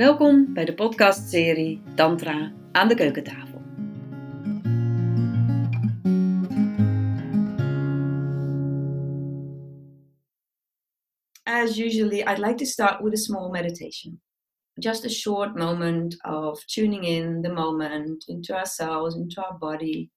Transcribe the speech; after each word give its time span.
Welkom 0.00 0.54
bij 0.54 0.64
de 0.64 0.74
podcastserie 0.74 1.82
Tantra 1.94 2.52
aan 2.72 2.88
de 2.88 2.94
keukentafel. 2.94 3.62
As 11.42 11.78
usually, 11.78 12.20
I'd 12.20 12.38
like 12.38 12.54
to 12.54 12.64
start 12.64 13.00
with 13.02 13.12
a 13.12 13.16
small 13.16 13.50
meditation. 13.50 14.20
Just 14.78 15.04
a 15.04 15.08
short 15.08 15.54
moment 15.54 16.24
of 16.24 16.64
tuning 16.64 17.04
in 17.04 17.42
the 17.42 17.52
moment 17.52 18.28
into 18.28 18.54
ourselves, 18.54 19.14
into 19.14 19.42
our 19.42 19.58
body. 19.58 20.10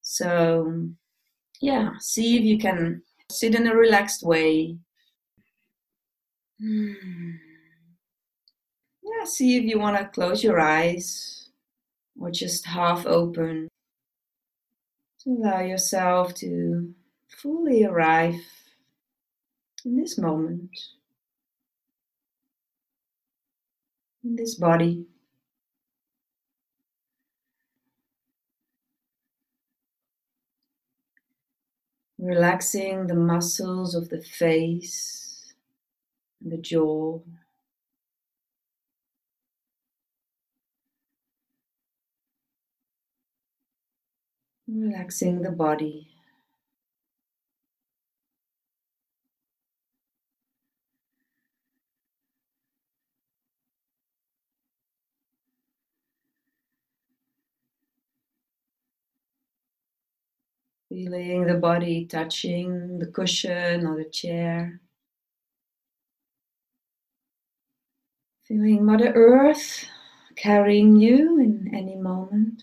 So, 0.00 0.64
yeah, 1.60 1.98
see 1.98 2.36
if 2.36 2.44
you 2.44 2.56
can 2.58 3.02
sit 3.30 3.54
in 3.54 3.66
a 3.66 3.74
relaxed 3.74 4.22
way. 4.22 4.78
Hmm 6.58 7.45
see 9.26 9.56
if 9.56 9.64
you 9.64 9.78
want 9.78 9.96
to 9.98 10.06
close 10.06 10.42
your 10.42 10.60
eyes 10.60 11.48
or 12.18 12.30
just 12.30 12.66
half 12.66 13.06
open. 13.06 13.68
To 15.20 15.30
allow 15.30 15.60
yourself 15.60 16.34
to 16.36 16.94
fully 17.28 17.84
arrive 17.84 18.40
in 19.84 19.96
this 19.96 20.18
moment, 20.18 20.70
in 24.24 24.36
this 24.36 24.54
body. 24.54 25.06
Relaxing 32.18 33.06
the 33.06 33.14
muscles 33.14 33.94
of 33.94 34.08
the 34.08 34.22
face 34.22 35.54
and 36.42 36.52
the 36.52 36.56
jaw. 36.56 37.20
Relaxing 44.68 45.42
the 45.42 45.52
body. 45.52 46.08
Feeling 60.88 61.46
the 61.46 61.54
body 61.54 62.06
touching 62.06 62.98
the 62.98 63.06
cushion 63.06 63.86
or 63.86 63.96
the 63.96 64.10
chair. 64.10 64.80
Feeling 68.48 68.84
Mother 68.84 69.12
Earth 69.14 69.84
carrying 70.36 70.96
you 70.96 71.38
in 71.38 71.70
any 71.74 71.96
moment. 71.96 72.62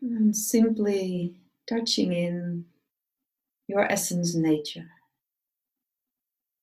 And 0.00 0.36
simply 0.36 1.34
touching 1.68 2.12
in 2.12 2.64
your 3.66 3.90
essence 3.90 4.34
nature, 4.34 4.88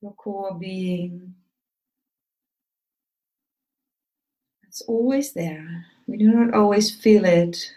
your 0.01 0.13
core 0.13 0.55
being. 0.57 1.35
It's 4.67 4.81
always 4.81 5.33
there. 5.33 5.85
We 6.07 6.17
do 6.17 6.31
not 6.31 6.53
always 6.53 6.91
feel 6.91 7.25
it. 7.25 7.71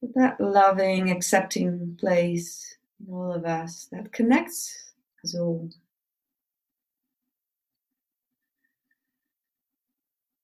But 0.00 0.14
that 0.14 0.40
loving, 0.40 1.10
accepting 1.10 1.96
place 2.00 2.76
in 3.06 3.12
all 3.12 3.32
of 3.32 3.44
us 3.44 3.86
that 3.92 4.12
connects 4.12 4.92
us 5.24 5.34
all. 5.34 5.70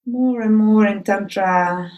More 0.07 0.41
and 0.41 0.57
more 0.57 0.87
in 0.87 1.03
Tantra, 1.03 1.91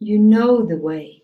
you 0.00 0.18
know 0.18 0.66
the 0.66 0.76
way. 0.76 1.22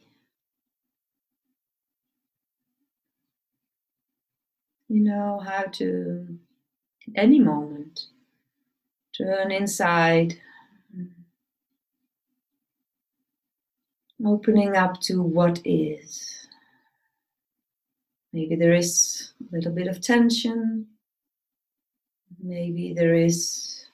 You 4.88 5.00
know 5.00 5.40
how 5.44 5.64
to, 5.64 6.38
in 7.06 7.16
any 7.16 7.40
moment, 7.40 8.06
turn 9.16 9.50
inside, 9.50 10.40
opening 14.24 14.76
up 14.76 15.00
to 15.02 15.22
what 15.22 15.60
is. 15.64 16.46
Maybe 18.32 18.54
there 18.54 18.74
is 18.74 19.32
a 19.40 19.56
little 19.56 19.72
bit 19.72 19.88
of 19.88 20.00
tension. 20.00 20.86
Maybe 22.40 22.94
there 22.94 23.14
is 23.14 23.87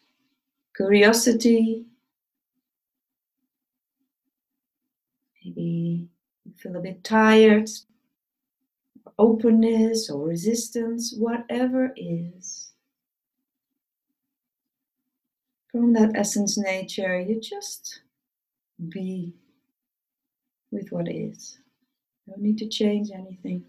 curiosity. 0.77 1.85
Maybe 5.45 6.09
you 6.45 6.53
feel 6.57 6.77
a 6.77 6.81
bit 6.81 7.05
tired, 7.05 7.69
openness 9.19 10.11
or 10.11 10.27
resistance, 10.27 11.15
whatever 11.17 11.93
is. 11.97 12.71
From 15.71 15.93
that 15.95 16.13
essence 16.15 16.57
nature, 16.57 17.21
you 17.21 17.41
just 17.41 18.01
be 18.89 19.35
with 20.71 20.91
what 20.91 21.09
is. 21.09 21.59
Don't 22.29 22.41
need 22.41 22.59
to 22.59 22.69
change 22.69 23.11
anything. 23.11 23.65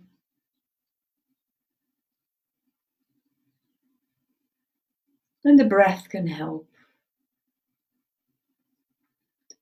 And 5.44 5.59
the 5.59 5.65
breath 5.65 6.09
can 6.09 6.25
help 6.25 6.67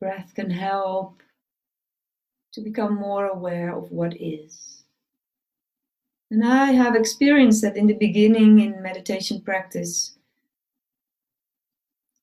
breath 0.03 0.33
can 0.35 0.49
help 0.49 1.23
to 2.51 2.59
become 2.59 2.93
more 2.95 3.27
aware 3.27 3.73
of 3.73 3.89
what 3.89 4.13
is. 4.19 4.83
And 6.29 6.43
I 6.43 6.71
have 6.71 6.95
experienced 6.95 7.61
that 7.61 7.77
in 7.77 7.87
the 7.87 7.93
beginning 8.07 8.59
in 8.59 8.83
meditation 8.83 9.39
practice, 9.39 10.17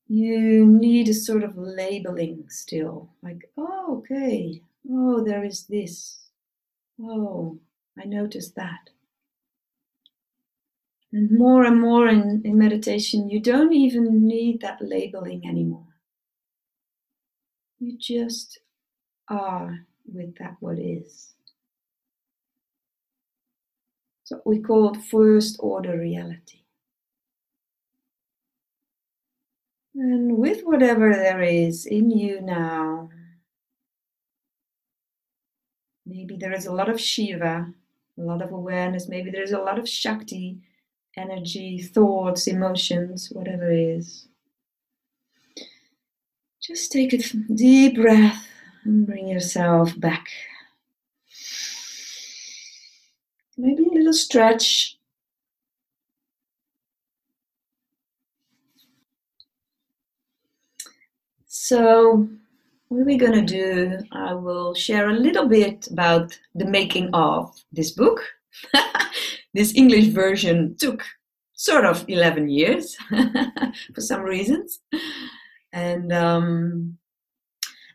you 0.08 0.66
need 0.66 1.08
a 1.08 1.14
sort 1.14 1.42
of 1.42 1.56
labeling 1.56 2.44
still. 2.48 3.08
Like, 3.22 3.48
oh, 3.56 3.98
okay, 3.98 4.60
oh, 4.90 5.24
there 5.24 5.44
is 5.44 5.64
this. 5.64 6.18
Oh, 7.00 7.58
I 7.98 8.04
noticed 8.04 8.56
that. 8.56 8.90
And 11.12 11.30
more 11.30 11.64
and 11.64 11.80
more 11.80 12.08
in, 12.08 12.42
in 12.44 12.58
meditation, 12.58 13.30
you 13.30 13.40
don't 13.40 13.72
even 13.72 14.26
need 14.26 14.60
that 14.60 14.82
labeling 14.82 15.46
anymore. 15.48 15.89
You 17.80 17.96
just 17.98 18.60
are 19.28 19.86
with 20.06 20.36
that 20.38 20.56
what 20.60 20.78
is. 20.78 21.34
So 24.24 24.40
we 24.46 24.60
call 24.60 24.94
it 24.94 25.02
first 25.02 25.56
order 25.60 25.98
reality. 25.98 26.60
And 29.94 30.38
with 30.38 30.62
whatever 30.62 31.12
there 31.12 31.42
is 31.42 31.86
in 31.86 32.10
you 32.10 32.40
now, 32.40 33.10
maybe 36.06 36.36
there 36.36 36.52
is 36.52 36.66
a 36.66 36.72
lot 36.72 36.88
of 36.88 37.00
Shiva, 37.00 37.72
a 38.18 38.22
lot 38.22 38.42
of 38.42 38.52
awareness, 38.52 39.08
maybe 39.08 39.30
there's 39.30 39.52
a 39.52 39.58
lot 39.58 39.78
of 39.78 39.88
Shakti, 39.88 40.60
energy, 41.16 41.82
thoughts, 41.82 42.46
emotions, 42.46 43.30
whatever 43.32 43.70
it 43.70 43.80
is. 43.80 44.29
Just 46.62 46.92
take 46.92 47.14
a 47.14 47.18
deep 47.54 47.94
breath 47.94 48.46
and 48.84 49.06
bring 49.06 49.28
yourself 49.28 49.98
back. 49.98 50.28
Maybe 53.56 53.84
a 53.84 53.94
little 53.94 54.12
stretch. 54.12 54.98
So, 61.46 62.28
what 62.88 63.00
are 63.00 63.04
we 63.04 63.16
going 63.16 63.32
to 63.32 63.42
do? 63.42 63.98
I 64.12 64.34
will 64.34 64.74
share 64.74 65.08
a 65.08 65.14
little 65.14 65.48
bit 65.48 65.88
about 65.90 66.38
the 66.54 66.66
making 66.66 67.08
of 67.14 67.54
this 67.72 67.90
book. 67.90 68.20
this 69.54 69.74
English 69.74 70.08
version 70.08 70.76
took 70.78 71.04
sort 71.54 71.86
of 71.86 72.04
11 72.08 72.50
years 72.50 72.96
for 73.94 74.00
some 74.00 74.22
reasons 74.22 74.80
and 75.72 76.12
um, 76.12 76.98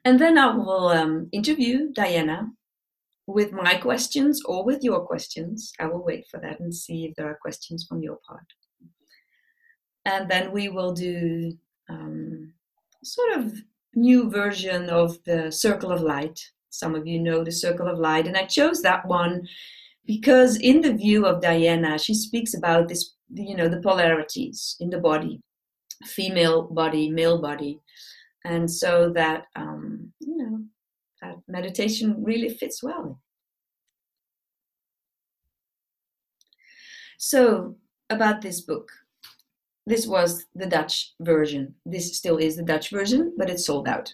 and 0.04 0.20
then 0.20 0.38
I 0.38 0.56
will 0.56 0.90
um, 0.90 1.30
interview 1.32 1.92
Diana 1.92 2.52
with 3.28 3.52
my 3.52 3.76
questions 3.76 4.42
or 4.46 4.64
with 4.64 4.84
your 4.84 5.02
questions. 5.06 5.74
I 5.80 5.88
will 5.88 6.04
wait 6.04 6.28
for 6.30 6.40
that 6.42 6.60
and 6.60 6.74
see 6.74 7.06
if 7.06 7.16
there 7.16 7.30
are 7.30 7.40
questions 7.42 7.86
from 7.88 8.04
your 8.04 8.20
part. 8.28 8.46
And 10.06 10.30
then 10.30 10.52
we 10.52 10.70
will 10.70 10.94
do 10.94 11.58
um, 11.90 12.54
sort 13.04 13.38
of 13.38 13.54
new 13.96 14.30
version 14.30 14.90
of 14.90 15.18
the 15.24 15.52
Circle 15.52 15.92
of 15.92 16.02
Light. 16.02 16.40
Some 16.70 16.94
of 16.94 17.08
you 17.08 17.20
know 17.20 17.44
the 17.44 17.52
Circle 17.52 17.88
of 17.88 17.98
Light, 17.98 18.28
and 18.28 18.38
I 18.38 18.46
chose 18.46 18.82
that 18.82 19.08
one 19.08 19.48
because 20.06 20.58
in 20.58 20.82
the 20.82 20.94
view 20.94 21.26
of 21.26 21.42
Diana, 21.42 21.98
she 21.98 22.14
speaks 22.14 22.54
about 22.54 22.88
this, 22.88 23.16
you 23.34 23.56
know, 23.56 23.68
the 23.68 23.82
polarities 23.82 24.76
in 24.80 24.90
the 24.90 25.00
body, 25.00 25.42
female 26.04 26.64
body, 26.64 27.10
male 27.10 27.42
body, 27.42 27.80
and 28.44 28.70
so 28.70 29.12
that 29.12 29.46
um, 29.56 30.12
you 30.20 30.38
know 30.38 30.64
that 31.22 31.38
meditation 31.48 32.24
really 32.24 32.50
fits 32.50 32.84
well. 32.84 33.20
So 37.18 37.76
about 38.10 38.42
this 38.42 38.62
book, 38.62 38.92
this 39.88 40.06
was 40.08 40.46
the 40.56 40.66
Dutch 40.66 41.14
version. 41.20 41.76
This 41.86 42.18
still 42.18 42.38
is 42.38 42.56
the 42.56 42.64
Dutch 42.64 42.90
version, 42.90 43.34
but 43.38 43.50
it's 43.50 43.66
sold 43.66 43.88
out. 43.88 44.14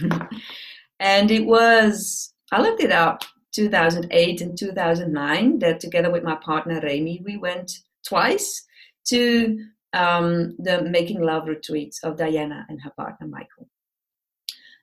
and 1.00 1.30
it 1.30 1.46
was 1.46 2.34
I 2.52 2.60
looked 2.60 2.82
it 2.82 2.92
up 2.92 3.24
2008 3.52 4.40
and 4.40 4.58
2009 4.58 5.58
that 5.60 5.80
together 5.80 6.10
with 6.10 6.22
my 6.22 6.36
partner 6.36 6.80
Remy, 6.82 7.22
we 7.24 7.36
went 7.36 7.80
twice 8.04 8.66
to 9.04 9.64
um, 9.92 10.56
the 10.58 10.82
Making 10.82 11.22
Love 11.22 11.48
retreats 11.48 12.02
of 12.02 12.16
Diana 12.16 12.66
and 12.68 12.80
her 12.82 12.92
partner 12.96 13.26
Michael. 13.26 13.68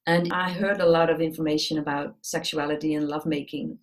And 0.05 0.31
I 0.33 0.51
heard 0.51 0.81
a 0.81 0.89
lot 0.89 1.09
of 1.09 1.21
information 1.21 1.77
about 1.77 2.15
sexuality 2.21 2.95
and 2.95 3.07
lovemaking. 3.07 3.77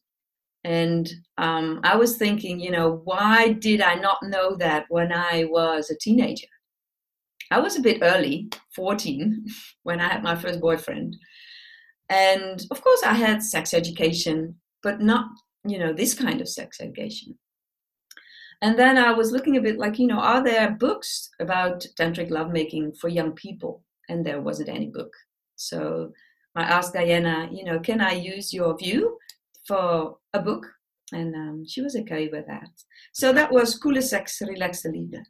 And 0.65 1.09
um, 1.39 1.81
I 1.85 1.95
was 1.97 2.17
thinking, 2.17 2.59
you 2.59 2.71
know, 2.71 3.01
why 3.05 3.53
did 3.53 3.81
I 3.81 3.95
not 3.95 4.19
know 4.23 4.57
that 4.57 4.87
when 4.89 5.13
I 5.13 5.45
was 5.45 5.91
a 5.91 5.99
teenager? 5.99 6.49
I 7.53 7.61
was 7.61 7.77
a 7.77 7.83
bit 7.83 8.01
early, 8.03 8.49
14, 8.75 9.47
when 9.85 10.01
I 10.01 10.09
had 10.09 10.23
my 10.23 10.35
first 10.35 10.61
boyfriend. 10.61 11.17
And 12.09 12.65
of 12.71 12.81
course, 12.83 13.03
I 13.05 13.13
had 13.13 13.43
sex 13.43 13.75
education 13.75 14.57
but 14.87 15.01
not, 15.01 15.27
you 15.67 15.81
know, 15.81 15.93
this 15.93 16.15
kind 16.15 16.41
of 16.41 16.49
sex 16.49 16.81
education. 16.81 17.37
And 18.63 18.79
then 18.79 18.97
I 18.97 19.13
was 19.13 19.33
looking 19.33 19.57
a 19.57 19.61
bit 19.61 19.79
like, 19.79 19.99
you 19.99 20.07
know, 20.07 20.19
are 20.19 20.43
there 20.43 20.71
books 20.71 21.31
about 21.41 21.85
tantric 21.99 22.31
lovemaking 22.31 22.93
for 22.95 23.09
young 23.09 23.33
people? 23.33 23.83
And 24.09 24.25
there 24.25 24.41
wasn't 24.41 24.69
any 24.69 24.87
book. 24.87 25.13
So 25.57 26.13
I 26.55 26.63
asked 26.63 26.95
Diana, 26.95 27.49
you 27.53 27.65
know, 27.65 27.79
can 27.79 28.01
I 28.01 28.13
use 28.13 28.53
your 28.53 28.77
view 28.77 29.19
for 29.67 30.17
a 30.33 30.41
book? 30.41 30.67
And 31.13 31.35
um, 31.35 31.65
she 31.67 31.83
was 31.83 31.97
okay 31.97 32.29
with 32.29 32.47
that. 32.47 32.71
So 33.13 33.33
that 33.33 33.53
was 33.53 33.79
Coole 33.79 34.01
Seks, 34.01 34.41
Relaxte 34.43 34.87
Liefde. 34.87 35.23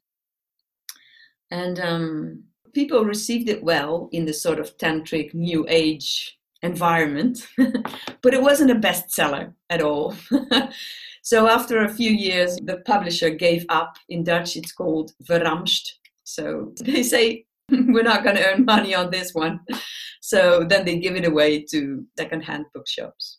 And 1.51 1.81
um, 1.81 2.45
people 2.73 3.05
received 3.05 3.49
it 3.49 3.63
well 3.63 4.09
in 4.13 4.25
the 4.25 4.33
sort 4.33 4.59
of 4.59 4.77
tantric 4.79 5.35
new 5.35 5.67
age 5.69 6.39
environment, 6.63 7.47
but 8.23 8.35
it 8.35 8.43
wasn't 8.43 8.71
a 8.71 8.75
bestseller 8.75 9.53
at 9.71 9.83
all. 9.83 10.15
so 11.27 11.49
after 11.49 11.83
a 11.83 11.89
few 11.93 12.13
years, 12.13 12.57
the 12.63 12.77
publisher 12.87 13.31
gave 13.31 13.67
up. 13.69 13.97
In 14.09 14.23
Dutch, 14.23 14.55
it's 14.55 14.71
called 14.71 15.11
Verramscht. 15.29 15.89
So 16.23 16.73
they 16.85 17.03
say, 17.03 17.47
we're 17.69 18.05
not 18.05 18.23
going 18.23 18.37
to 18.37 18.47
earn 18.47 18.65
money 18.65 18.95
on 18.95 19.11
this 19.11 19.35
one. 19.35 19.59
So 20.23 20.65
then 20.69 20.85
they 20.85 20.99
give 20.99 21.15
it 21.15 21.25
away 21.25 21.65
to 21.71 22.05
secondhand 22.19 22.65
bookshops. 22.75 23.39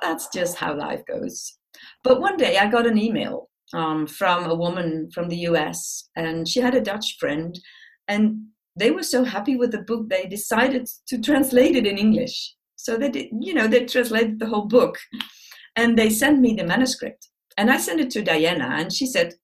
That's 0.00 0.28
just 0.32 0.56
how 0.56 0.76
life 0.76 1.02
goes. 1.04 1.58
But 2.04 2.20
one 2.20 2.36
day 2.36 2.58
I 2.58 2.70
got 2.70 2.86
an 2.86 2.96
email 2.96 3.48
um, 3.74 4.06
from 4.06 4.48
a 4.48 4.54
woman 4.54 5.10
from 5.12 5.28
the 5.28 5.38
US, 5.48 6.10
and 6.14 6.46
she 6.46 6.60
had 6.60 6.76
a 6.76 6.80
Dutch 6.80 7.16
friend, 7.18 7.58
and 8.06 8.42
they 8.76 8.92
were 8.92 9.02
so 9.02 9.24
happy 9.24 9.56
with 9.56 9.72
the 9.72 9.82
book 9.82 10.08
they 10.08 10.26
decided 10.26 10.88
to 11.08 11.20
translate 11.20 11.74
it 11.76 11.86
in 11.86 11.98
english 11.98 12.54
so 12.76 12.96
they 12.96 13.08
did, 13.08 13.28
you 13.40 13.54
know 13.54 13.66
they 13.66 13.84
translated 13.84 14.38
the 14.38 14.46
whole 14.46 14.66
book 14.66 14.96
and 15.76 15.98
they 15.98 16.10
sent 16.10 16.40
me 16.40 16.54
the 16.54 16.64
manuscript. 16.64 17.28
And 17.56 17.70
i 17.70 17.76
sent 17.76 18.00
it 18.00 18.10
to 18.10 18.22
diana 18.22 18.68
and 18.78 18.92
she 18.92 19.06
said 19.06 19.34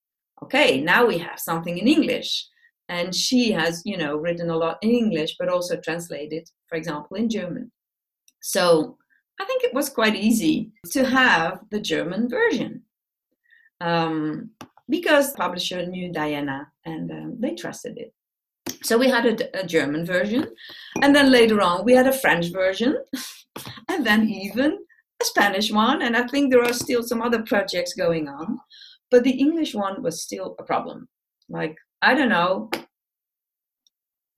okay 0.42 0.80
now 0.80 1.06
we 1.06 1.18
have 1.18 1.38
something 1.38 1.78
in 1.78 1.88
english. 1.88 2.46
And 2.90 3.14
she 3.14 3.52
has 3.52 3.82
you 3.84 3.96
know 3.96 4.16
written 4.16 4.50
a 4.50 4.56
lot 4.56 4.78
in 4.82 4.90
english 4.90 5.36
but 5.38 5.48
also 5.48 5.76
translated 5.76 6.48
for 6.68 6.76
example 6.76 7.16
in 7.16 7.28
german. 7.28 7.70
So 8.40 8.96
i 9.40 9.44
think 9.44 9.64
it 9.64 9.74
was 9.74 9.88
quite 9.88 10.16
easy 10.16 10.72
to 10.92 11.04
have 11.04 11.60
the 11.70 11.80
german 11.80 12.28
version 12.28 12.82
um, 13.80 14.50
because 14.88 15.32
publisher 15.32 15.84
knew 15.86 16.12
diana 16.12 16.68
and 16.84 17.10
um, 17.10 17.36
they 17.38 17.54
trusted 17.54 17.98
it. 17.98 18.12
So 18.82 18.98
we 18.98 19.08
had 19.08 19.26
a, 19.26 19.60
a, 19.60 19.66
German 19.66 20.04
version, 20.04 20.46
and 21.02 21.14
then 21.14 21.30
later 21.30 21.60
on 21.60 21.84
we 21.84 21.94
had 21.94 22.06
a 22.06 22.12
French 22.12 22.52
version, 22.52 22.98
and 23.88 24.06
then 24.06 24.28
even 24.28 24.78
a 25.20 25.24
Spanish 25.24 25.70
one. 25.72 26.02
And 26.02 26.16
I 26.16 26.26
think 26.26 26.50
there 26.50 26.64
are 26.64 26.72
still 26.72 27.02
some 27.02 27.22
other 27.22 27.42
projects 27.42 27.94
going 27.94 28.28
on, 28.28 28.58
but 29.10 29.24
the 29.24 29.38
English 29.38 29.74
one 29.74 30.02
was 30.02 30.22
still 30.22 30.56
a 30.58 30.62
problem. 30.62 31.08
Like 31.48 31.76
I 32.02 32.14
don't 32.14 32.28
know, 32.28 32.70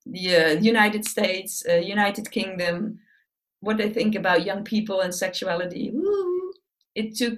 the 0.05 0.35
uh, 0.35 0.49
United 0.59 1.05
States, 1.05 1.63
uh, 1.69 1.75
United 1.75 2.31
Kingdom, 2.31 2.99
what 3.59 3.77
they 3.77 3.89
think 3.89 4.15
about 4.15 4.45
young 4.45 4.63
people 4.63 5.01
and 5.01 5.13
sexuality. 5.13 5.93
It 6.95 7.15
took 7.15 7.37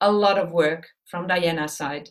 a 0.00 0.10
lot 0.10 0.38
of 0.38 0.52
work 0.52 0.86
from 1.10 1.26
Diana's 1.26 1.76
side 1.76 2.08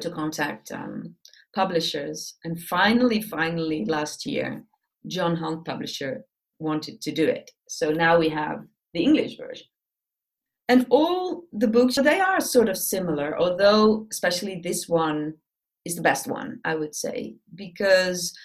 to 0.00 0.10
contact 0.10 0.72
um, 0.72 1.14
publishers. 1.54 2.34
And 2.44 2.60
finally, 2.60 3.22
finally, 3.22 3.84
last 3.84 4.26
year, 4.26 4.64
John 5.06 5.36
Hunt 5.36 5.64
Publisher 5.64 6.24
wanted 6.58 7.00
to 7.02 7.12
do 7.12 7.26
it. 7.26 7.50
So 7.68 7.90
now 7.90 8.18
we 8.18 8.28
have 8.30 8.64
the 8.92 9.02
English 9.02 9.36
version. 9.36 9.66
And 10.68 10.86
all 10.90 11.44
the 11.52 11.68
books, 11.68 11.94
they 11.94 12.20
are 12.20 12.40
sort 12.40 12.68
of 12.68 12.76
similar, 12.76 13.38
although 13.38 14.06
especially 14.10 14.60
this 14.60 14.88
one 14.88 15.34
is 15.84 15.94
the 15.94 16.02
best 16.02 16.26
one, 16.26 16.60
I 16.64 16.74
would 16.74 16.94
say, 16.94 17.36
because 17.54 18.36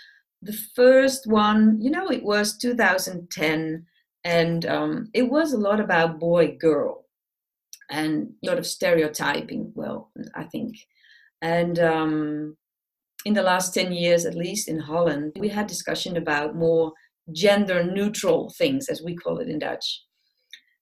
the 0.41 0.57
first 0.75 1.25
one, 1.25 1.79
you 1.81 1.89
know, 1.89 2.09
it 2.09 2.23
was 2.23 2.57
2010, 2.57 3.85
and 4.23 4.65
um, 4.68 5.09
it 5.13 5.23
was 5.23 5.53
a 5.53 5.57
lot 5.57 5.79
about 5.79 6.19
boy 6.19 6.56
girl 6.59 7.06
and 7.89 8.31
sort 8.45 8.59
of 8.59 8.68
stereotyping, 8.68 9.71
well, 9.75 10.12
I 10.35 10.44
think. 10.44 10.75
And 11.41 11.79
um, 11.79 12.57
in 13.25 13.33
the 13.33 13.41
last 13.41 13.73
10 13.73 13.91
years, 13.91 14.25
at 14.25 14.35
least 14.35 14.68
in 14.68 14.79
Holland, 14.79 15.33
we 15.39 15.50
had 15.50 15.68
discussion 15.68 16.18
about 16.18 16.56
more 16.56 16.94
gender 17.31 17.83
neutral 17.83 18.53
things, 18.57 18.90
as 18.90 19.01
we 19.01 19.16
call 19.16 19.40
it 19.40 19.49
in 19.49 19.59
Dutch. 19.59 20.04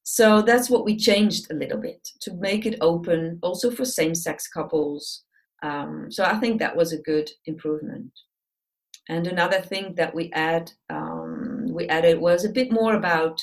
So 0.03 0.41
that's 0.41 0.70
what 0.70 0.86
we 0.86 0.98
changed 0.98 1.51
a 1.51 1.56
little 1.56 1.77
bit 1.77 2.08
to 2.22 2.34
make 2.34 2.65
it 2.65 2.77
open 2.82 3.39
also 3.41 3.70
for 3.70 3.86
same 3.86 4.15
sex 4.15 4.48
couples. 4.48 5.24
Um, 5.62 6.08
so 6.10 6.24
I 6.24 6.39
think 6.39 6.60
that 6.60 6.75
was 6.75 6.94
a 6.94 7.01
good 7.01 7.29
improvement. 7.46 8.12
And 9.10 9.27
another 9.27 9.60
thing 9.60 9.96
that 9.96 10.13
we 10.13 10.32
add, 10.34 10.72
um, 10.89 11.68
we 11.72 11.88
added 11.88 12.20
was 12.20 12.46
a 12.46 12.50
bit 12.50 12.72
more 12.72 12.96
about 12.96 13.41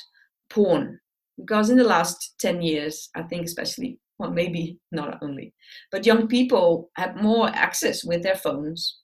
porn, 0.49 1.01
because 1.37 1.71
in 1.71 1.77
the 1.77 1.85
last 1.85 2.35
10 2.41 2.63
years, 2.63 3.11
I 3.15 3.23
think 3.23 3.45
especially 3.45 3.99
well, 4.19 4.31
maybe 4.31 4.79
not 4.93 5.19
only, 5.23 5.53
but 5.93 6.07
young 6.07 6.27
people 6.27 6.91
have 6.97 7.17
more 7.17 7.49
access 7.49 8.03
with 8.03 8.23
their 8.23 8.37
phones 8.37 9.01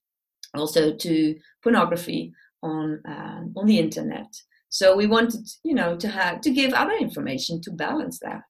also 0.54 0.94
to 0.94 1.36
pornography 1.62 2.32
on 2.62 3.00
um, 3.06 3.52
on 3.56 3.66
the 3.66 3.78
internet. 3.78 4.26
So 4.72 4.96
we 4.96 5.06
wanted, 5.06 5.46
you 5.64 5.74
know, 5.74 5.96
to 5.96 6.08
have 6.08 6.40
to 6.40 6.50
give 6.50 6.72
other 6.72 6.94
information 6.94 7.60
to 7.60 7.70
balance 7.70 8.18
that. 8.20 8.40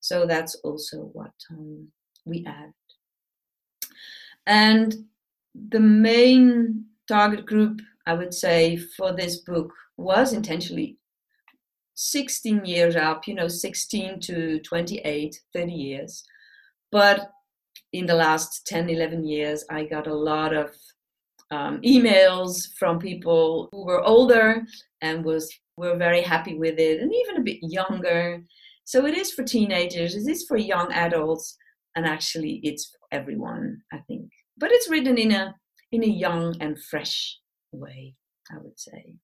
So 0.00 0.26
that's 0.26 0.54
also 0.56 1.08
what 1.14 1.32
um, 1.50 1.88
we 2.26 2.44
add. 2.46 2.74
And 4.46 4.94
the 5.54 5.80
main 5.80 6.84
target 7.08 7.46
group, 7.46 7.80
I 8.06 8.12
would 8.12 8.34
say, 8.34 8.76
for 8.76 9.14
this 9.14 9.38
book 9.38 9.72
was 9.96 10.34
intentionally 10.34 10.98
16 11.94 12.66
years 12.66 12.94
up, 12.94 13.26
you 13.26 13.34
know, 13.34 13.48
16 13.48 14.20
to 14.20 14.60
28, 14.60 15.40
30 15.54 15.72
years. 15.72 16.24
But 16.92 17.30
in 17.94 18.04
the 18.04 18.14
last 18.14 18.66
10, 18.66 18.90
11 18.90 19.24
years, 19.24 19.64
I 19.70 19.84
got 19.84 20.06
a 20.06 20.14
lot 20.14 20.54
of 20.54 20.74
um, 21.50 21.80
emails 21.80 22.68
from 22.78 22.98
people 22.98 23.70
who 23.72 23.86
were 23.86 24.02
older 24.02 24.62
and 25.00 25.24
was 25.24 25.50
were 25.80 25.96
very 25.96 26.22
happy 26.22 26.56
with 26.56 26.78
it, 26.78 27.00
and 27.00 27.12
even 27.12 27.36
a 27.36 27.44
bit 27.44 27.58
younger. 27.62 28.42
So 28.84 29.06
it 29.06 29.16
is 29.16 29.32
for 29.32 29.44
teenagers, 29.44 30.14
it 30.14 30.30
is 30.30 30.44
for 30.46 30.56
young 30.56 30.92
adults, 30.92 31.56
and 31.96 32.06
actually 32.06 32.60
it's 32.62 32.90
for 32.90 33.16
everyone, 33.18 33.82
I 33.92 33.98
think. 34.06 34.30
But 34.56 34.70
it's 34.72 34.88
written 34.88 35.18
in 35.18 35.32
a 35.32 35.54
in 35.92 36.04
a 36.04 36.06
young 36.24 36.56
and 36.60 36.78
fresh 36.78 37.38
way, 37.72 38.14
I 38.52 38.58
would 38.58 38.78
say. 38.78 39.16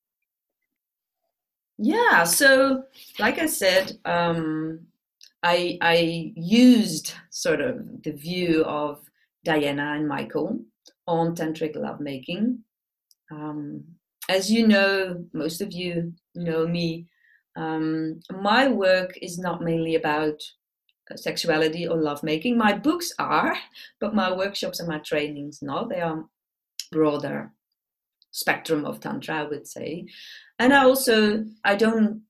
Yeah, 1.78 2.24
so 2.24 2.84
like 3.18 3.38
I 3.38 3.46
said, 3.46 3.92
um, 4.04 4.86
I 5.42 5.78
I 5.80 6.32
used 6.34 7.14
sort 7.30 7.60
of 7.60 8.02
the 8.02 8.12
view 8.12 8.64
of 8.64 9.00
Diana 9.44 9.94
and 9.96 10.08
Michael 10.08 10.60
on 11.06 11.34
tantric 11.34 11.76
lovemaking. 11.76 12.64
Um, 13.30 13.84
as 14.28 14.50
you 14.50 14.66
know, 14.66 15.24
most 15.32 15.60
of 15.60 15.72
you 15.72 16.12
know 16.34 16.66
me, 16.66 17.06
um, 17.56 18.20
my 18.30 18.68
work 18.68 19.16
is 19.22 19.38
not 19.38 19.62
mainly 19.62 19.94
about 19.94 20.40
sexuality 21.14 21.86
or 21.86 21.96
lovemaking. 21.96 22.58
My 22.58 22.72
books 22.72 23.12
are, 23.18 23.56
but 24.00 24.14
my 24.14 24.32
workshops 24.32 24.80
and 24.80 24.88
my 24.88 24.98
trainings 24.98 25.62
not. 25.62 25.88
They 25.88 26.00
are 26.00 26.24
broader 26.90 27.52
spectrum 28.32 28.84
of 28.84 29.00
tantra, 29.00 29.40
I 29.40 29.44
would 29.44 29.66
say. 29.66 30.06
And 30.58 30.74
I 30.74 30.84
also 30.84 31.44
I 31.64 31.76
don't 31.76 32.22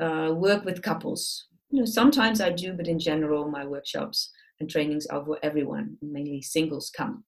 uh, 0.00 0.32
work 0.34 0.64
with 0.64 0.82
couples. 0.82 1.46
You 1.70 1.80
know, 1.80 1.86
sometimes 1.86 2.40
I 2.40 2.50
do, 2.50 2.72
but 2.72 2.88
in 2.88 2.98
general, 2.98 3.48
my 3.48 3.64
workshops 3.64 4.30
and 4.60 4.70
trainings 4.70 5.06
are 5.06 5.24
for 5.24 5.38
everyone. 5.42 5.98
Mainly 6.02 6.42
singles 6.42 6.90
come. 6.96 7.24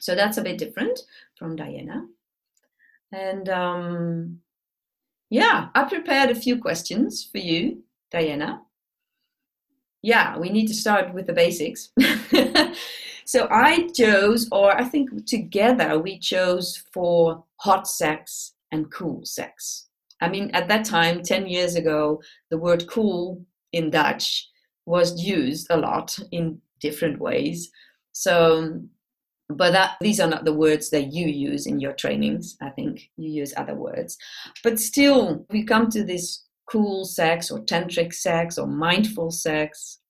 So 0.00 0.14
that's 0.14 0.38
a 0.38 0.42
bit 0.42 0.58
different 0.58 0.98
from 1.38 1.56
Diana. 1.56 2.06
And 3.14 3.48
um, 3.48 4.40
yeah, 5.30 5.68
I 5.74 5.84
prepared 5.84 6.30
a 6.30 6.34
few 6.34 6.60
questions 6.60 7.28
for 7.30 7.38
you, 7.38 7.84
Diana. 8.10 8.62
Yeah, 10.02 10.36
we 10.36 10.50
need 10.50 10.66
to 10.66 10.74
start 10.74 11.14
with 11.14 11.26
the 11.26 11.32
basics. 11.32 11.90
so 13.24 13.46
I 13.50 13.88
chose, 13.94 14.48
or 14.50 14.76
I 14.76 14.84
think 14.84 15.26
together 15.26 15.98
we 15.98 16.18
chose 16.18 16.82
for 16.92 17.44
hot 17.60 17.86
sex 17.86 18.54
and 18.72 18.90
cool 18.92 19.24
sex. 19.24 19.86
I 20.20 20.28
mean, 20.28 20.50
at 20.50 20.68
that 20.68 20.84
time, 20.84 21.22
10 21.22 21.46
years 21.46 21.76
ago, 21.76 22.20
the 22.50 22.58
word 22.58 22.88
cool 22.88 23.44
in 23.72 23.90
Dutch 23.90 24.48
was 24.86 25.22
used 25.22 25.68
a 25.70 25.76
lot 25.76 26.18
in 26.32 26.60
different 26.80 27.20
ways. 27.20 27.70
So 28.12 28.82
but 29.48 29.72
that 29.72 29.96
these 30.00 30.20
are 30.20 30.28
not 30.28 30.44
the 30.44 30.54
words 30.54 30.90
that 30.90 31.12
you 31.12 31.26
use 31.26 31.66
in 31.66 31.78
your 31.80 31.92
trainings 31.92 32.56
i 32.62 32.70
think. 32.70 33.10
You 33.16 33.30
use 33.30 33.52
other 33.56 33.74
words. 33.74 34.16
But 34.62 34.80
still 34.80 35.46
we 35.50 35.64
come 35.64 35.90
to 35.90 36.04
this 36.04 36.44
cool 36.70 37.04
sex 37.04 37.50
or 37.50 37.60
tantric 37.64 38.12
sex 38.12 38.58
or 38.58 38.66
mindful 38.66 39.30
sex. 39.30 40.00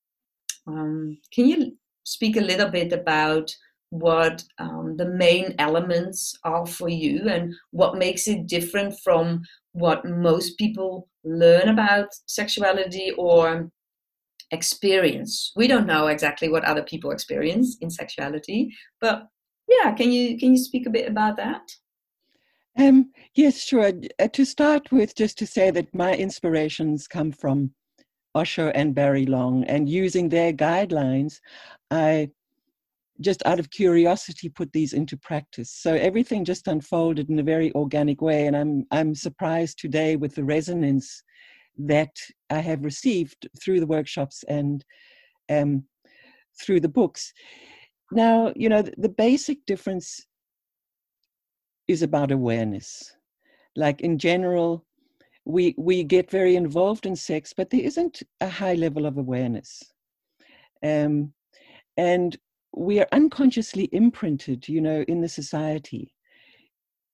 Um, 0.66 1.18
can 1.32 1.46
you 1.46 1.76
speak 2.04 2.36
a 2.36 2.40
little 2.40 2.68
bit 2.68 2.92
about 2.92 3.54
what 3.90 4.42
um, 4.58 4.96
the 4.96 5.06
main 5.06 5.54
elements 5.58 6.36
are 6.44 6.66
for 6.66 6.88
you 6.88 7.28
and 7.28 7.54
what 7.70 7.96
makes 7.96 8.26
it 8.26 8.46
different 8.46 8.98
from 9.00 9.42
what 9.72 10.04
most 10.04 10.58
people 10.58 11.08
learn 11.24 11.68
about 11.68 12.08
sexuality 12.26 13.12
or 13.16 13.70
experience. 14.54 15.52
We 15.54 15.66
don't 15.66 15.86
know 15.86 16.06
exactly 16.06 16.48
what 16.48 16.64
other 16.64 16.82
people 16.82 17.10
experience 17.10 17.76
in 17.80 17.90
sexuality 17.90 18.70
but 19.00 19.28
yeah 19.68 19.92
can 19.92 20.10
you 20.10 20.38
can 20.38 20.52
you 20.52 20.58
speak 20.58 20.86
a 20.86 20.90
bit 20.90 21.08
about 21.08 21.36
that? 21.36 21.62
Um, 22.78 23.10
yes 23.34 23.60
sure. 23.60 23.92
Uh, 24.18 24.28
to 24.28 24.44
start 24.44 24.90
with 24.90 25.14
just 25.14 25.38
to 25.38 25.46
say 25.46 25.70
that 25.70 25.94
my 25.94 26.14
inspirations 26.14 27.06
come 27.06 27.32
from 27.32 27.72
osho 28.34 28.68
and 28.70 28.94
barry 28.94 29.26
long 29.26 29.62
and 29.64 29.88
using 29.88 30.28
their 30.28 30.52
guidelines 30.52 31.38
i 31.92 32.28
just 33.20 33.42
out 33.46 33.60
of 33.60 33.70
curiosity 33.70 34.48
put 34.48 34.72
these 34.72 34.92
into 34.92 35.16
practice. 35.16 35.70
So 35.70 35.94
everything 35.94 36.44
just 36.44 36.66
unfolded 36.66 37.30
in 37.30 37.38
a 37.38 37.44
very 37.44 37.72
organic 37.74 38.20
way 38.20 38.46
and 38.46 38.56
i'm 38.56 38.84
i'm 38.90 39.14
surprised 39.14 39.78
today 39.78 40.16
with 40.16 40.34
the 40.34 40.44
resonance 40.44 41.22
that 41.78 42.16
I 42.50 42.58
have 42.58 42.84
received 42.84 43.48
through 43.62 43.80
the 43.80 43.86
workshops 43.86 44.44
and 44.48 44.84
um, 45.50 45.84
through 46.60 46.80
the 46.80 46.88
books. 46.88 47.32
Now, 48.12 48.52
you 48.54 48.68
know, 48.68 48.82
the, 48.82 48.94
the 48.96 49.08
basic 49.08 49.64
difference 49.66 50.26
is 51.88 52.02
about 52.02 52.30
awareness. 52.30 53.14
Like 53.76 54.00
in 54.00 54.18
general, 54.18 54.84
we 55.44 55.74
we 55.76 56.04
get 56.04 56.30
very 56.30 56.56
involved 56.56 57.06
in 57.06 57.16
sex, 57.16 57.52
but 57.52 57.70
there 57.70 57.80
isn't 57.80 58.22
a 58.40 58.48
high 58.48 58.74
level 58.74 59.04
of 59.04 59.18
awareness, 59.18 59.82
um, 60.82 61.32
and 61.96 62.38
we 62.74 63.00
are 63.00 63.08
unconsciously 63.12 63.88
imprinted, 63.92 64.68
you 64.68 64.80
know, 64.80 65.04
in 65.06 65.20
the 65.20 65.28
society 65.28 66.13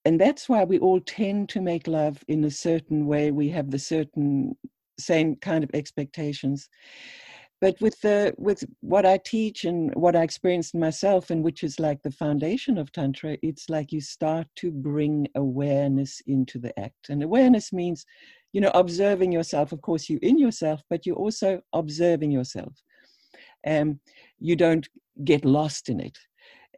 and 0.04 0.20
that's 0.20 0.48
why 0.48 0.64
we 0.64 0.78
all 0.78 1.00
tend 1.00 1.48
to 1.50 1.60
make 1.60 1.86
love 1.86 2.22
in 2.28 2.44
a 2.44 2.50
certain 2.50 3.06
way. 3.06 3.30
We 3.30 3.50
have 3.50 3.70
the 3.70 3.78
certain 3.78 4.56
same 4.98 5.36
kind 5.36 5.62
of 5.62 5.70
expectations. 5.74 6.68
But 7.60 7.78
with 7.82 8.00
the 8.00 8.32
with 8.38 8.64
what 8.80 9.04
i 9.04 9.18
teach 9.18 9.64
and 9.64 9.94
what 9.94 10.16
i 10.16 10.22
experienced 10.22 10.74
myself 10.74 11.28
and 11.28 11.44
which 11.44 11.62
is 11.62 11.78
like 11.78 12.02
the 12.02 12.10
foundation 12.10 12.78
of 12.78 12.90
tantra 12.90 13.36
it's 13.42 13.68
like 13.68 13.92
you 13.92 14.00
start 14.00 14.46
to 14.56 14.70
bring 14.70 15.28
awareness 15.34 16.22
into 16.26 16.58
the 16.58 16.78
act. 16.80 17.10
And 17.10 17.22
awareness 17.22 17.70
means 17.70 18.06
you 18.54 18.62
know 18.62 18.70
observing 18.72 19.32
yourself 19.32 19.72
of 19.72 19.82
course 19.82 20.08
you 20.08 20.18
in 20.22 20.38
yourself 20.38 20.80
but 20.88 21.04
you're 21.04 21.16
also 21.16 21.60
observing 21.74 22.30
yourself. 22.30 22.74
And 23.64 23.90
um, 23.90 24.00
you 24.38 24.56
don't 24.56 24.88
get 25.22 25.44
lost 25.44 25.90
in 25.90 26.00
it. 26.00 26.16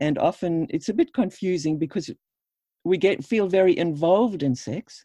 And 0.01 0.19
often 0.19 0.67
it's 0.71 0.89
a 0.89 0.95
bit 0.95 1.15
confusing 1.15 1.79
because 1.79 2.11
we 2.85 2.99
get 2.99 3.25
feel 3.25 3.49
very 3.49 3.77
involved 3.77 4.43
in 4.43 4.55
sex, 4.55 5.05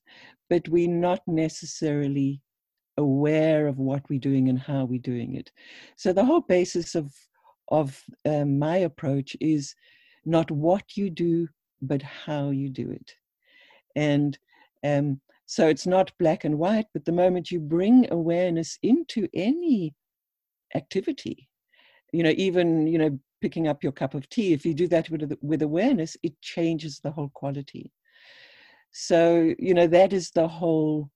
but 0.50 0.68
we're 0.70 0.90
not 0.90 1.22
necessarily 1.28 2.42
aware 2.98 3.68
of 3.68 3.78
what 3.78 4.10
we're 4.10 4.20
doing 4.20 4.50
and 4.50 4.60
how 4.60 4.86
we're 4.86 5.00
doing 5.00 5.36
it. 5.36 5.52
So 5.96 6.14
the 6.14 6.26
whole 6.26 6.42
basis 6.42 6.96
of 6.96 7.14
of 7.70 8.02
um, 8.26 8.58
my 8.58 8.78
approach 8.78 9.36
is 9.42 9.76
not 10.26 10.50
what 10.50 10.96
you 10.96 11.10
do, 11.10 11.48
but 11.82 12.02
how 12.02 12.50
you 12.50 12.70
do 12.70 12.90
it. 12.92 13.14
And 13.96 14.38
um, 14.84 15.20
so 15.46 15.68
it's 15.68 15.88
not 15.88 16.12
black 16.18 16.46
and 16.46 16.58
white, 16.58 16.86
but 16.94 17.06
the 17.06 17.12
moment 17.12 17.52
you 17.52 17.60
bring 17.60 18.08
awareness 18.12 18.78
into 18.84 19.28
any 19.34 19.96
activity, 20.76 21.50
you 22.12 22.24
know, 22.24 22.34
even 22.38 22.88
you 22.88 22.98
know 22.98 23.20
picking 23.42 23.68
up 23.68 23.84
your 23.84 23.92
cup 23.92 24.14
of 24.14 24.30
tea, 24.30 24.54
if 24.54 24.66
you 24.66 24.74
do 24.74 24.88
that 24.88 25.10
with, 25.10 25.38
with 25.42 25.62
awareness, 25.62 26.18
it 26.24 26.40
changes 26.42 27.00
the 27.00 27.12
whole 27.12 27.30
quality. 27.34 27.92
So, 28.92 29.54
you 29.60 29.74
know, 29.74 29.88
that 29.88 30.14
is 30.14 30.32
the 30.32 30.48
whole 30.48 31.10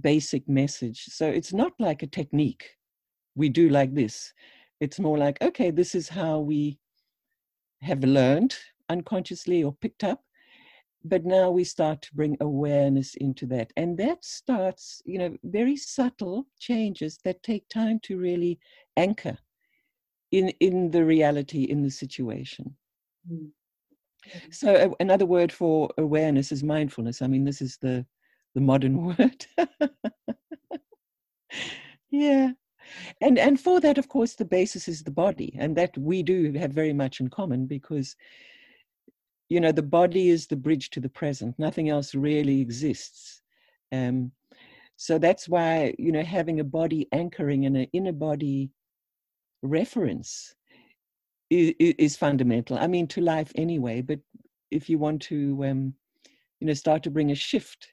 basic 0.00 0.48
message. 0.48 1.04
So 1.06 1.26
it's 1.26 1.52
not 1.52 1.72
like 1.78 2.02
a 2.02 2.06
technique. 2.06 2.68
We 3.34 3.48
do 3.48 3.68
like 3.68 3.94
this. 3.94 4.32
It's 4.80 4.98
more 4.98 5.16
like, 5.16 5.40
okay, 5.40 5.70
this 5.70 5.94
is 5.94 6.08
how 6.08 6.40
we 6.40 6.78
have 7.80 8.04
learned 8.04 8.56
unconsciously 8.88 9.64
or 9.64 9.72
picked 9.72 10.04
up. 10.04 10.22
But 11.04 11.24
now 11.24 11.50
we 11.50 11.64
start 11.64 12.02
to 12.02 12.14
bring 12.14 12.36
awareness 12.40 13.14
into 13.16 13.46
that. 13.46 13.72
And 13.76 13.98
that 13.98 14.24
starts, 14.24 15.02
you 15.04 15.18
know, 15.18 15.36
very 15.42 15.76
subtle 15.76 16.46
changes 16.60 17.18
that 17.24 17.42
take 17.42 17.68
time 17.68 17.98
to 18.04 18.18
really 18.18 18.60
anchor 18.96 19.36
in 20.32 20.48
in 20.60 20.90
the 20.90 21.04
reality 21.04 21.64
in 21.64 21.82
the 21.82 21.90
situation. 21.90 22.74
Mm. 23.30 23.50
so 24.50 24.74
uh, 24.74 24.90
another 24.98 25.26
word 25.26 25.52
for 25.52 25.90
awareness 25.98 26.50
is 26.50 26.64
mindfulness. 26.64 27.22
I 27.22 27.28
mean 27.28 27.44
this 27.44 27.62
is 27.62 27.76
the 27.76 28.04
the 28.54 28.60
modern 28.60 29.04
word. 29.06 29.46
Yeah. 32.10 32.50
And 33.20 33.38
and 33.38 33.58
for 33.58 33.80
that 33.80 33.98
of 33.98 34.08
course 34.08 34.34
the 34.34 34.44
basis 34.44 34.86
is 34.86 35.02
the 35.02 35.10
body 35.10 35.56
and 35.58 35.76
that 35.76 35.96
we 35.96 36.22
do 36.22 36.52
have 36.52 36.72
very 36.72 36.92
much 36.92 37.20
in 37.20 37.28
common 37.28 37.66
because 37.66 38.16
you 39.48 39.60
know 39.60 39.72
the 39.72 39.82
body 39.82 40.28
is 40.28 40.46
the 40.46 40.56
bridge 40.56 40.90
to 40.90 41.00
the 41.00 41.08
present. 41.08 41.58
Nothing 41.58 41.88
else 41.88 42.14
really 42.14 42.60
exists. 42.60 43.42
Um 43.92 44.32
so 44.96 45.18
that's 45.18 45.48
why 45.48 45.94
you 45.98 46.12
know 46.12 46.22
having 46.22 46.60
a 46.60 46.64
body 46.64 47.08
anchoring 47.12 47.66
and 47.66 47.76
an 47.76 47.86
inner 47.92 48.12
body 48.12 48.70
reference 49.62 50.54
is, 51.50 51.74
is, 51.78 52.16
fundamental. 52.16 52.78
I 52.78 52.86
mean, 52.86 53.06
to 53.08 53.20
life 53.20 53.52
anyway. 53.54 54.02
But 54.02 54.20
if 54.70 54.88
you 54.88 54.98
want 54.98 55.22
to, 55.22 55.64
um, 55.64 55.94
you 56.60 56.66
know, 56.66 56.74
start 56.74 57.02
to 57.04 57.10
bring 57.10 57.30
a 57.30 57.36
shift 57.36 57.92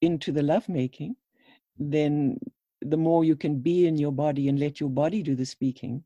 into 0.00 0.32
the 0.32 0.42
lovemaking, 0.42 1.16
then 1.78 2.38
the 2.80 2.96
more 2.96 3.24
you 3.24 3.36
can 3.36 3.60
be 3.60 3.86
in 3.86 3.96
your 3.96 4.12
body 4.12 4.48
and 4.48 4.58
let 4.58 4.80
your 4.80 4.90
body 4.90 5.22
do 5.22 5.34
the 5.34 5.46
speaking, 5.46 6.02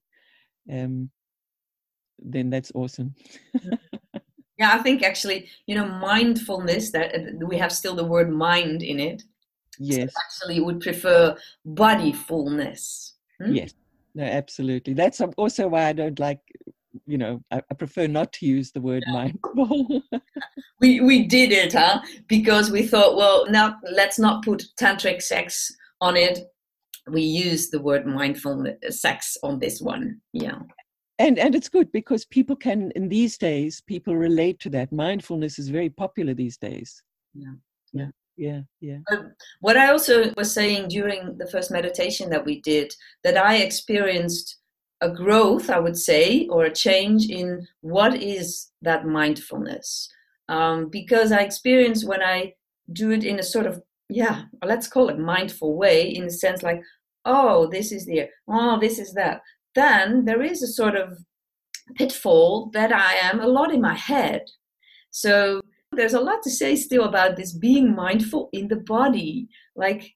um, 0.72 1.10
then 2.18 2.50
that's 2.50 2.72
awesome. 2.74 3.14
yeah, 4.58 4.72
I 4.72 4.78
think 4.78 5.02
actually, 5.02 5.48
you 5.66 5.74
know, 5.74 5.86
mindfulness 5.86 6.90
that 6.92 7.14
uh, 7.14 7.46
we 7.46 7.58
have 7.58 7.72
still 7.72 7.94
the 7.94 8.04
word 8.04 8.30
mind 8.30 8.82
in 8.82 9.00
it. 9.00 9.22
Yes. 9.78 10.12
So 10.12 10.18
actually, 10.24 10.60
would 10.60 10.80
prefer 10.80 11.36
bodyfulness. 11.66 13.12
Hmm? 13.38 13.52
Yes 13.52 13.74
no, 14.16 14.24
absolutely. 14.24 14.94
That's 14.94 15.20
also 15.36 15.68
why 15.68 15.88
I 15.88 15.92
don't 15.92 16.18
like, 16.18 16.40
you 17.06 17.18
know, 17.18 17.42
I, 17.50 17.60
I 17.70 17.74
prefer 17.74 18.06
not 18.06 18.32
to 18.34 18.46
use 18.46 18.72
the 18.72 18.80
word 18.80 19.04
yeah. 19.06 19.12
mindful. 19.12 20.02
we 20.80 21.00
we 21.00 21.26
did 21.26 21.52
it, 21.52 21.74
huh? 21.74 22.00
Because 22.26 22.70
we 22.70 22.86
thought, 22.86 23.16
well, 23.16 23.46
now 23.50 23.76
let's 23.92 24.18
not 24.18 24.42
put 24.42 24.64
tantric 24.80 25.20
sex 25.22 25.70
on 26.00 26.16
it. 26.16 26.38
We 27.06 27.20
use 27.20 27.68
the 27.68 27.80
word 27.80 28.06
mindful 28.06 28.66
uh, 28.66 28.90
sex 28.90 29.36
on 29.42 29.58
this 29.58 29.82
one. 29.82 30.22
Yeah. 30.32 30.60
And 31.18 31.38
and 31.38 31.54
it's 31.54 31.68
good 31.68 31.92
because 31.92 32.24
people 32.24 32.56
can 32.56 32.92
in 32.96 33.10
these 33.10 33.36
days 33.36 33.82
people 33.86 34.16
relate 34.16 34.60
to 34.60 34.70
that. 34.70 34.90
Mindfulness 34.92 35.58
is 35.58 35.68
very 35.68 35.90
popular 35.90 36.32
these 36.32 36.56
days. 36.56 37.02
Yeah 37.34 37.52
yeah 37.92 38.10
yeah 38.36 38.60
yeah. 38.80 38.98
But 39.08 39.26
what 39.60 39.76
i 39.76 39.90
also 39.90 40.32
was 40.36 40.52
saying 40.52 40.88
during 40.88 41.36
the 41.38 41.46
first 41.46 41.70
meditation 41.70 42.30
that 42.30 42.44
we 42.44 42.60
did 42.60 42.94
that 43.24 43.36
i 43.36 43.56
experienced 43.56 44.58
a 45.00 45.10
growth 45.10 45.70
i 45.70 45.78
would 45.78 45.96
say 45.96 46.46
or 46.48 46.64
a 46.64 46.72
change 46.72 47.28
in 47.28 47.66
what 47.80 48.14
is 48.22 48.70
that 48.82 49.06
mindfulness. 49.06 50.08
Um, 50.48 50.88
because 50.90 51.32
i 51.32 51.40
experience 51.40 52.04
when 52.04 52.22
i 52.22 52.52
do 52.92 53.10
it 53.10 53.24
in 53.24 53.38
a 53.38 53.42
sort 53.42 53.66
of 53.66 53.82
yeah 54.08 54.42
let's 54.64 54.86
call 54.86 55.08
it 55.08 55.18
mindful 55.18 55.76
way 55.76 56.08
in 56.08 56.24
the 56.24 56.30
sense 56.30 56.62
like 56.62 56.80
oh 57.24 57.66
this 57.66 57.90
is 57.90 58.06
there 58.06 58.28
oh 58.48 58.78
this 58.78 58.98
is 58.98 59.12
that. 59.14 59.40
Then 59.74 60.24
there 60.24 60.42
is 60.42 60.62
a 60.62 60.66
sort 60.68 60.94
of 60.94 61.18
pitfall 61.96 62.70
that 62.72 62.92
i 62.92 63.14
am 63.14 63.40
a 63.40 63.46
lot 63.46 63.72
in 63.72 63.80
my 63.80 63.94
head. 63.94 64.42
So 65.10 65.60
there's 65.96 66.14
a 66.14 66.20
lot 66.20 66.42
to 66.42 66.50
say 66.50 66.76
still 66.76 67.04
about 67.04 67.36
this 67.36 67.52
being 67.52 67.94
mindful 67.94 68.48
in 68.52 68.68
the 68.68 68.76
body. 68.76 69.48
Like 69.74 70.14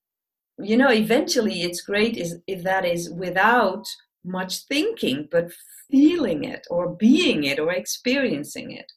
you 0.62 0.76
know 0.76 0.90
eventually 0.90 1.62
it's 1.62 1.80
great 1.80 2.16
is 2.16 2.38
if 2.46 2.62
that 2.62 2.84
is 2.84 3.10
without 3.10 3.84
much 4.25 4.66
thinking 4.66 5.28
but 5.30 5.50
feeling 5.90 6.44
it 6.44 6.66
or 6.70 6.94
being 6.94 7.44
it 7.44 7.58
or 7.58 7.72
experiencing 7.72 8.72
it. 8.72 8.90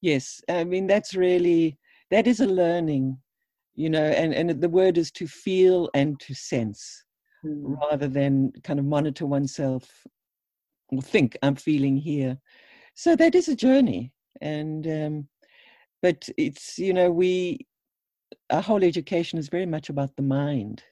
Yes 0.00 0.40
i 0.48 0.64
mean 0.64 0.86
that's 0.86 1.14
really 1.14 1.78
that 2.10 2.26
is 2.26 2.40
a 2.40 2.46
learning 2.46 3.18
you 3.74 3.90
know 3.90 4.04
and 4.04 4.34
and 4.34 4.60
the 4.60 4.68
word 4.68 4.98
is 4.98 5.10
to 5.12 5.26
feel 5.26 5.88
and 5.94 6.18
to 6.20 6.34
sense 6.34 7.04
mm. 7.44 7.76
rather 7.80 8.08
than 8.08 8.52
kind 8.62 8.78
of 8.78 8.84
monitor 8.84 9.26
oneself 9.26 9.88
or 10.88 11.02
think 11.02 11.36
i'm 11.42 11.56
feeling 11.56 11.96
here. 11.96 12.38
So 12.94 13.14
that 13.16 13.34
is 13.34 13.48
a 13.48 13.56
journey 13.56 14.12
and 14.40 14.86
um 14.86 15.28
but 16.02 16.28
it's 16.36 16.78
you 16.78 16.92
know 16.92 17.10
we 17.10 17.66
our 18.50 18.62
whole 18.62 18.84
education 18.84 19.38
is 19.38 19.48
very 19.48 19.66
much 19.66 19.88
about 19.88 20.14
the 20.16 20.22
mind 20.22 20.82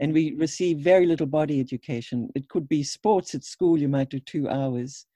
and 0.00 0.12
we 0.12 0.34
receive 0.34 0.78
very 0.78 1.04
little 1.04 1.26
body 1.26 1.60
education. 1.60 2.30
It 2.34 2.48
could 2.48 2.68
be 2.68 2.82
sports 2.82 3.34
at 3.34 3.44
school 3.44 3.78
you 3.78 3.88
might 3.88 4.10
do 4.10 4.20
two 4.20 4.48
hours 4.48 5.06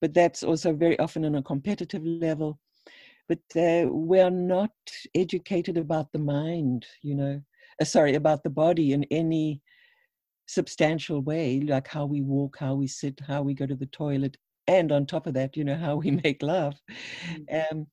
but 0.00 0.14
that's 0.14 0.42
also 0.42 0.72
very 0.72 0.98
often 0.98 1.24
on 1.24 1.36
a 1.36 1.42
competitive 1.42 2.04
level. 2.04 2.58
But 3.28 3.38
uh, 3.56 3.86
we're 3.88 4.30
not 4.30 4.72
educated 5.14 5.76
about 5.78 6.10
the 6.12 6.18
mind 6.18 6.86
you 7.02 7.14
know 7.14 7.40
uh, 7.80 7.84
sorry 7.84 8.14
about 8.14 8.42
the 8.42 8.50
body 8.50 8.92
in 8.92 9.04
any 9.10 9.60
substantial 10.46 11.22
way 11.22 11.60
like 11.60 11.88
how 11.88 12.04
we 12.04 12.20
walk 12.20 12.56
how 12.58 12.74
we 12.74 12.86
sit 12.86 13.20
how 13.26 13.42
we 13.42 13.54
go 13.54 13.64
to 13.64 13.76
the 13.76 13.86
toilet 13.86 14.36
and 14.66 14.92
on 14.92 15.06
top 15.06 15.26
of 15.26 15.34
that 15.34 15.56
you 15.56 15.64
know 15.64 15.76
how 15.76 15.96
we 15.96 16.10
make 16.24 16.42
love 16.42 16.74
mm. 17.30 17.72
um, 17.72 17.86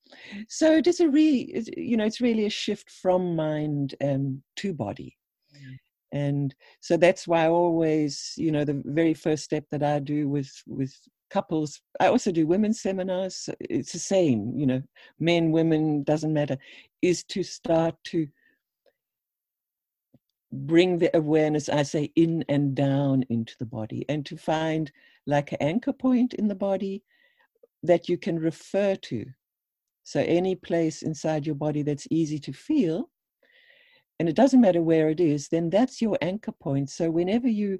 so 0.48 0.72
it 0.76 0.86
is 0.86 1.00
a 1.00 1.08
really 1.08 1.64
you 1.76 1.96
know 1.96 2.04
it's 2.04 2.20
really 2.20 2.46
a 2.46 2.50
shift 2.50 2.90
from 2.90 3.36
mind 3.36 3.94
um, 4.02 4.42
to 4.56 4.72
body 4.72 5.16
mm. 5.54 5.76
and 6.12 6.54
so 6.80 6.96
that's 6.96 7.26
why 7.26 7.44
i 7.44 7.48
always 7.48 8.34
you 8.36 8.52
know 8.52 8.64
the 8.64 8.82
very 8.86 9.14
first 9.14 9.44
step 9.44 9.64
that 9.70 9.82
i 9.82 9.98
do 9.98 10.28
with 10.28 10.50
with 10.66 10.94
couples 11.30 11.80
i 12.00 12.06
also 12.06 12.32
do 12.32 12.46
women's 12.46 12.80
seminars 12.80 13.48
it's 13.60 13.92
the 13.92 13.98
same 13.98 14.52
you 14.56 14.66
know 14.66 14.82
men 15.20 15.52
women 15.52 16.02
doesn't 16.02 16.32
matter 16.32 16.56
is 17.02 17.22
to 17.22 17.42
start 17.42 17.94
to 18.02 18.26
bring 20.52 20.98
the 20.98 21.16
awareness 21.16 21.68
i 21.68 21.84
say 21.84 22.10
in 22.16 22.44
and 22.48 22.74
down 22.74 23.24
into 23.30 23.54
the 23.60 23.66
body 23.66 24.04
and 24.08 24.26
to 24.26 24.36
find 24.36 24.90
like 25.26 25.52
an 25.52 25.58
anchor 25.60 25.92
point 25.92 26.34
in 26.34 26.48
the 26.48 26.54
body 26.54 27.02
that 27.82 28.08
you 28.08 28.18
can 28.18 28.38
refer 28.38 28.94
to. 28.96 29.26
So, 30.02 30.20
any 30.20 30.54
place 30.54 31.02
inside 31.02 31.46
your 31.46 31.54
body 31.54 31.82
that's 31.82 32.08
easy 32.10 32.38
to 32.40 32.52
feel, 32.52 33.10
and 34.18 34.28
it 34.28 34.36
doesn't 34.36 34.60
matter 34.60 34.82
where 34.82 35.08
it 35.08 35.20
is, 35.20 35.48
then 35.48 35.70
that's 35.70 36.02
your 36.02 36.18
anchor 36.20 36.52
point. 36.52 36.90
So, 36.90 37.10
whenever 37.10 37.48
you 37.48 37.78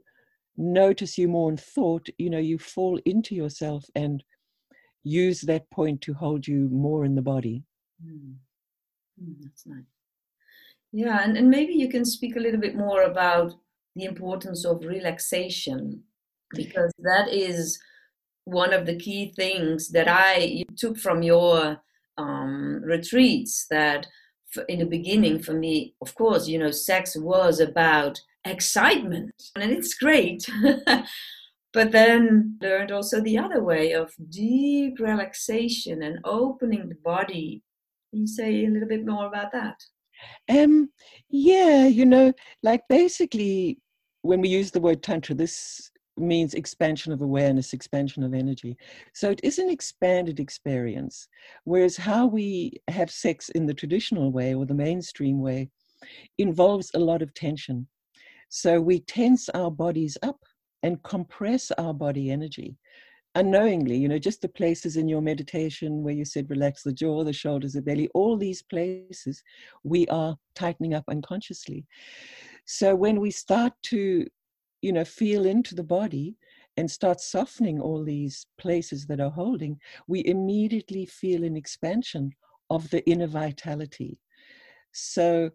notice 0.57 1.19
you 1.19 1.29
more 1.29 1.51
in 1.51 1.57
thought, 1.57 2.09
you 2.19 2.31
know, 2.31 2.39
you 2.39 2.59
fall 2.59 3.01
into 3.05 3.35
yourself 3.35 3.85
and 3.95 4.23
use 5.03 5.41
that 5.43 5.69
point 5.71 6.03
to 6.03 6.15
hold 6.15 6.47
you 6.47 6.69
more 6.71 7.05
in 7.05 7.15
the 7.15 7.23
body. 7.23 7.65
Mm. 8.05 8.35
Mm, 9.23 9.35
that's 9.43 9.67
nice. 9.67 9.85
Yeah, 10.93 11.23
and, 11.23 11.37
and 11.37 11.49
maybe 11.49 11.73
you 11.73 11.89
can 11.89 12.05
speak 12.05 12.37
a 12.37 12.41
little 12.41 12.61
bit 12.61 12.75
more 12.75 13.03
about 13.03 13.55
the 13.95 14.05
importance 14.05 14.65
of 14.65 14.85
relaxation 14.85 16.03
because 16.55 16.93
that 16.99 17.29
is 17.33 17.79
one 18.45 18.73
of 18.73 18.87
the 18.87 18.97
key 18.97 19.33
things 19.37 19.89
that 19.91 20.09
I 20.09 20.65
took 20.77 20.99
from 20.99 21.23
your 21.23 21.81
um, 22.19 22.83
retreats. 22.85 23.67
That 23.71 24.07
in 24.69 24.81
the 24.81 24.87
beginning, 24.87 25.41
for 25.41 25.55
me, 25.55 25.95
of 26.03 26.15
course, 26.15 26.49
you 26.49 26.59
know, 26.59 26.71
sex 26.71 27.17
was 27.17 27.61
about 27.61 28.21
excitement, 28.45 29.33
and 29.57 29.71
it's 29.71 29.95
great. 29.95 30.49
but 31.73 31.93
then 31.93 32.57
learned 32.61 32.91
also 32.91 33.21
the 33.21 33.39
other 33.39 33.63
way 33.63 33.93
of 33.93 34.13
deep 34.29 34.99
relaxation 34.99 36.03
and 36.03 36.19
opening 36.25 36.89
the 36.89 36.97
body. 36.97 37.63
Can 38.11 38.23
you 38.23 38.27
say 38.27 38.65
a 38.65 38.69
little 38.69 38.89
bit 38.89 39.07
more 39.07 39.27
about 39.27 39.53
that? 39.53 39.77
Um, 40.49 40.91
yeah, 41.29 41.87
you 41.87 42.05
know, 42.05 42.33
like 42.63 42.83
basically 42.89 43.79
when 44.23 44.41
we 44.41 44.49
use 44.49 44.71
the 44.71 44.81
word 44.81 45.03
tantra, 45.03 45.35
this 45.35 45.90
means 46.21 46.55
expansion 46.55 47.13
of 47.13 47.23
awareness, 47.23 47.73
expansion 47.73 48.23
of 48.23 48.35
energy. 48.35 48.77
So 49.15 49.31
it 49.31 49.41
is 49.43 49.59
an 49.59 49.71
expanded 49.71 50.41
experience. 50.41 51.29
Whereas 51.65 51.97
how 51.97 52.27
we 52.27 52.81
have 52.89 53.11
sex 53.11 53.49
in 53.51 53.67
the 53.67 53.75
traditional 53.75 54.33
way 54.33 54.55
or 54.55 54.67
the 54.67 54.75
mainstream 54.75 55.41
way 55.41 55.71
involves 56.39 56.91
a 56.95 56.99
lot 56.99 57.23
of 57.23 57.35
tension. 57.35 57.87
So 58.49 58.81
we 58.81 59.01
tense 59.01 59.49
our 59.51 59.71
bodies 59.71 60.19
up 60.23 60.41
and 60.83 61.03
compress 61.03 61.71
our 61.73 61.95
body 61.95 62.31
energy 62.31 62.77
unknowingly, 63.35 63.97
you 63.97 64.09
know, 64.09 64.19
just 64.19 64.43
the 64.43 64.49
places 64.49 64.97
in 64.97 65.09
your 65.09 65.21
meditation 65.21 66.03
where 66.03 66.15
you 66.15 66.25
said 66.25 66.51
relax 66.51 66.83
the 66.83 66.93
jaw, 66.93 67.23
the 67.23 67.33
shoulders, 67.33 67.75
the 67.75 67.83
belly, 67.83 68.09
all 68.15 68.37
these 68.37 68.63
places 68.63 69.43
we 69.85 70.07
are 70.09 70.37
tightening 70.55 70.95
up 70.95 71.05
unconsciously. 71.09 71.87
So 72.67 72.95
when 72.95 73.21
we 73.21 73.31
start 73.31 73.73
to 73.85 74.27
you 74.83 74.93
know, 74.93 75.05
feel 75.05 75.47
into 75.47 75.75
the 75.75 75.85
body 75.85 76.37
and 76.77 76.91
start 76.91 77.21
softening 77.21 77.81
all 77.81 78.05
these 78.05 78.47
places 78.59 79.07
that 79.07 79.21
are 79.21 79.31
holding, 79.31 79.79
we 80.07 80.25
immediately 80.27 81.07
feel 81.07 81.45
an 81.45 81.57
expansion 81.57 82.31
of 82.71 82.89
the 82.91 83.07
inner 83.09 83.27
vitality. 83.27 84.19
So, 84.93 85.51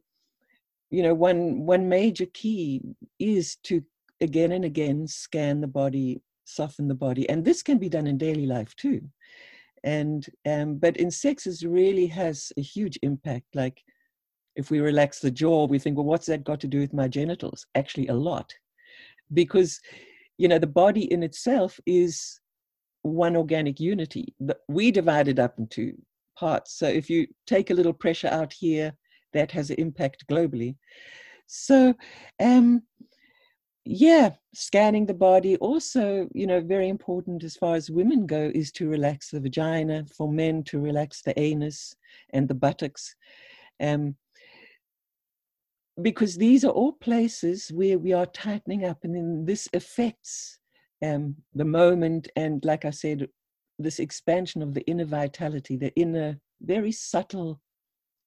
you 0.92 1.02
know, 1.02 1.14
one 1.14 1.66
one 1.66 1.90
major 1.90 2.26
key 2.34 2.82
is 3.20 3.58
to 3.64 3.82
again 4.22 4.52
and 4.52 4.66
again 4.66 5.08
scan 5.08 5.62
the 5.62 5.68
body, 5.68 6.22
soften 6.44 6.88
the 6.88 6.96
body, 6.96 7.28
and 7.30 7.44
this 7.44 7.64
can 7.64 7.78
be 7.78 7.90
done 7.90 8.08
in 8.08 8.18
daily 8.18 8.46
life 8.46 8.76
too. 8.76 9.02
And 9.84 10.26
um, 10.48 10.76
but 10.76 10.98
in 10.98 11.12
sex, 11.12 11.48
it 11.48 11.68
really 11.68 12.08
has 12.08 12.52
a 12.58 12.62
huge 12.62 13.00
impact. 13.02 13.46
Like 13.54 13.82
if 14.56 14.72
we 14.72 14.80
relax 14.80 15.20
the 15.20 15.32
jaw, 15.32 15.66
we 15.66 15.80
think, 15.80 15.98
well, 15.98 16.06
what's 16.06 16.28
that 16.28 16.44
got 16.44 16.60
to 16.62 16.68
do 16.68 16.80
with 16.80 16.94
my 16.94 17.08
genitals? 17.08 17.66
Actually, 17.76 18.08
a 18.08 18.14
lot 18.14 18.54
because 19.34 19.80
you 20.38 20.48
know 20.48 20.60
the 20.60 20.68
body 20.68 21.12
in 21.12 21.24
itself 21.24 21.80
is 21.86 22.40
one 23.02 23.36
organic 23.36 23.80
unity 23.80 24.34
we 24.68 24.92
divide 24.92 25.28
it 25.28 25.38
up 25.38 25.60
into 25.60 25.94
parts. 26.36 26.78
So 26.78 26.88
if 26.88 27.10
you 27.10 27.28
take 27.48 27.70
a 27.70 27.74
little 27.74 27.94
pressure 27.94 28.28
out 28.28 28.54
here 28.54 28.94
that 29.34 29.52
has 29.52 29.70
an 29.70 29.78
impact 29.78 30.26
globally. 30.30 30.76
So 31.48 31.94
um 32.42 32.82
yeah 33.88 34.32
scanning 34.56 35.06
the 35.06 35.14
body 35.14 35.58
also 35.58 36.28
you 36.34 36.48
know 36.48 36.60
very 36.60 36.90
important 36.90 37.44
as 37.44 37.56
far 37.56 37.76
as 37.76 37.92
women 37.92 38.26
go 38.26 38.52
is 38.56 38.72
to 38.72 38.90
relax 38.90 39.30
the 39.30 39.40
vagina 39.40 40.06
for 40.18 40.28
men 40.32 40.64
to 40.64 40.80
relax 40.80 41.22
the 41.22 41.40
anus 41.40 41.96
and 42.34 42.48
the 42.48 42.56
buttocks. 42.56 43.16
Um 43.80 44.16
because 46.02 46.36
these 46.36 46.66
are 46.66 46.72
all 46.72 46.92
places 46.92 47.72
where 47.72 47.98
we 47.98 48.14
are 48.14 48.26
tightening 48.26 48.86
up, 48.86 49.04
and 49.04 49.16
then 49.16 49.46
this 49.46 49.70
affects 49.74 50.60
um, 51.04 51.36
the 51.54 51.66
moment. 51.66 52.28
And 52.36 52.64
like 52.66 52.86
I 52.86 52.90
said, 52.90 53.28
this 53.80 54.00
expansion 54.00 54.62
of 54.62 54.74
the 54.74 54.86
inner 54.88 55.06
vitality, 55.06 55.78
the 55.78 55.94
inner, 55.96 56.40
very 56.62 56.92
subtle 56.92 57.62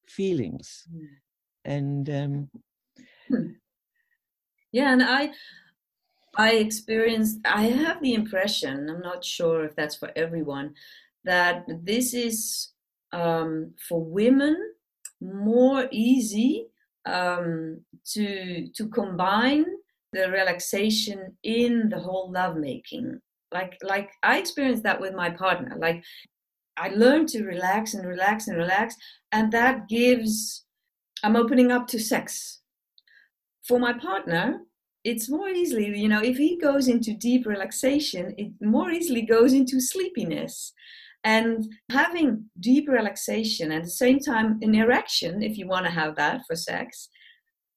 feelings. 0.09 0.87
Mm. 0.92 1.07
And 1.64 2.11
um, 2.11 2.50
hmm. 3.28 3.48
yeah, 4.72 4.92
and 4.92 5.02
I, 5.02 5.31
I 6.37 6.52
experienced, 6.52 7.40
I 7.44 7.64
have 7.64 8.00
the 8.00 8.14
impression, 8.14 8.88
I'm 8.88 9.00
not 9.00 9.24
sure 9.24 9.64
if 9.64 9.76
that's 9.76 9.96
for 9.96 10.11
everyone, 10.16 10.74
that 11.24 11.66
this 11.83 12.14
is 12.14 12.70
um, 13.12 13.72
for 13.88 14.02
women 14.02 14.57
more 15.20 15.88
easy 15.90 16.68
um, 17.09 17.81
to 18.12 18.68
to 18.75 18.88
combine 18.88 19.64
the 20.12 20.31
relaxation 20.31 21.37
in 21.42 21.88
the 21.88 21.99
whole 21.99 22.31
lovemaking. 22.31 23.21
Like 23.53 23.77
like 23.83 24.11
I 24.23 24.38
experienced 24.38 24.83
that 24.85 25.01
with 25.01 25.14
my 25.14 25.31
partner. 25.31 25.77
Like 25.79 26.05
I 26.77 26.90
learned 26.90 27.29
to 27.31 27.44
relax 27.44 27.94
and 27.94 28.07
relax 28.07 28.47
and 28.47 28.57
relax, 28.57 28.94
and 29.33 29.51
that 29.53 29.88
gives 29.88 30.64
I'm 31.25 31.37
opening 31.37 31.73
up 31.73 31.88
to 31.88 31.99
sex. 31.99 32.61
For 33.66 33.79
my 33.79 33.92
partner, 33.92 34.61
it's 35.05 35.29
more 35.29 35.49
easily, 35.49 35.99
you 35.99 36.09
know, 36.09 36.23
if 36.23 36.37
he 36.37 36.57
goes 36.57 36.88
into 36.88 37.14
deep 37.14 37.47
relaxation, 37.47 38.35
it 38.37 38.53
more 38.61 38.90
easily 38.90 39.23
goes 39.23 39.53
into 39.53 39.81
sleepiness. 39.81 40.73
And 41.24 41.66
having 41.90 42.44
deep 42.61 42.88
relaxation 42.88 43.72
at 43.72 43.83
the 43.83 43.90
same 43.90 44.20
time 44.20 44.59
an 44.62 44.74
erection, 44.74 45.42
if 45.42 45.59
you 45.59 45.66
want 45.66 45.87
to 45.87 45.92
have 45.92 46.16
that 46.16 46.42
for 46.46 46.57
sex, 46.57 47.09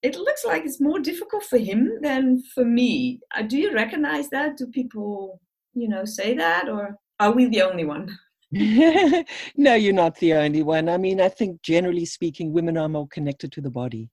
it 0.02 0.16
looks 0.16 0.46
like 0.46 0.64
it's 0.66 0.82
more 0.82 1.00
difficult 1.00 1.44
for 1.44 1.58
him 1.58 2.00
than 2.02 2.42
for 2.54 2.66
me. 2.66 3.20
Uh, 3.36 3.44
do 3.44 3.58
you 3.58 3.74
recognize 3.74 4.30
that? 4.30 4.58
Do 4.58 4.68
people, 4.68 5.40
you 5.74 5.88
know, 5.88 6.06
say 6.06 6.36
that, 6.36 6.70
or 6.70 6.98
are 7.20 7.32
we 7.32 7.48
the 7.48 7.62
only 7.62 7.86
one? 7.86 8.18
no, 8.52 9.76
you're 9.76 9.94
not 9.94 10.18
the 10.18 10.34
only 10.34 10.62
one. 10.62 10.90
I 10.90 10.98
mean, 10.98 11.22
I 11.22 11.30
think 11.30 11.62
generally 11.62 12.06
speaking, 12.06 12.52
women 12.52 12.78
are 12.78 12.90
more 12.90 13.08
connected 13.08 13.52
to 13.54 13.62
the 13.62 13.70
body. 13.70 14.10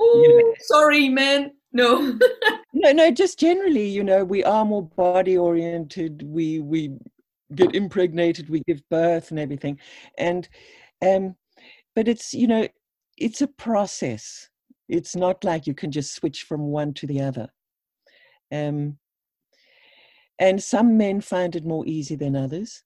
Oh, 0.00 0.22
you 0.22 0.38
know, 0.38 0.54
sorry, 0.60 1.08
man. 1.08 1.52
No. 1.78 2.18
no, 2.72 2.90
no, 2.90 3.10
just 3.12 3.38
generally, 3.38 3.86
you 3.86 4.02
know, 4.02 4.24
we 4.24 4.42
are 4.42 4.64
more 4.64 4.82
body 4.82 5.38
oriented. 5.38 6.24
We 6.24 6.58
we 6.58 6.90
get 7.54 7.76
impregnated, 7.76 8.50
we 8.50 8.64
give 8.66 8.82
birth 8.90 9.30
and 9.30 9.38
everything. 9.38 9.78
And 10.18 10.48
um 11.06 11.36
but 11.94 12.08
it's, 12.08 12.34
you 12.34 12.48
know, 12.48 12.66
it's 13.16 13.42
a 13.42 13.46
process. 13.46 14.48
It's 14.88 15.14
not 15.14 15.44
like 15.44 15.68
you 15.68 15.74
can 15.74 15.92
just 15.92 16.14
switch 16.16 16.42
from 16.42 16.62
one 16.62 16.94
to 16.94 17.06
the 17.06 17.20
other. 17.20 17.48
Um 18.50 18.98
and 20.40 20.60
some 20.60 20.96
men 20.96 21.20
find 21.20 21.54
it 21.54 21.64
more 21.64 21.86
easy 21.86 22.16
than 22.16 22.34
others. 22.34 22.82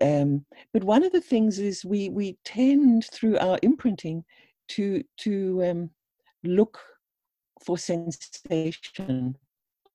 Um, 0.00 0.46
but 0.72 0.84
one 0.84 1.04
of 1.04 1.12
the 1.12 1.22
things 1.22 1.58
is 1.58 1.84
we 1.84 2.08
we 2.08 2.38
tend 2.44 3.06
through 3.12 3.38
our 3.38 3.58
imprinting 3.62 4.24
to 4.68 5.02
to 5.18 5.64
um, 5.64 5.90
look 6.44 6.78
for 7.64 7.78
sensation 7.78 9.36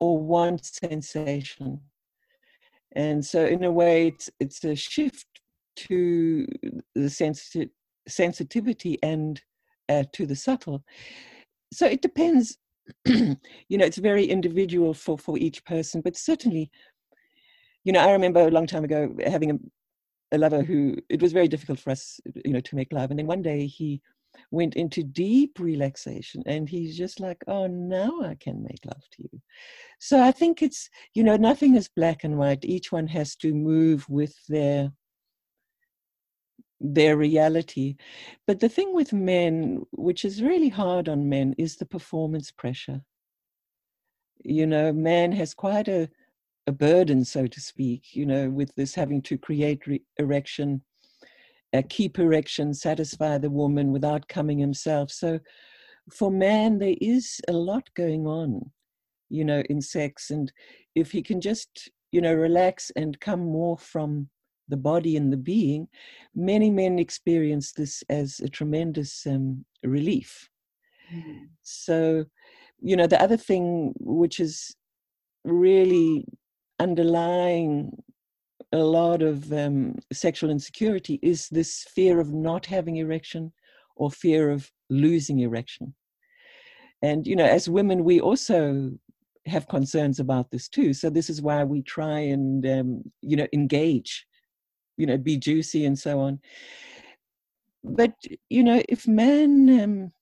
or 0.00 0.18
want 0.18 0.64
sensation, 0.64 1.80
and 2.94 3.24
so 3.24 3.44
in 3.44 3.64
a 3.64 3.70
way 3.70 4.08
it's 4.08 4.30
it's 4.40 4.64
a 4.64 4.74
shift 4.74 5.26
to 5.74 6.46
the 6.94 7.70
sensitivity 8.08 8.98
and 9.02 9.40
uh, 9.88 10.04
to 10.12 10.26
the 10.26 10.36
subtle. 10.36 10.84
So 11.72 11.86
it 11.86 12.02
depends. 12.02 12.58
You 13.68 13.78
know, 13.78 13.86
it's 13.86 13.96
very 13.96 14.24
individual 14.24 14.92
for 14.92 15.16
for 15.16 15.38
each 15.38 15.64
person, 15.64 16.02
but 16.02 16.16
certainly, 16.16 16.70
you 17.84 17.92
know, 17.92 18.00
I 18.00 18.12
remember 18.12 18.40
a 18.40 18.50
long 18.50 18.66
time 18.66 18.84
ago 18.84 19.14
having 19.24 19.50
a, 19.52 19.58
a 20.36 20.38
lover 20.38 20.62
who 20.62 20.96
it 21.08 21.22
was 21.22 21.32
very 21.32 21.48
difficult 21.48 21.78
for 21.78 21.90
us, 21.90 22.20
you 22.44 22.52
know, 22.52 22.60
to 22.60 22.76
make 22.76 22.92
love, 22.92 23.10
and 23.10 23.18
then 23.18 23.26
one 23.26 23.40
day 23.40 23.66
he 23.66 24.02
went 24.50 24.74
into 24.76 25.02
deep 25.02 25.58
relaxation 25.58 26.42
and 26.46 26.68
he's 26.68 26.96
just 26.96 27.20
like 27.20 27.42
oh 27.48 27.66
now 27.66 28.20
i 28.22 28.34
can 28.40 28.62
make 28.62 28.80
love 28.86 29.02
to 29.10 29.22
you 29.22 29.40
so 29.98 30.22
i 30.22 30.30
think 30.30 30.62
it's 30.62 30.88
you 31.14 31.22
know 31.22 31.36
nothing 31.36 31.74
is 31.74 31.88
black 31.88 32.24
and 32.24 32.38
white 32.38 32.64
each 32.64 32.92
one 32.92 33.06
has 33.06 33.36
to 33.36 33.54
move 33.54 34.08
with 34.08 34.34
their 34.48 34.90
their 36.82 37.16
reality. 37.16 37.96
But 38.46 38.60
the 38.60 38.68
thing 38.68 38.94
with 38.94 39.12
men, 39.12 39.82
which 39.92 40.24
is 40.24 40.42
really 40.42 40.68
hard 40.68 41.08
on 41.08 41.28
men, 41.28 41.54
is 41.56 41.76
the 41.76 41.86
performance 41.86 42.50
pressure. 42.50 43.02
You 44.44 44.66
know, 44.66 44.92
man 44.92 45.32
has 45.32 45.54
quite 45.54 45.88
a, 45.88 46.10
a 46.66 46.72
burden, 46.72 47.24
so 47.24 47.46
to 47.46 47.60
speak, 47.60 48.14
you 48.14 48.26
know, 48.26 48.50
with 48.50 48.74
this 48.74 48.94
having 48.94 49.22
to 49.22 49.38
create 49.38 49.86
re- 49.86 50.02
erection, 50.18 50.82
uh, 51.72 51.82
keep 51.88 52.18
erection, 52.18 52.74
satisfy 52.74 53.38
the 53.38 53.50
woman 53.50 53.92
without 53.92 54.28
coming 54.28 54.58
himself. 54.58 55.10
So 55.10 55.38
for 56.10 56.30
man, 56.30 56.78
there 56.78 56.96
is 57.00 57.40
a 57.48 57.52
lot 57.52 57.88
going 57.94 58.26
on, 58.26 58.70
you 59.30 59.44
know, 59.44 59.62
in 59.68 59.80
sex. 59.80 60.30
And 60.30 60.52
if 60.94 61.12
he 61.12 61.22
can 61.22 61.40
just, 61.40 61.90
you 62.10 62.20
know, 62.20 62.34
relax 62.34 62.90
and 62.96 63.18
come 63.20 63.40
more 63.40 63.78
from 63.78 64.28
the 64.68 64.76
body 64.76 65.16
and 65.16 65.32
the 65.32 65.36
being, 65.36 65.88
many 66.34 66.70
men 66.70 66.98
experience 66.98 67.72
this 67.72 68.02
as 68.08 68.40
a 68.40 68.48
tremendous 68.48 69.26
um, 69.26 69.64
relief. 69.82 70.48
Mm. 71.14 71.48
So, 71.62 72.24
you 72.80 72.96
know, 72.96 73.06
the 73.06 73.22
other 73.22 73.36
thing 73.36 73.92
which 73.98 74.40
is 74.40 74.74
really 75.44 76.24
underlying 76.78 77.92
a 78.72 78.78
lot 78.78 79.22
of 79.22 79.52
um, 79.52 79.96
sexual 80.12 80.50
insecurity 80.50 81.18
is 81.22 81.48
this 81.48 81.84
fear 81.94 82.20
of 82.20 82.32
not 82.32 82.66
having 82.66 82.96
erection 82.96 83.52
or 83.96 84.10
fear 84.10 84.50
of 84.50 84.70
losing 84.88 85.40
erection. 85.40 85.94
And, 87.02 87.26
you 87.26 87.36
know, 87.36 87.44
as 87.44 87.68
women, 87.68 88.04
we 88.04 88.20
also 88.20 88.92
have 89.46 89.68
concerns 89.68 90.20
about 90.20 90.50
this 90.50 90.68
too. 90.68 90.92
So 90.94 91.10
this 91.10 91.28
is 91.28 91.42
why 91.42 91.64
we 91.64 91.82
try 91.82 92.20
and, 92.20 92.64
um, 92.66 93.02
you 93.20 93.36
know, 93.36 93.46
engage 93.52 94.26
you 94.96 95.06
know 95.06 95.16
be 95.16 95.36
juicy 95.36 95.84
and 95.84 95.98
so 95.98 96.20
on 96.20 96.38
but 97.82 98.12
you 98.48 98.62
know 98.62 98.82
if 98.88 99.08
man 99.08 99.80
um, 99.80 100.12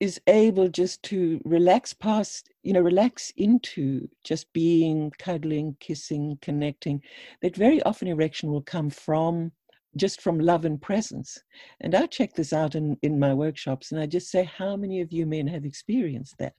is 0.00 0.20
able 0.26 0.68
just 0.68 1.02
to 1.02 1.40
relax 1.44 1.92
past 1.92 2.50
you 2.62 2.72
know 2.72 2.80
relax 2.80 3.32
into 3.36 4.08
just 4.24 4.52
being 4.52 5.12
cuddling 5.18 5.76
kissing 5.80 6.38
connecting 6.42 7.00
that 7.42 7.54
very 7.56 7.82
often 7.82 8.08
erection 8.08 8.50
will 8.50 8.62
come 8.62 8.90
from 8.90 9.52
just 9.96 10.22
from 10.22 10.38
love 10.38 10.64
and 10.64 10.80
presence 10.80 11.38
and 11.80 11.94
i 11.94 12.06
check 12.06 12.32
this 12.34 12.52
out 12.52 12.74
in 12.74 12.96
in 13.02 13.18
my 13.18 13.34
workshops 13.34 13.92
and 13.92 14.00
i 14.00 14.06
just 14.06 14.30
say 14.30 14.44
how 14.44 14.76
many 14.76 15.00
of 15.00 15.12
you 15.12 15.26
men 15.26 15.46
have 15.46 15.64
experienced 15.64 16.36
that 16.38 16.54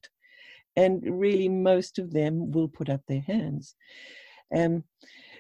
and 0.76 1.02
really 1.06 1.50
most 1.50 2.00
of 2.00 2.12
them 2.12 2.52
will 2.52 2.68
put 2.68 2.90
up 2.90 3.02
their 3.08 3.22
hands. 3.22 3.76
Um, 4.56 4.84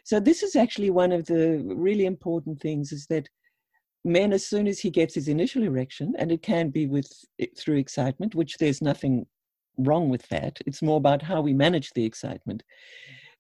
so 0.04 0.20
this 0.20 0.44
is 0.44 0.56
actually 0.56 0.90
one 0.90 1.12
of 1.12 1.26
the 1.26 1.62
really 1.64 2.06
important 2.06 2.60
things 2.60 2.92
is 2.92 3.06
that 3.08 3.30
men, 4.04 4.34
as 4.34 4.46
soon 4.46 4.68
as 4.68 4.80
he 4.80 4.90
gets 4.90 5.16
his 5.16 5.28
initial 5.28 5.64
erection, 5.64 6.14
and 6.18 6.32
it 6.32 6.42
can 6.42 6.70
be 6.70 6.88
with 6.88 7.12
through 7.58 7.78
excitement, 7.78 8.36
which 8.36 8.58
there's 8.58 8.82
nothing 8.82 9.26
wrong 9.78 10.10
with 10.10 10.28
that. 10.30 10.60
It's 10.66 10.82
more 10.82 10.98
about 10.98 11.22
how 11.22 11.42
we 11.42 11.54
manage 11.54 11.92
the 11.94 12.06
excitement. 12.06 12.64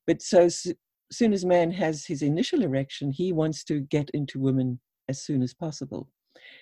But 0.07 0.21
so 0.21 0.41
as 0.43 0.67
soon 1.11 1.33
as 1.33 1.45
man 1.45 1.71
has 1.71 2.05
his 2.05 2.21
initial 2.21 2.63
erection, 2.63 3.11
he 3.11 3.33
wants 3.33 3.63
to 3.65 3.81
get 3.81 4.09
into 4.11 4.39
women 4.39 4.79
as 5.09 5.21
soon 5.21 5.41
as 5.41 5.53
possible, 5.53 6.07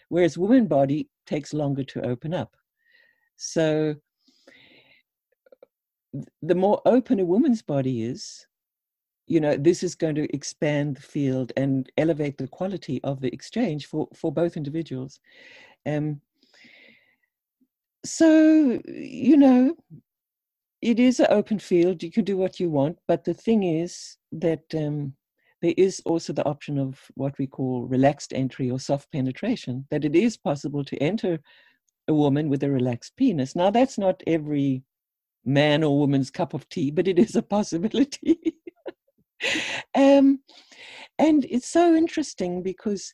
whereas 0.09 0.37
woman 0.37 0.65
body 0.67 1.09
takes 1.27 1.53
longer 1.53 1.83
to 1.83 2.05
open 2.05 2.33
up. 2.33 2.55
So 3.37 3.95
the 6.41 6.55
more 6.55 6.81
open 6.85 7.19
a 7.19 7.25
woman's 7.25 7.61
body 7.61 8.03
is, 8.03 8.47
you 9.29 9.39
know, 9.39 9.55
this 9.55 9.83
is 9.83 9.93
going 9.93 10.15
to 10.15 10.33
expand 10.35 10.97
the 10.97 11.01
field 11.01 11.53
and 11.55 11.89
elevate 11.97 12.37
the 12.37 12.47
quality 12.47 12.99
of 13.03 13.21
the 13.21 13.31
exchange 13.31 13.85
for, 13.85 14.07
for 14.13 14.31
both 14.33 14.57
individuals. 14.57 15.19
Um, 15.85 16.19
so, 18.03 18.81
you 18.87 19.37
know, 19.37 19.75
it 20.81 20.99
is 20.99 21.19
an 21.19 21.27
open 21.29 21.59
field. 21.59 22.01
You 22.01 22.11
can 22.11 22.25
do 22.25 22.37
what 22.37 22.59
you 22.59 22.71
want, 22.71 22.97
but 23.07 23.23
the 23.23 23.35
thing 23.35 23.63
is 23.63 24.17
that 24.31 24.63
um, 24.73 25.13
there 25.61 25.75
is 25.77 26.01
also 26.05 26.33
the 26.33 26.45
option 26.45 26.79
of 26.79 26.99
what 27.13 27.37
we 27.37 27.45
call 27.45 27.85
relaxed 27.85 28.33
entry 28.33 28.71
or 28.71 28.79
soft 28.79 29.11
penetration, 29.11 29.85
that 29.91 30.05
it 30.05 30.15
is 30.15 30.37
possible 30.37 30.83
to 30.85 30.97
enter 30.97 31.39
a 32.07 32.13
woman 32.13 32.49
with 32.49 32.63
a 32.63 32.71
relaxed 32.71 33.15
penis. 33.15 33.55
Now, 33.55 33.69
that's 33.69 33.99
not 33.99 34.23
every 34.25 34.81
man 35.45 35.83
or 35.83 35.99
woman's 35.99 36.31
cup 36.31 36.55
of 36.55 36.67
tea, 36.69 36.89
but 36.89 37.07
it 37.07 37.19
is 37.19 37.35
a 37.35 37.43
possibility. 37.43 38.55
um, 39.95 40.39
and 41.17 41.45
it's 41.49 41.67
so 41.67 41.95
interesting 41.95 42.63
because 42.63 43.13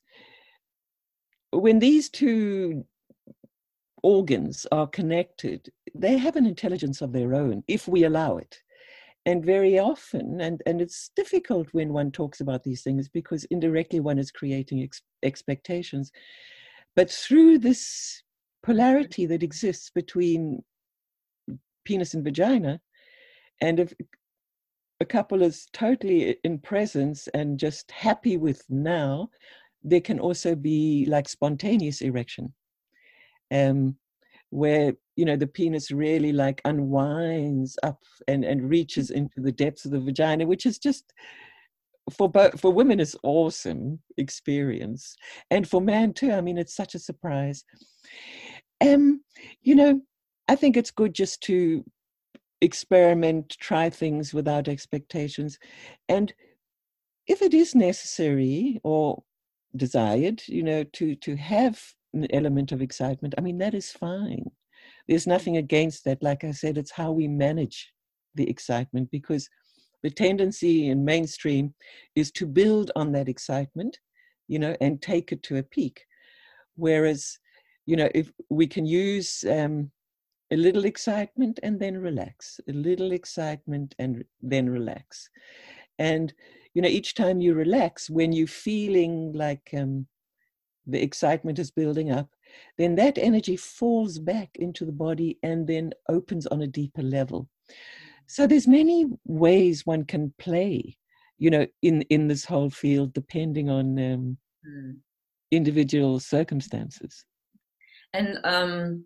when 1.51 1.79
these 1.79 2.09
two 2.09 2.85
organs 4.03 4.67
are 4.71 4.87
connected, 4.87 5.69
they 5.93 6.17
have 6.17 6.35
an 6.35 6.45
intelligence 6.45 7.01
of 7.01 7.11
their 7.11 7.33
own 7.33 7.63
if 7.67 7.87
we 7.87 8.03
allow 8.03 8.37
it. 8.37 8.61
And 9.27 9.43
very 9.43 9.79
often, 9.79 10.39
and, 10.39 10.61
and 10.67 10.79
it's 10.79 11.09
difficult 11.15 11.67
when 11.71 11.93
one 11.93 12.11
talks 12.11 12.41
about 12.41 12.63
these 12.63 12.83
things 12.83 13.09
because 13.09 13.43
indirectly 13.45 13.99
one 13.99 14.19
is 14.19 14.29
creating 14.29 14.83
ex- 14.83 15.01
expectations. 15.23 16.11
But 16.95 17.09
through 17.09 17.57
this 17.57 18.21
polarity 18.65 19.25
that 19.27 19.43
exists 19.43 19.89
between 19.93 20.63
penis 21.85 22.13
and 22.13 22.23
vagina. 22.23 22.81
And 23.61 23.79
if 23.79 23.93
a 25.01 25.05
couple 25.05 25.41
is 25.41 25.67
totally 25.73 26.37
in 26.43 26.59
presence 26.59 27.27
and 27.33 27.59
just 27.59 27.91
happy 27.91 28.37
with 28.37 28.63
now, 28.69 29.29
there 29.83 30.01
can 30.01 30.19
also 30.19 30.55
be 30.55 31.05
like 31.09 31.27
spontaneous 31.29 32.01
erection, 32.01 32.53
um, 33.51 33.95
where 34.49 34.93
you 35.15 35.25
know 35.25 35.35
the 35.35 35.47
penis 35.47 35.91
really 35.91 36.31
like 36.31 36.61
unwinds 36.65 37.77
up 37.83 37.99
and 38.27 38.43
and 38.43 38.69
reaches 38.69 39.11
into 39.11 39.41
the 39.41 39.51
depths 39.51 39.85
of 39.85 39.91
the 39.91 39.99
vagina, 39.99 40.45
which 40.45 40.65
is 40.65 40.79
just 40.79 41.13
for 42.15 42.29
both 42.29 42.59
for 42.59 42.71
women 42.71 42.99
it's 42.99 43.15
awesome 43.23 43.99
experience. 44.17 45.15
And 45.51 45.67
for 45.67 45.81
men 45.81 46.13
too 46.13 46.31
i 46.31 46.41
mean 46.41 46.57
it's 46.57 46.75
such 46.75 46.95
a 46.95 46.99
surprise. 46.99 47.63
Um 48.81 49.21
you 49.61 49.75
know 49.75 50.01
i 50.47 50.55
think 50.55 50.77
it's 50.77 50.91
good 50.91 51.13
just 51.13 51.41
to 51.41 51.83
experiment 52.65 53.55
try 53.59 53.89
things 53.89 54.33
without 54.33 54.67
expectations. 54.67 55.57
And 56.09 56.33
if 57.27 57.41
it 57.41 57.53
is 57.53 57.73
necessary 57.75 58.79
or 58.83 59.23
desired 59.75 60.41
you 60.47 60.63
know 60.63 60.83
to 60.83 61.15
to 61.15 61.35
have 61.35 61.81
an 62.13 62.27
element 62.31 62.71
of 62.71 62.81
excitement 62.81 63.33
i 63.37 63.41
mean 63.41 63.57
that 63.57 63.73
is 63.73 63.91
fine. 63.91 64.49
There's 65.07 65.27
nothing 65.27 65.57
against 65.57 66.03
that. 66.05 66.23
Like 66.23 66.43
i 66.43 66.51
said 66.51 66.77
it's 66.77 66.91
how 66.91 67.11
we 67.11 67.27
manage 67.27 67.91
the 68.35 68.49
excitement 68.49 69.09
because 69.11 69.49
the 70.03 70.09
tendency 70.09 70.89
in 70.89 71.03
mainstream 71.05 71.73
is 72.15 72.31
to 72.31 72.45
build 72.45 72.91
on 72.95 73.11
that 73.11 73.29
excitement 73.29 73.99
you 74.47 74.59
know 74.59 74.75
and 74.81 75.01
take 75.01 75.31
it 75.31 75.43
to 75.43 75.57
a 75.57 75.63
peak. 75.63 76.05
Whereas 76.75 77.37
you 77.85 77.95
know 77.97 78.09
if 78.15 78.31
we 78.49 78.67
can 78.67 78.85
use 78.85 79.43
um, 79.49 79.91
a 80.55 80.57
little 80.57 80.85
excitement 80.85 81.59
and 81.61 81.79
then 81.79 81.97
relax 81.97 82.59
a 82.67 82.73
little 82.73 83.11
excitement 83.11 83.93
and 83.99 84.23
then 84.41 84.69
relax 84.69 85.29
and 85.99 86.33
you 86.73 86.81
know 86.81 86.89
each 86.89 87.13
time 87.13 87.39
you 87.39 87.53
relax 87.53 88.09
when 88.09 88.33
you're 88.33 88.47
feeling 88.47 89.31
like 89.33 89.69
um, 89.77 90.07
the 90.87 91.01
excitement 91.01 91.59
is 91.59 91.71
building 91.71 92.11
up 92.11 92.29
then 92.77 92.95
that 92.95 93.17
energy 93.17 93.55
falls 93.55 94.17
back 94.17 94.49
into 94.55 94.85
the 94.85 94.91
body 94.91 95.37
and 95.43 95.67
then 95.67 95.91
opens 96.09 96.47
on 96.47 96.61
a 96.63 96.67
deeper 96.67 97.03
level 97.03 97.47
so 98.27 98.47
there's 98.47 98.67
many 98.67 99.05
ways 99.25 99.85
one 99.85 100.05
can 100.05 100.33
play, 100.39 100.97
you 101.37 101.49
know, 101.49 101.67
in 101.81 102.01
in 102.03 102.27
this 102.27 102.45
whole 102.45 102.69
field, 102.69 103.13
depending 103.13 103.69
on 103.69 103.99
um, 103.99 104.37
mm. 104.67 104.95
individual 105.51 106.19
circumstances. 106.19 107.25
And 108.13 108.39
um, 108.43 109.05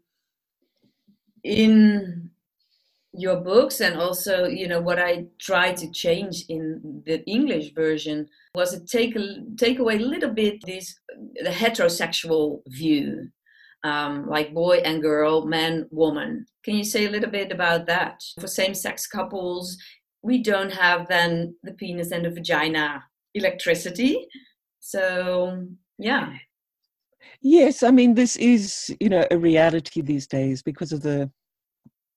in 1.44 2.30
your 3.14 3.38
books 3.38 3.82
and 3.82 4.00
also 4.00 4.46
you 4.46 4.68
know 4.68 4.80
what 4.80 5.00
i 5.00 5.26
tried 5.40 5.76
to 5.76 5.90
change 5.92 6.46
in 6.48 7.02
the 7.08 7.24
english 7.26 7.74
version 7.74 8.28
was 8.54 8.72
to 8.72 8.86
take 8.86 9.18
take 9.58 9.80
away 9.80 9.96
a 9.96 10.00
little 10.00 10.30
bit 10.30 10.64
this 10.66 11.00
the 11.44 11.50
heterosexual 11.50 12.62
view 12.68 13.30
um, 13.84 14.28
like 14.28 14.54
boy 14.54 14.78
and 14.78 15.02
girl, 15.02 15.46
man, 15.46 15.88
woman. 15.92 16.46
Can 16.64 16.76
you 16.76 16.84
say 16.84 17.06
a 17.06 17.10
little 17.10 17.30
bit 17.30 17.52
about 17.52 17.86
that? 17.88 18.22
For 18.40 18.48
same 18.48 18.74
sex 18.74 19.08
couples, 19.08 19.78
we 20.22 20.44
don't 20.44 20.72
have 20.72 21.08
then 21.08 21.56
the 21.64 21.74
penis 21.74 22.12
and 22.12 22.26
the 22.26 22.32
vagina 22.32 23.04
electricity. 23.34 24.28
So, 24.80 25.66
yeah. 25.98 26.34
Yes, 27.42 27.84
I 27.84 27.92
mean, 27.92 28.16
this 28.16 28.36
is, 28.36 28.96
you 29.00 29.10
know, 29.10 29.26
a 29.32 29.38
reality 29.38 30.02
these 30.02 30.28
days 30.28 30.62
because 30.62 30.92
of 30.92 31.02
the 31.02 31.32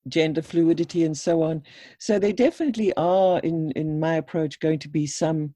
gender 0.09 0.43
fluidity 0.43 1.05
and 1.05 1.17
so 1.17 1.43
on. 1.43 1.63
So 1.99 2.19
there 2.19 2.33
definitely 2.33 2.93
are, 2.97 3.39
in, 3.41 3.71
in 3.73 4.01
my 4.01 4.17
approach, 4.17 4.61
going 4.61 4.79
to 4.81 4.89
be 4.89 5.07
some 5.07 5.55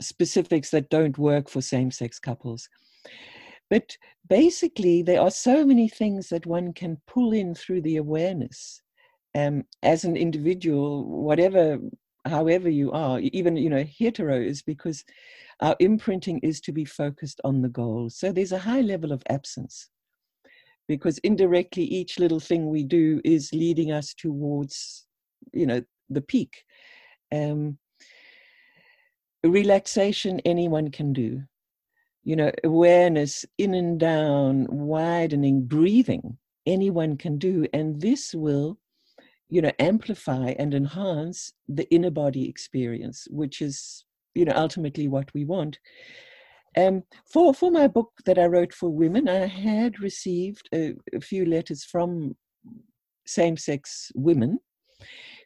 specifics 0.00 0.70
that 0.70 0.90
don't 0.90 1.18
work 1.18 1.48
for 1.48 1.60
same 1.60 1.90
sex 1.90 2.18
couples. 2.18 2.68
But 3.70 3.96
basically, 4.28 5.02
there 5.02 5.20
are 5.20 5.30
so 5.30 5.64
many 5.64 5.88
things 5.88 6.28
that 6.28 6.46
one 6.46 6.72
can 6.72 7.00
pull 7.06 7.32
in 7.32 7.54
through 7.54 7.82
the 7.82 7.96
awareness. 7.96 8.80
Um, 9.36 9.64
as 9.82 10.04
an 10.04 10.16
individual, 10.16 11.04
whatever, 11.04 11.78
however 12.24 12.68
you 12.68 12.92
are, 12.92 13.18
even 13.18 13.56
you 13.56 13.70
know, 13.70 13.84
hetero 13.98 14.40
is 14.40 14.62
because 14.62 15.04
our 15.60 15.76
imprinting 15.80 16.38
is 16.40 16.60
to 16.62 16.72
be 16.72 16.84
focused 16.84 17.40
on 17.44 17.62
the 17.62 17.68
goal. 17.68 18.10
So 18.10 18.32
there's 18.32 18.52
a 18.52 18.58
high 18.58 18.80
level 18.80 19.12
of 19.12 19.22
absence 19.28 19.88
because 20.88 21.18
indirectly 21.18 21.84
each 21.84 22.18
little 22.18 22.40
thing 22.40 22.68
we 22.68 22.82
do 22.82 23.20
is 23.24 23.50
leading 23.52 23.92
us 23.92 24.14
towards, 24.14 25.06
you 25.52 25.66
know, 25.66 25.82
the 26.10 26.20
peak. 26.20 26.64
Um, 27.32 27.78
relaxation 29.42 30.40
anyone 30.44 30.90
can 30.90 31.12
do 31.12 31.42
you 32.24 32.34
know, 32.36 32.50
awareness 32.64 33.44
in 33.58 33.74
and 33.74 34.00
down, 34.00 34.66
widening, 34.70 35.66
breathing, 35.66 36.38
anyone 36.66 37.16
can 37.18 37.36
do. 37.36 37.66
And 37.74 38.00
this 38.00 38.34
will, 38.34 38.78
you 39.50 39.60
know, 39.60 39.72
amplify 39.78 40.54
and 40.58 40.72
enhance 40.72 41.52
the 41.68 41.88
inner 41.94 42.10
body 42.10 42.48
experience, 42.48 43.28
which 43.30 43.60
is, 43.60 44.04
you 44.34 44.44
know, 44.44 44.54
ultimately 44.54 45.08
what 45.08 45.32
we 45.34 45.44
want. 45.44 45.78
Um, 46.76 47.04
for, 47.30 47.54
for 47.54 47.70
my 47.70 47.86
book 47.86 48.12
that 48.26 48.38
I 48.38 48.46
wrote 48.46 48.72
for 48.72 48.90
women, 48.90 49.28
I 49.28 49.46
had 49.46 50.00
received 50.00 50.68
a, 50.74 50.94
a 51.14 51.20
few 51.20 51.46
letters 51.46 51.84
from 51.84 52.36
same 53.26 53.56
sex 53.56 54.10
women 54.14 54.58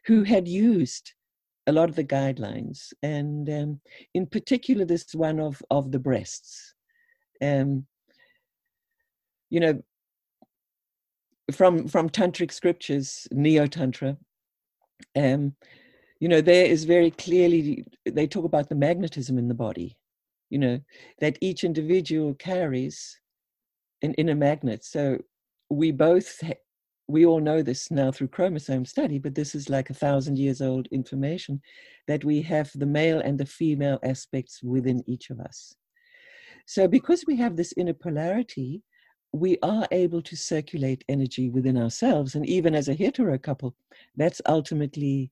who 0.05 0.23
had 0.23 0.47
used 0.47 1.13
a 1.67 1.71
lot 1.71 1.89
of 1.89 1.95
the 1.95 2.03
guidelines, 2.03 2.93
and 3.03 3.47
um, 3.49 3.81
in 4.15 4.25
particular, 4.25 4.85
this 4.85 5.13
one 5.13 5.39
of 5.39 5.61
of 5.69 5.91
the 5.91 5.99
breasts. 5.99 6.73
Um, 7.41 7.85
you 9.51 9.59
know, 9.59 9.81
from 11.51 11.87
from 11.87 12.09
tantric 12.09 12.51
scriptures, 12.51 13.27
neo 13.31 13.67
tantra. 13.67 14.17
Um, 15.15 15.55
you 16.19 16.27
know, 16.27 16.41
there 16.41 16.65
is 16.65 16.83
very 16.83 17.11
clearly 17.11 17.85
they 18.05 18.27
talk 18.27 18.45
about 18.45 18.69
the 18.69 18.75
magnetism 18.75 19.37
in 19.37 19.47
the 19.47 19.53
body. 19.53 19.97
You 20.49 20.59
know 20.59 20.79
that 21.19 21.37
each 21.41 21.63
individual 21.63 22.33
carries 22.33 23.19
an 24.01 24.13
inner 24.15 24.35
magnet. 24.35 24.83
So 24.83 25.19
we 25.69 25.91
both 25.91 26.41
we 27.09 27.25
all 27.25 27.39
know 27.39 27.63
this 27.63 27.89
now 27.89 28.11
through 28.11 28.27
chromosome 28.27 28.85
study, 28.85 29.17
but 29.17 29.33
this 29.33 29.55
is 29.55 29.67
like 29.69 29.89
a 29.89 29.95
thousand 29.95 30.37
years 30.37 30.61
old 30.61 30.87
information 30.91 31.59
that 32.07 32.23
we 32.23 32.39
have 32.43 32.69
the 32.75 32.85
male 32.85 33.19
and 33.19 33.37
the 33.37 33.47
female 33.47 33.99
aspects 34.03 34.61
within 34.61 35.03
each 35.07 35.31
of 35.31 35.39
us. 35.39 35.75
So, 36.67 36.87
because 36.87 37.23
we 37.25 37.35
have 37.37 37.55
this 37.55 37.73
inner 37.77 37.95
polarity, 37.95 38.83
we 39.31 39.57
are 39.63 39.87
able 39.91 40.21
to 40.21 40.35
circulate 40.35 41.03
energy 41.09 41.49
within 41.49 41.77
ourselves, 41.77 42.35
and 42.35 42.47
even 42.47 42.75
as 42.75 42.89
a 42.89 42.93
hetero 42.93 43.39
couple, 43.39 43.75
that's 44.15 44.39
ultimately, 44.47 45.31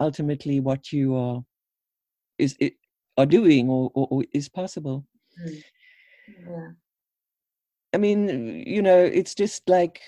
ultimately 0.00 0.60
what 0.60 0.92
you 0.92 1.14
are 1.14 1.44
is 2.38 2.56
it, 2.60 2.74
are 3.16 3.26
doing 3.26 3.68
or, 3.68 3.90
or, 3.94 4.08
or 4.10 4.24
is 4.32 4.48
possible. 4.48 5.06
Mm. 5.42 5.62
Yeah. 6.48 6.68
I 7.94 7.98
mean, 7.98 8.64
you 8.66 8.82
know, 8.82 8.98
it's 8.98 9.34
just 9.34 9.68
like 9.68 10.02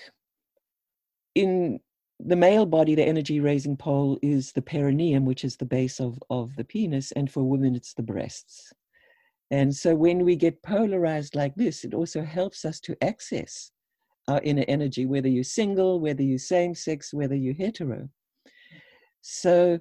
in 1.35 1.79
the 2.19 2.35
male 2.35 2.65
body, 2.65 2.95
the 2.95 3.07
energy 3.07 3.39
raising 3.39 3.77
pole 3.77 4.19
is 4.21 4.51
the 4.51 4.61
perineum, 4.61 5.25
which 5.25 5.43
is 5.43 5.55
the 5.55 5.65
base 5.65 5.99
of, 5.99 6.21
of 6.29 6.55
the 6.55 6.65
penis, 6.65 7.11
and 7.13 7.31
for 7.31 7.43
women, 7.43 7.75
it's 7.75 7.93
the 7.93 8.03
breasts. 8.03 8.73
And 9.51 9.75
so 9.75 9.95
when 9.95 10.23
we 10.25 10.35
get 10.35 10.61
polarized 10.61 11.35
like 11.35 11.55
this, 11.55 11.83
it 11.83 11.93
also 11.93 12.21
helps 12.21 12.65
us 12.65 12.79
to 12.81 12.95
access 13.01 13.71
our 14.27 14.41
inner 14.43 14.65
energy, 14.67 15.05
whether 15.05 15.27
you're 15.27 15.43
single, 15.43 15.99
whether 15.99 16.21
you're 16.21 16.37
same 16.37 16.75
sex, 16.75 17.13
whether 17.13 17.35
you're 17.35 17.55
hetero. 17.55 18.09
So 19.21 19.79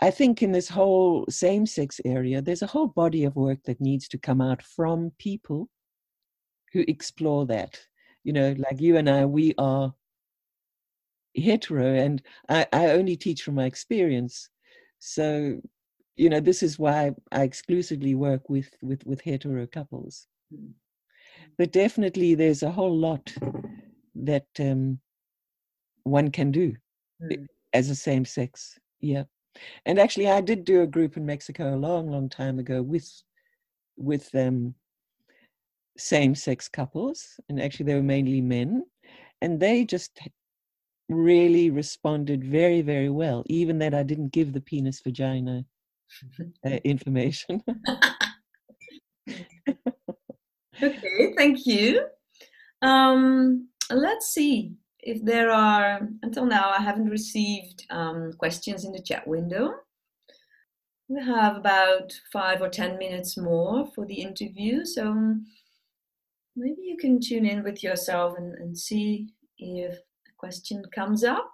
I 0.00 0.10
think 0.10 0.42
in 0.42 0.52
this 0.52 0.68
whole 0.68 1.26
same 1.28 1.66
sex 1.66 2.00
area, 2.04 2.40
there's 2.40 2.62
a 2.62 2.66
whole 2.66 2.88
body 2.88 3.24
of 3.24 3.36
work 3.36 3.58
that 3.64 3.80
needs 3.80 4.08
to 4.08 4.18
come 4.18 4.40
out 4.40 4.62
from 4.62 5.12
people 5.18 5.68
who 6.72 6.84
explore 6.86 7.46
that. 7.46 7.78
You 8.24 8.32
know, 8.32 8.54
like 8.58 8.80
you 8.80 8.96
and 8.96 9.08
I, 9.08 9.24
we 9.24 9.54
are 9.58 9.94
hetero 11.34 11.94
and 11.94 12.22
I, 12.48 12.66
I 12.72 12.90
only 12.90 13.16
teach 13.16 13.42
from 13.42 13.54
my 13.54 13.64
experience 13.64 14.48
so 14.98 15.60
you 16.16 16.28
know 16.28 16.40
this 16.40 16.62
is 16.62 16.78
why 16.78 17.12
i 17.32 17.42
exclusively 17.42 18.14
work 18.14 18.48
with 18.48 18.70
with 18.82 19.04
with 19.06 19.20
hetero 19.20 19.66
couples 19.66 20.26
mm. 20.52 20.72
but 21.56 21.72
definitely 21.72 22.34
there's 22.34 22.62
a 22.62 22.70
whole 22.70 22.96
lot 22.96 23.32
that 24.14 24.46
um 24.58 24.98
one 26.02 26.30
can 26.30 26.50
do 26.50 26.74
mm. 27.22 27.46
As 27.72 27.90
a 27.90 27.94
same 27.94 28.24
sex 28.24 28.78
yeah 29.00 29.24
and 29.86 29.98
actually 29.98 30.28
i 30.28 30.40
did 30.40 30.64
do 30.64 30.82
a 30.82 30.86
group 30.86 31.16
in 31.16 31.26
mexico 31.26 31.74
a 31.74 31.76
long 31.76 32.10
long 32.10 32.28
time 32.28 32.58
ago 32.58 32.82
with 32.82 33.10
with 33.96 34.32
um 34.34 34.74
same 35.96 36.34
sex 36.34 36.68
couples 36.68 37.40
and 37.48 37.60
actually 37.60 37.86
they 37.86 37.94
were 37.94 38.02
mainly 38.02 38.40
men 38.40 38.84
and 39.42 39.58
they 39.60 39.84
just 39.84 40.18
really 41.08 41.70
responded 41.70 42.44
very, 42.44 42.82
very 42.82 43.08
well, 43.08 43.42
even 43.46 43.78
that 43.78 43.94
I 43.94 44.02
didn't 44.02 44.32
give 44.32 44.52
the 44.52 44.60
penis 44.60 45.00
vagina 45.00 45.64
uh, 46.64 46.68
information. 46.84 47.62
okay, 50.82 51.34
thank 51.36 51.66
you. 51.66 52.06
Um, 52.82 53.68
let's 53.90 54.28
see 54.28 54.74
if 55.00 55.24
there 55.24 55.50
are, 55.50 56.08
until 56.22 56.44
now, 56.44 56.70
I 56.70 56.82
haven't 56.82 57.08
received 57.08 57.86
um, 57.90 58.32
questions 58.38 58.84
in 58.84 58.92
the 58.92 59.02
chat 59.02 59.26
window. 59.26 59.74
we 61.08 61.22
have 61.22 61.56
about 61.56 62.12
five 62.32 62.60
or 62.60 62.68
ten 62.68 62.98
minutes 62.98 63.36
more 63.36 63.86
for 63.94 64.04
the 64.04 64.20
interview. 64.20 64.84
So 64.84 65.36
maybe 66.54 66.82
you 66.82 66.96
can 66.98 67.20
tune 67.20 67.46
in 67.46 67.64
with 67.64 67.82
yourself 67.82 68.36
and, 68.36 68.54
and 68.54 68.76
see 68.76 69.28
if 69.58 69.94
a 69.94 70.32
question 70.36 70.82
comes 70.94 71.24
up. 71.24 71.52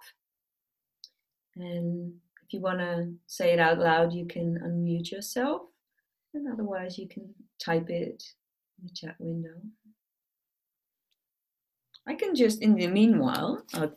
And 1.55 2.13
if 2.45 2.53
you 2.53 2.59
want 2.59 2.79
to 2.79 3.13
say 3.27 3.53
it 3.53 3.59
out 3.59 3.79
loud, 3.79 4.11
you 4.11 4.25
can 4.27 4.59
unmute 4.59 5.11
yourself. 5.11 5.61
And 6.33 6.51
otherwise, 6.51 6.97
you 6.97 7.07
can 7.07 7.33
type 7.63 7.89
it 7.89 8.21
in 8.77 8.87
the 8.87 8.93
chat 8.93 9.15
window. 9.19 9.55
I 12.07 12.15
can 12.15 12.35
just, 12.35 12.61
in 12.61 12.75
the 12.75 12.87
meanwhile, 12.87 13.63
uh, 13.73 13.87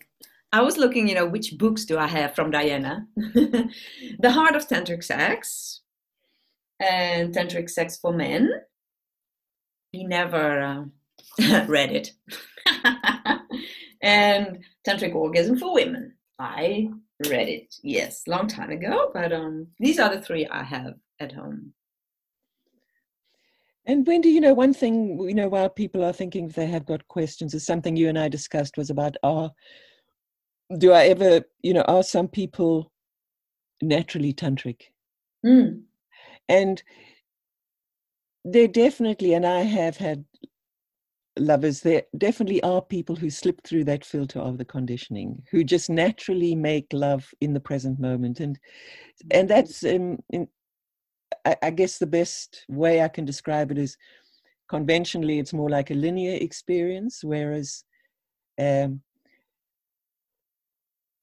I 0.53 0.62
was 0.62 0.79
looking, 0.79 1.09
you 1.09 1.14
know, 1.14 1.27
which 1.27 1.59
books 1.59 1.85
do 1.85 1.99
I 1.99 2.07
have 2.07 2.35
from 2.35 2.51
Diana? 2.51 3.07
the 3.16 4.31
Heart 4.31 4.57
of 4.57 4.66
Tantric 4.66 5.05
Sex 5.05 5.83
and 6.81 7.35
Tantric 7.35 7.68
Sex 7.68 7.99
for 7.99 8.12
Men. 8.12 8.51
He 9.92 10.05
never 10.05 10.90
uh, 11.38 11.64
read 11.66 11.92
it. 11.92 12.12
and 14.03 14.59
Tantric 14.87 15.14
Orgasm 15.14 15.59
for 15.59 15.75
Women. 15.75 16.14
I 16.38 16.88
read 17.29 17.49
it, 17.49 17.75
yes, 17.83 18.23
long 18.27 18.47
time 18.47 18.71
ago, 18.71 19.11
but 19.12 19.33
um, 19.33 19.66
these 19.79 19.99
are 19.99 20.14
the 20.14 20.23
three 20.23 20.47
I 20.47 20.62
have 20.62 20.94
at 21.21 21.33
home. 21.33 21.75
And 23.88 24.07
Wendy, 24.07 24.29
you 24.29 24.40
know, 24.42 24.53
one 24.53 24.74
thing, 24.74 25.18
you 25.18 25.35
know, 25.35 25.48
while 25.48 25.70
people 25.70 26.05
are 26.05 26.12
thinking 26.12 26.46
if 26.46 26.55
they 26.55 26.66
have 26.66 26.85
got 26.85 27.09
questions, 27.09 27.55
is 27.55 27.64
something 27.64 27.96
you 27.96 28.11
and 28.11 28.18
I 28.18 28.29
discussed 28.29 28.77
was 28.77 28.90
about 28.90 29.16
are, 29.22 29.51
do 30.77 30.92
I 30.92 31.07
ever, 31.07 31.42
you 31.62 31.72
know, 31.72 31.81
are 31.83 32.03
some 32.03 32.29
people 32.29 32.92
naturally 33.81 34.35
tantric? 34.35 34.83
Mm. 35.44 35.85
And 36.51 36.83
there 38.44 38.68
definitely, 38.68 39.33
and 39.33 39.46
I 39.46 39.62
have 39.62 39.96
had 39.96 40.22
lovers, 41.38 41.81
there 41.81 42.03
definitely 42.18 42.62
are 42.62 42.83
people 42.83 43.16
who 43.16 43.31
slip 43.31 43.62
through 43.64 43.85
that 43.85 44.05
filter 44.05 44.38
of 44.38 44.59
the 44.59 44.66
conditioning, 44.66 45.42
who 45.51 45.64
just 45.64 45.88
naturally 45.88 46.55
make 46.55 46.88
love 46.92 47.33
in 47.40 47.55
the 47.55 47.61
present 47.61 47.98
moment, 47.98 48.40
and 48.40 48.59
and 49.31 49.48
that's 49.48 49.83
um, 49.85 50.18
in, 50.31 50.46
I, 51.49 51.57
I 51.63 51.71
guess 51.71 51.99
the 51.99 52.07
best 52.07 52.65
way 52.69 53.03
I 53.03 53.09
can 53.09 53.25
describe 53.25 53.71
it 53.71 53.79
is 53.79 53.97
conventionally 54.69 55.39
it's 55.39 55.55
more 55.55 55.71
like 55.71 55.91
a 55.91 55.95
linear 55.95 56.37
experience, 56.41 57.25
whereas 57.25 57.85
um, 58.61 59.01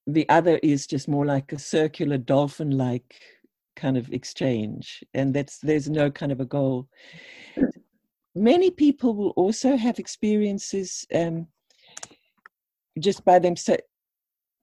the 0.07 0.27
other 0.29 0.59
is 0.63 0.87
just 0.87 1.07
more 1.07 1.25
like 1.25 1.51
a 1.51 1.59
circular 1.59 2.17
dolphin-like 2.17 3.21
kind 3.75 3.97
of 3.97 4.11
exchange, 4.11 5.03
and 5.13 5.33
that's 5.33 5.59
there's 5.59 5.89
no 5.89 6.09
kind 6.09 6.31
of 6.31 6.39
a 6.39 6.45
goal. 6.45 6.87
Many 8.33 8.71
people 8.71 9.15
will 9.15 9.33
also 9.35 9.77
have 9.77 9.99
experiences 9.99 11.05
um, 11.13 11.47
just 12.99 13.23
by 13.25 13.37
themselves, 13.39 13.83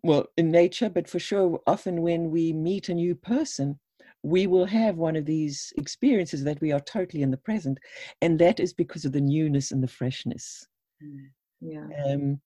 well, 0.03 0.27
in 0.37 0.51
nature, 0.51 0.91
but 0.91 1.09
for 1.09 1.21
sure, 1.21 1.61
often 1.67 2.03
when 2.03 2.31
we 2.31 2.53
meet 2.53 2.89
a 2.89 2.95
new 2.95 3.15
person, 3.15 3.79
we 4.23 4.47
will 4.47 4.65
have 4.67 4.97
one 4.97 5.17
of 5.17 5.25
these 5.25 5.73
experiences 5.77 6.45
that 6.45 6.61
we 6.61 6.73
are 6.73 6.81
totally 6.81 7.23
in 7.23 7.31
the 7.31 7.37
present. 7.37 7.79
And 8.21 8.39
that 8.39 8.61
is 8.61 8.73
because 8.73 9.05
of 9.05 9.13
the 9.13 9.21
newness 9.21 9.73
and 9.73 9.83
the 9.83 9.89
freshness. 9.89 10.67
Mm, 11.03 11.31
yeah. 11.61 11.87
Um, 12.07 12.41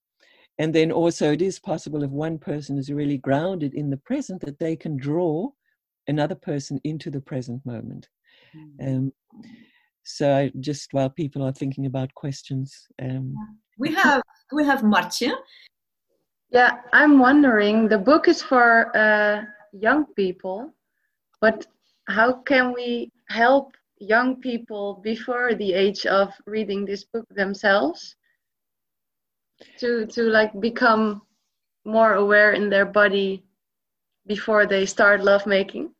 and 0.58 0.74
then 0.74 0.90
also, 0.90 1.32
it 1.32 1.42
is 1.42 1.58
possible 1.58 2.02
if 2.02 2.10
one 2.10 2.38
person 2.38 2.78
is 2.78 2.90
really 2.90 3.18
grounded 3.18 3.74
in 3.74 3.90
the 3.90 3.98
present 3.98 4.40
that 4.40 4.58
they 4.58 4.74
can 4.74 4.96
draw 4.96 5.50
another 6.08 6.34
person 6.34 6.80
into 6.84 7.10
the 7.10 7.20
present 7.20 7.64
moment. 7.66 8.08
Mm. 8.56 8.96
Um, 8.96 9.12
so 10.02 10.34
I, 10.34 10.52
just 10.60 10.92
while 10.92 11.10
people 11.10 11.42
are 11.42 11.52
thinking 11.52 11.84
about 11.84 12.14
questions, 12.14 12.86
um, 13.02 13.34
we 13.76 13.92
have 13.92 14.22
we 14.52 14.64
have 14.64 14.80
Martje. 14.80 15.32
Yeah, 16.50 16.78
I'm 16.92 17.18
wondering. 17.18 17.88
The 17.88 17.98
book 17.98 18.28
is 18.28 18.40
for 18.40 18.96
uh, 18.96 19.42
young 19.72 20.06
people, 20.14 20.72
but 21.46 21.64
how 22.08 22.32
can 22.50 22.72
we 22.72 23.12
help 23.28 23.76
young 23.98 24.40
people 24.40 25.00
before 25.10 25.54
the 25.54 25.72
age 25.74 26.04
of 26.04 26.32
reading 26.44 26.84
this 26.84 27.04
book 27.04 27.26
themselves 27.30 28.16
to 29.78 30.06
to 30.06 30.22
like 30.38 30.52
become 30.60 31.22
more 31.84 32.14
aware 32.14 32.50
in 32.52 32.68
their 32.68 32.88
body 33.00 33.44
before 34.26 34.66
they 34.66 34.84
start 34.86 35.22
lovemaking? 35.22 35.94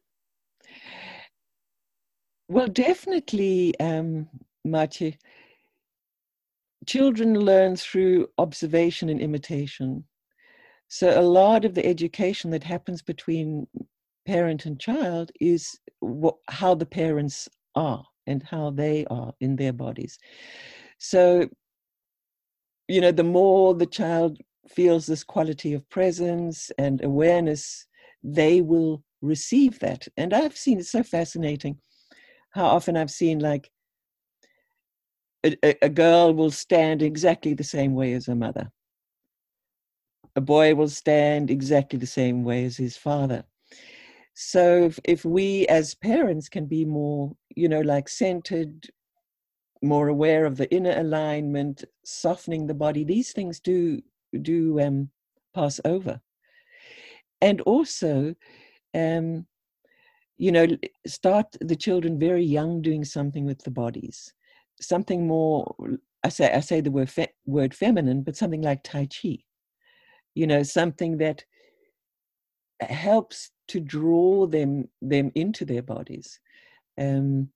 Well, 2.48 2.68
definitely, 2.68 3.78
um, 3.78 4.28
Martje. 4.66 5.16
Children 6.86 7.38
learn 7.50 7.76
through 7.76 8.28
observation 8.38 9.08
and 9.08 9.20
imitation. 9.20 10.04
So, 10.88 11.06
a 11.20 11.28
lot 11.40 11.64
of 11.64 11.74
the 11.74 11.86
education 11.86 12.50
that 12.50 12.64
happens 12.64 13.00
between 13.02 13.66
parent 14.26 14.66
and 14.66 14.78
child 14.78 15.30
is 15.40 15.78
what, 16.00 16.36
how 16.48 16.74
the 16.74 16.86
parents 16.86 17.48
are 17.74 18.04
and 18.26 18.42
how 18.42 18.70
they 18.70 19.06
are 19.06 19.32
in 19.40 19.56
their 19.56 19.72
bodies. 19.72 20.18
So, 20.98 21.48
you 22.88 23.00
know, 23.00 23.12
the 23.12 23.24
more 23.24 23.74
the 23.74 23.86
child 23.86 24.38
feels 24.68 25.06
this 25.06 25.24
quality 25.24 25.72
of 25.72 25.88
presence 25.88 26.70
and 26.78 27.02
awareness, 27.02 27.86
they 28.22 28.60
will 28.60 29.02
receive 29.22 29.78
that. 29.80 30.08
And 30.16 30.34
I've 30.34 30.56
seen 30.56 30.78
it 30.78 30.86
so 30.86 31.02
fascinating 31.02 31.78
how 32.50 32.66
often 32.66 32.96
I've 32.96 33.10
seen 33.10 33.38
like 33.38 33.70
a, 35.44 35.84
a, 35.84 35.88
girl 35.88 36.34
will 36.34 36.50
stand 36.50 37.02
exactly 37.02 37.54
the 37.54 37.64
same 37.64 37.94
way 37.94 38.14
as 38.14 38.26
her 38.26 38.34
mother. 38.34 38.72
A 40.34 40.40
boy 40.40 40.74
will 40.74 40.88
stand 40.88 41.50
exactly 41.50 41.98
the 41.98 42.06
same 42.06 42.42
way 42.42 42.64
as 42.64 42.76
his 42.76 42.96
father. 42.96 43.44
So 44.38 44.84
if, 44.84 45.00
if 45.04 45.24
we 45.24 45.66
as 45.68 45.94
parents 45.94 46.50
can 46.50 46.66
be 46.66 46.84
more, 46.84 47.34
you 47.54 47.70
know, 47.70 47.80
like 47.80 48.06
centered, 48.06 48.86
more 49.82 50.08
aware 50.08 50.44
of 50.44 50.58
the 50.58 50.70
inner 50.70 50.98
alignment, 50.98 51.84
softening 52.04 52.66
the 52.66 52.74
body, 52.74 53.02
these 53.02 53.32
things 53.32 53.60
do 53.60 54.02
do 54.42 54.78
um, 54.80 55.08
pass 55.54 55.80
over. 55.86 56.20
And 57.40 57.62
also, 57.62 58.34
um, 58.94 59.46
you 60.38 60.52
know 60.52 60.66
start 61.06 61.46
the 61.60 61.76
children 61.76 62.18
very 62.18 62.44
young 62.44 62.82
doing 62.82 63.04
something 63.04 63.44
with 63.44 63.62
the 63.64 63.70
bodies 63.70 64.34
something 64.80 65.26
more 65.26 65.74
i 66.24 66.28
say 66.28 66.52
i 66.52 66.60
say 66.60 66.80
the 66.80 66.90
word 66.90 67.08
fe- 67.08 67.32
word 67.46 67.74
feminine 67.74 68.22
but 68.22 68.36
something 68.36 68.62
like 68.62 68.82
tai 68.82 69.06
chi 69.06 69.38
you 70.34 70.46
know 70.46 70.62
something 70.62 71.16
that 71.16 71.44
helps 72.80 73.50
to 73.68 73.80
draw 73.80 74.46
them 74.46 74.88
them 75.02 75.30
into 75.34 75.64
their 75.64 75.82
bodies 75.82 76.40
um 77.00 77.48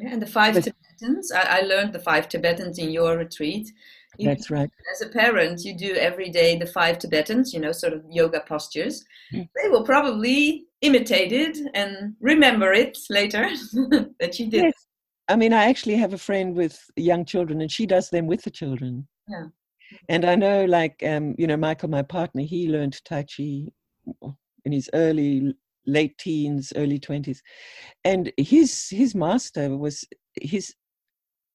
yeah, 0.00 0.12
and 0.12 0.22
the 0.22 0.26
five 0.26 0.54
but, 0.54 0.64
Tibetans, 0.64 1.32
I, 1.32 1.58
I, 1.58 1.60
learned 1.60 1.92
the 1.92 1.98
five 1.98 2.28
Tibetans 2.28 2.78
in 2.78 2.90
your 2.90 3.16
retreat. 3.16 3.70
You, 4.18 4.28
that's 4.28 4.50
right. 4.50 4.70
As 4.92 5.02
a 5.02 5.08
parent, 5.08 5.64
you 5.64 5.76
do 5.76 5.94
every 5.94 6.30
day 6.30 6.56
the 6.56 6.66
five 6.66 6.98
Tibetans, 6.98 7.52
you 7.52 7.60
know, 7.60 7.72
sort 7.72 7.92
of 7.92 8.02
yoga 8.10 8.40
postures. 8.40 9.04
Mm. 9.32 9.48
They 9.60 9.68
will 9.68 9.84
probably 9.84 10.66
imitate 10.82 11.32
it 11.32 11.58
and 11.74 12.14
remember 12.20 12.72
it 12.72 12.98
later 13.10 13.48
that 14.20 14.38
you 14.38 14.50
did. 14.50 14.64
Yes. 14.64 14.86
I 15.28 15.36
mean, 15.36 15.52
I 15.52 15.64
actually 15.64 15.96
have 15.96 16.12
a 16.12 16.18
friend 16.18 16.54
with 16.54 16.78
young 16.96 17.24
children, 17.24 17.60
and 17.62 17.72
she 17.72 17.86
does 17.86 18.10
them 18.10 18.26
with 18.26 18.42
the 18.42 18.50
children. 18.50 19.08
Yeah. 19.28 19.46
And 20.08 20.24
I 20.24 20.34
know, 20.34 20.64
like, 20.64 21.02
um, 21.06 21.34
you 21.38 21.46
know, 21.46 21.56
Michael, 21.56 21.88
my 21.88 22.02
partner, 22.02 22.42
he 22.42 22.68
learned 22.68 23.02
Tai 23.04 23.22
Chi 23.22 23.68
in 24.64 24.72
his 24.72 24.88
early, 24.94 25.54
late 25.86 26.16
teens, 26.18 26.72
early 26.76 26.98
twenties, 26.98 27.42
and 28.04 28.32
his 28.36 28.88
his 28.88 29.14
master 29.14 29.76
was 29.76 30.04
his 30.40 30.74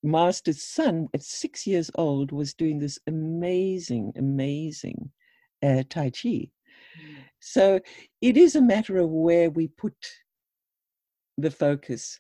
master's 0.03 0.61
son 0.61 1.07
at 1.13 1.23
six 1.23 1.67
years 1.67 1.91
old 1.95 2.31
was 2.31 2.53
doing 2.53 2.79
this 2.79 2.99
amazing, 3.07 4.13
amazing 4.17 5.11
uh, 5.63 5.83
Tai 5.89 6.11
Chi. 6.11 6.49
So 7.39 7.79
it 8.21 8.37
is 8.37 8.55
a 8.55 8.61
matter 8.61 8.97
of 8.97 9.09
where 9.09 9.49
we 9.49 9.67
put 9.67 9.95
the 11.37 11.51
focus. 11.51 12.19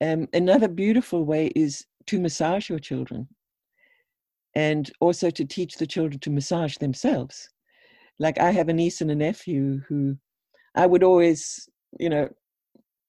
Um, 0.00 0.28
another 0.32 0.68
beautiful 0.68 1.24
way 1.24 1.46
is 1.54 1.86
to 2.06 2.20
massage 2.20 2.68
your 2.68 2.78
children 2.78 3.28
and 4.54 4.90
also 5.00 5.30
to 5.30 5.44
teach 5.44 5.76
the 5.76 5.86
children 5.86 6.18
to 6.20 6.30
massage 6.30 6.76
themselves. 6.76 7.48
Like 8.18 8.38
I 8.38 8.50
have 8.52 8.68
a 8.68 8.72
niece 8.72 9.00
and 9.00 9.10
a 9.10 9.14
nephew 9.14 9.80
who 9.88 10.16
I 10.74 10.86
would 10.86 11.02
always, 11.02 11.68
you 11.98 12.08
know, 12.08 12.28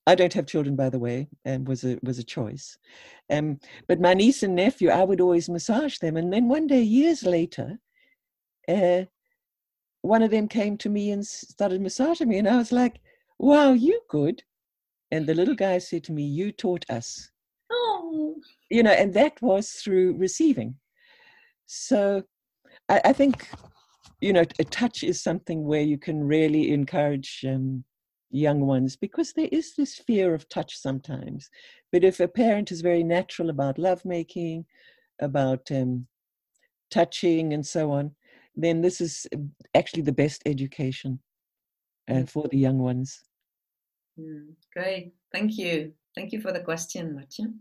I 0.07 0.15
don't 0.15 0.33
have 0.33 0.45
children, 0.45 0.75
by 0.75 0.89
the 0.89 0.99
way, 0.99 1.27
and 1.45 1.67
was 1.67 1.83
a 1.83 1.97
was 2.03 2.19
a 2.19 2.23
choice. 2.23 2.77
Um, 3.31 3.59
but 3.87 3.99
my 3.99 4.13
niece 4.13 4.43
and 4.43 4.55
nephew, 4.55 4.89
I 4.89 5.03
would 5.03 5.21
always 5.21 5.49
massage 5.49 5.97
them, 5.97 6.15
and 6.17 6.31
then 6.31 6.47
one 6.47 6.67
day, 6.67 6.81
years 6.81 7.23
later, 7.23 7.79
uh, 8.67 9.05
one 10.01 10.21
of 10.21 10.29
them 10.29 10.47
came 10.47 10.77
to 10.77 10.89
me 10.89 11.11
and 11.11 11.25
started 11.25 11.81
massaging 11.81 12.29
me, 12.29 12.37
and 12.37 12.47
I 12.47 12.57
was 12.57 12.71
like, 12.71 12.99
Wow, 13.39 13.73
you 13.73 14.01
good. 14.09 14.43
And 15.11 15.27
the 15.27 15.33
little 15.33 15.55
guy 15.55 15.77
said 15.79 16.03
to 16.05 16.11
me, 16.13 16.23
You 16.23 16.51
taught 16.51 16.85
us. 16.89 17.31
Oh. 17.71 18.35
You 18.69 18.83
know, 18.83 18.91
and 18.91 19.13
that 19.13 19.41
was 19.41 19.71
through 19.71 20.17
receiving. 20.17 20.75
So 21.65 22.23
I, 22.89 23.01
I 23.05 23.13
think, 23.13 23.49
you 24.21 24.33
know, 24.33 24.43
a 24.59 24.63
touch 24.63 25.03
is 25.03 25.21
something 25.21 25.63
where 25.63 25.81
you 25.81 25.97
can 25.97 26.23
really 26.23 26.71
encourage 26.71 27.45
um, 27.47 27.83
young 28.31 28.61
ones 28.61 28.95
because 28.95 29.33
there 29.33 29.49
is 29.51 29.75
this 29.75 29.97
fear 29.97 30.33
of 30.33 30.47
touch 30.49 30.77
sometimes. 30.77 31.49
But 31.91 32.03
if 32.03 32.19
a 32.19 32.27
parent 32.27 32.71
is 32.71 32.81
very 32.81 33.03
natural 33.03 33.49
about 33.49 33.77
lovemaking, 33.77 34.65
about 35.21 35.69
um, 35.71 36.07
touching, 36.91 37.53
and 37.53 37.65
so 37.65 37.91
on, 37.91 38.15
then 38.55 38.81
this 38.81 39.01
is 39.01 39.27
uh, 39.33 39.39
actually 39.73 40.03
the 40.03 40.11
best 40.11 40.41
education 40.45 41.19
uh, 42.09 42.23
Mm. 42.23 42.29
for 42.29 42.47
the 42.47 42.57
young 42.57 42.79
ones. 42.79 43.23
Mm, 44.19 44.55
great. 44.73 45.13
Thank 45.31 45.57
you. 45.57 45.93
Thank 46.15 46.31
you 46.31 46.39
for 46.39 46.51
the 46.51 46.61
question, 46.61 47.13
Matje. 47.15 47.53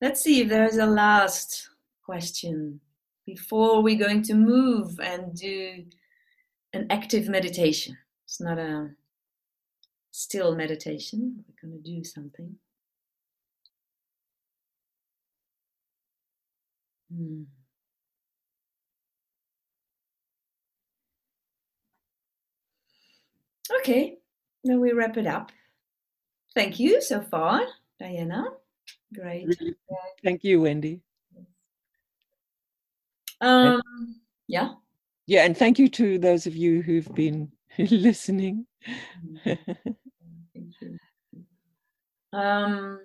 Let's 0.00 0.22
see 0.22 0.42
if 0.42 0.48
there's 0.48 0.76
a 0.76 0.86
last 0.86 1.70
question 2.04 2.80
before 3.28 3.82
we're 3.82 3.98
going 3.98 4.22
to 4.22 4.32
move 4.32 4.98
and 5.00 5.34
do 5.34 5.84
an 6.72 6.86
active 6.88 7.28
meditation. 7.28 7.94
It's 8.24 8.40
not 8.40 8.58
a 8.58 8.88
still 10.10 10.56
meditation. 10.56 11.44
We're 11.46 11.68
going 11.68 11.82
to 11.82 11.90
do 11.90 12.02
something. 12.04 12.56
Hmm. 17.12 17.42
Okay, 23.80 24.16
then 24.64 24.80
we 24.80 24.92
wrap 24.92 25.18
it 25.18 25.26
up. 25.26 25.52
Thank 26.54 26.80
you 26.80 27.02
so 27.02 27.20
far, 27.20 27.60
Diana. 28.00 28.44
Great. 29.14 29.54
Thank 30.24 30.44
you, 30.44 30.62
Wendy. 30.62 31.02
Um, 33.40 33.82
yeah. 34.46 34.74
Yeah, 35.26 35.44
and 35.44 35.56
thank 35.56 35.78
you 35.78 35.88
to 35.90 36.18
those 36.18 36.46
of 36.46 36.56
you 36.56 36.82
who've 36.82 37.14
been 37.14 37.52
listening. 37.78 38.66
Thank 39.44 40.74
you. 40.80 40.98
Um, 42.32 43.00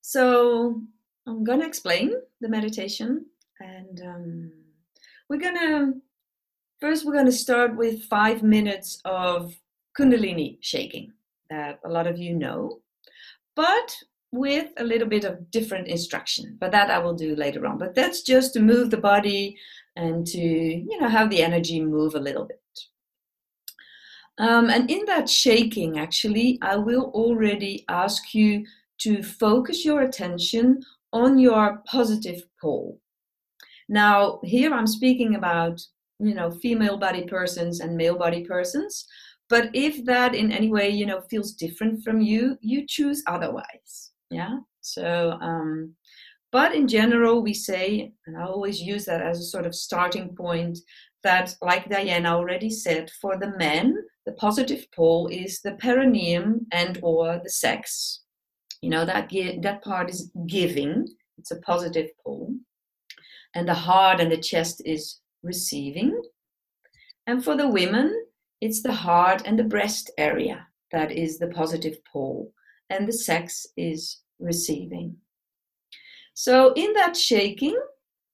so 0.00 0.82
I'm 1.26 1.44
gonna 1.44 1.66
explain 1.66 2.14
the 2.40 2.48
meditation, 2.48 3.26
and 3.60 4.00
um, 4.02 4.52
we're 5.28 5.40
gonna 5.40 5.92
first 6.80 7.04
we're 7.04 7.14
gonna 7.14 7.32
start 7.32 7.76
with 7.76 8.04
five 8.04 8.42
minutes 8.42 9.00
of 9.04 9.54
Kundalini 9.98 10.58
shaking 10.60 11.12
that 11.48 11.78
a 11.84 11.88
lot 11.88 12.06
of 12.06 12.18
you 12.18 12.34
know, 12.34 12.80
but 13.54 13.96
with 14.34 14.70
a 14.78 14.84
little 14.84 15.08
bit 15.08 15.24
of 15.24 15.50
different 15.50 15.86
instruction. 15.88 16.56
But 16.60 16.72
that 16.72 16.90
I 16.90 16.98
will 16.98 17.14
do 17.14 17.36
later 17.36 17.66
on. 17.66 17.78
But 17.78 17.94
that's 17.94 18.22
just 18.22 18.52
to 18.54 18.60
move 18.60 18.90
the 18.90 18.96
body 18.96 19.56
and 19.96 20.26
to 20.26 20.38
you 20.38 21.00
know 21.00 21.08
have 21.08 21.30
the 21.30 21.42
energy 21.42 21.80
move 21.80 22.14
a 22.14 22.20
little 22.20 22.44
bit. 22.44 22.60
Um, 24.38 24.68
and 24.68 24.90
in 24.90 25.04
that 25.06 25.28
shaking, 25.28 25.98
actually, 25.98 26.58
I 26.60 26.76
will 26.76 27.12
already 27.14 27.84
ask 27.88 28.34
you 28.34 28.66
to 28.98 29.22
focus 29.22 29.84
your 29.84 30.02
attention 30.02 30.82
on 31.12 31.38
your 31.38 31.82
positive 31.86 32.42
pole. 32.60 33.00
Now, 33.88 34.40
here 34.42 34.74
I'm 34.74 34.88
speaking 34.88 35.36
about, 35.36 35.80
you 36.18 36.34
know, 36.34 36.50
female 36.50 36.96
body 36.96 37.24
persons 37.24 37.78
and 37.78 37.96
male 37.96 38.18
body 38.18 38.44
persons. 38.44 39.06
But 39.48 39.70
if 39.74 40.04
that 40.06 40.34
in 40.34 40.50
any 40.50 40.68
way, 40.68 40.88
you 40.90 41.06
know, 41.06 41.20
feels 41.20 41.52
different 41.52 42.02
from 42.02 42.20
you, 42.20 42.58
you 42.60 42.86
choose 42.88 43.22
otherwise. 43.28 44.13
Yeah. 44.34 44.58
So, 44.80 45.38
um, 45.40 45.94
but 46.50 46.74
in 46.74 46.88
general, 46.88 47.42
we 47.42 47.54
say, 47.54 48.12
and 48.26 48.36
I 48.36 48.44
always 48.44 48.80
use 48.80 49.04
that 49.06 49.22
as 49.22 49.38
a 49.38 49.44
sort 49.44 49.66
of 49.66 49.74
starting 49.74 50.34
point, 50.34 50.78
that, 51.22 51.54
like 51.62 51.88
Diana 51.88 52.30
already 52.30 52.70
said, 52.70 53.10
for 53.20 53.38
the 53.38 53.56
men, 53.56 53.96
the 54.26 54.32
positive 54.32 54.86
pole 54.94 55.28
is 55.28 55.60
the 55.60 55.72
perineum 55.72 56.66
and 56.72 56.98
or 57.02 57.40
the 57.42 57.50
sex. 57.50 58.22
You 58.82 58.90
know 58.90 59.04
that 59.04 59.30
that 59.62 59.82
part 59.82 60.10
is 60.10 60.30
giving. 60.46 61.08
It's 61.38 61.50
a 61.50 61.60
positive 61.60 62.10
pole, 62.22 62.54
and 63.54 63.66
the 63.66 63.74
heart 63.74 64.20
and 64.20 64.30
the 64.30 64.36
chest 64.36 64.82
is 64.84 65.20
receiving. 65.42 66.20
And 67.26 67.42
for 67.42 67.56
the 67.56 67.68
women, 67.68 68.26
it's 68.60 68.82
the 68.82 68.92
heart 68.92 69.42
and 69.46 69.58
the 69.58 69.64
breast 69.64 70.10
area 70.18 70.66
that 70.92 71.10
is 71.10 71.38
the 71.38 71.48
positive 71.48 71.96
pole, 72.12 72.52
and 72.90 73.08
the 73.08 73.12
sex 73.12 73.66
is 73.76 74.20
receiving. 74.38 75.16
So 76.34 76.72
in 76.74 76.92
that 76.94 77.16
shaking, 77.16 77.78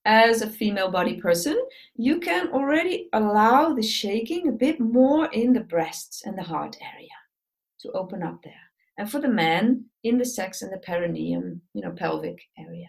as 0.07 0.41
a 0.41 0.49
female 0.49 0.91
body 0.91 1.21
person, 1.21 1.61
you 1.95 2.19
can 2.19 2.49
already 2.49 3.09
allow 3.13 3.75
the 3.75 3.83
shaking 3.83 4.49
a 4.49 4.53
bit 4.53 4.81
more 4.81 5.27
in 5.27 5.53
the 5.53 5.61
breasts 5.61 6.23
and 6.25 6.37
the 6.37 6.43
heart 6.43 6.77
area 6.81 7.09
to 7.81 7.91
open 7.93 8.23
up 8.23 8.43
there. 8.43 8.55
And 8.97 9.11
for 9.11 9.21
the 9.21 9.29
man, 9.29 9.85
in 10.05 10.19
the 10.19 10.25
sex 10.25 10.63
and 10.63 10.73
the 10.73 10.79
perineum, 10.79 11.61
you 11.75 11.83
know, 11.83 11.91
pelvic 11.91 12.41
area. 12.59 12.89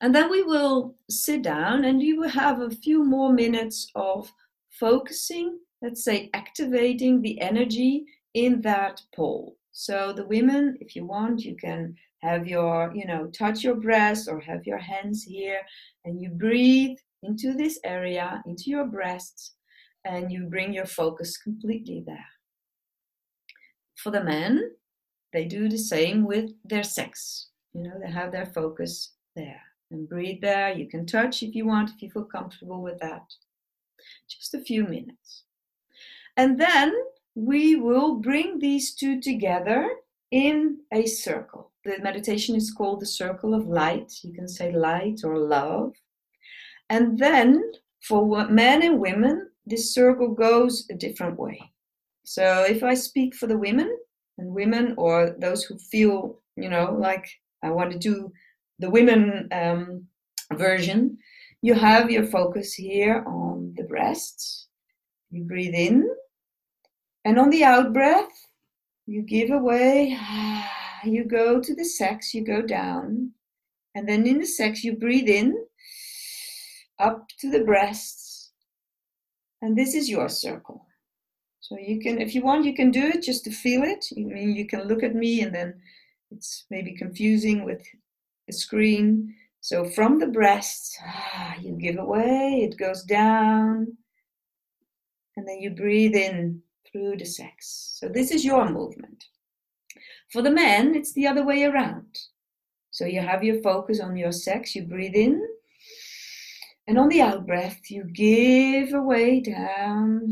And 0.00 0.14
then 0.14 0.30
we 0.30 0.42
will 0.42 0.96
sit 1.08 1.42
down 1.42 1.84
and 1.84 2.02
you 2.02 2.20
will 2.20 2.28
have 2.28 2.60
a 2.60 2.70
few 2.70 3.04
more 3.04 3.32
minutes 3.32 3.90
of 3.94 4.30
focusing, 4.70 5.58
let's 5.82 6.04
say 6.04 6.30
activating 6.34 7.22
the 7.22 7.40
energy 7.40 8.04
in 8.34 8.60
that 8.62 9.00
pole. 9.14 9.56
So 9.76 10.12
the 10.12 10.24
women, 10.24 10.78
if 10.80 10.94
you 10.94 11.04
want, 11.04 11.40
you 11.42 11.56
can 11.56 11.96
have 12.22 12.46
your, 12.46 12.92
you 12.94 13.06
know, 13.06 13.26
touch 13.26 13.64
your 13.64 13.74
breast 13.74 14.28
or 14.28 14.38
have 14.38 14.64
your 14.64 14.78
hands 14.78 15.24
here 15.24 15.60
and 16.04 16.22
you 16.22 16.30
breathe 16.30 16.96
into 17.24 17.54
this 17.54 17.80
area, 17.84 18.40
into 18.46 18.70
your 18.70 18.86
breasts, 18.86 19.54
and 20.04 20.30
you 20.30 20.44
bring 20.44 20.72
your 20.72 20.86
focus 20.86 21.36
completely 21.36 22.04
there. 22.06 22.28
For 23.96 24.12
the 24.12 24.22
men, 24.22 24.70
they 25.32 25.44
do 25.44 25.68
the 25.68 25.78
same 25.78 26.24
with 26.24 26.52
their 26.64 26.84
sex. 26.84 27.48
You 27.72 27.82
know, 27.82 27.98
they 28.00 28.12
have 28.12 28.30
their 28.30 28.46
focus 28.46 29.14
there 29.34 29.60
and 29.90 30.08
breathe 30.08 30.40
there. 30.40 30.72
You 30.72 30.88
can 30.88 31.04
touch 31.04 31.42
if 31.42 31.52
you 31.52 31.66
want, 31.66 31.90
if 31.90 32.00
you 32.00 32.10
feel 32.12 32.26
comfortable 32.26 32.80
with 32.80 33.00
that. 33.00 33.24
Just 34.28 34.54
a 34.54 34.60
few 34.60 34.84
minutes. 34.84 35.42
And 36.36 36.60
then 36.60 36.94
we 37.34 37.76
will 37.76 38.16
bring 38.16 38.58
these 38.58 38.94
two 38.94 39.20
together 39.20 39.88
in 40.30 40.78
a 40.92 41.06
circle. 41.06 41.72
The 41.84 41.98
meditation 42.02 42.54
is 42.54 42.70
called 42.70 43.00
the 43.00 43.06
circle 43.06 43.54
of 43.54 43.66
light. 43.66 44.12
You 44.22 44.32
can 44.32 44.48
say 44.48 44.72
light 44.72 45.20
or 45.24 45.38
love. 45.38 45.92
And 46.88 47.18
then 47.18 47.72
for 48.00 48.46
men 48.48 48.82
and 48.82 49.00
women, 49.00 49.50
this 49.66 49.92
circle 49.92 50.28
goes 50.28 50.86
a 50.90 50.94
different 50.94 51.38
way. 51.38 51.60
So 52.24 52.64
if 52.64 52.82
I 52.82 52.94
speak 52.94 53.34
for 53.34 53.46
the 53.46 53.58
women 53.58 53.96
and 54.38 54.54
women 54.54 54.94
or 54.96 55.36
those 55.38 55.64
who 55.64 55.78
feel, 55.78 56.40
you 56.56 56.68
know, 56.68 56.96
like 56.98 57.26
I 57.62 57.70
want 57.70 57.92
to 57.92 57.98
do 57.98 58.32
the 58.78 58.90
women 58.90 59.48
um, 59.52 60.04
version, 60.52 61.18
you 61.62 61.74
have 61.74 62.10
your 62.10 62.24
focus 62.24 62.74
here 62.74 63.24
on 63.26 63.74
the 63.76 63.84
breasts. 63.84 64.68
You 65.30 65.44
breathe 65.44 65.74
in, 65.74 66.08
and 67.24 67.38
on 67.38 67.50
the 67.50 67.64
out 67.64 67.92
breath, 67.92 68.48
you 69.06 69.22
give 69.22 69.50
away, 69.50 70.18
you 71.04 71.24
go 71.24 71.60
to 71.60 71.74
the 71.74 71.84
sex, 71.84 72.34
you 72.34 72.44
go 72.44 72.62
down, 72.62 73.32
and 73.94 74.08
then 74.08 74.26
in 74.26 74.38
the 74.38 74.46
sex, 74.46 74.82
you 74.84 74.96
breathe 74.96 75.28
in 75.28 75.66
up 76.98 77.28
to 77.38 77.50
the 77.50 77.64
breasts, 77.64 78.50
and 79.62 79.76
this 79.76 79.94
is 79.94 80.08
your 80.10 80.28
circle. 80.28 80.86
So 81.60 81.78
you 81.78 81.98
can, 82.00 82.20
if 82.20 82.34
you 82.34 82.42
want, 82.42 82.66
you 82.66 82.74
can 82.74 82.90
do 82.90 83.04
it 83.04 83.22
just 83.22 83.44
to 83.44 83.50
feel 83.50 83.82
it. 83.82 84.04
I 84.16 84.20
mean, 84.20 84.54
you 84.54 84.66
can 84.66 84.86
look 84.86 85.02
at 85.02 85.14
me, 85.14 85.40
and 85.40 85.54
then 85.54 85.80
it's 86.30 86.66
maybe 86.70 86.94
confusing 86.94 87.64
with 87.64 87.82
the 88.46 88.52
screen. 88.52 89.34
So 89.60 89.84
from 89.84 90.18
the 90.18 90.26
breasts, 90.26 90.98
you 91.60 91.72
give 91.72 91.98
away, 91.98 92.68
it 92.70 92.76
goes 92.76 93.02
down, 93.02 93.96
and 95.36 95.48
then 95.48 95.60
you 95.60 95.70
breathe 95.70 96.14
in 96.14 96.62
through 96.94 97.16
the 97.16 97.24
sex. 97.24 97.96
So 97.98 98.08
this 98.08 98.30
is 98.30 98.44
your 98.44 98.70
movement. 98.70 99.24
For 100.32 100.42
the 100.42 100.50
men, 100.50 100.94
it's 100.94 101.12
the 101.12 101.26
other 101.26 101.44
way 101.44 101.64
around. 101.64 102.06
So 102.92 103.04
you 103.04 103.20
have 103.20 103.42
your 103.42 103.60
focus 103.62 103.98
on 104.00 104.16
your 104.16 104.30
sex, 104.30 104.76
you 104.76 104.84
breathe 104.84 105.16
in, 105.16 105.42
and 106.86 106.96
on 106.96 107.08
the 107.08 107.22
out 107.22 107.46
breath, 107.46 107.90
you 107.90 108.04
give 108.04 108.94
away 108.94 109.40
down, 109.40 110.28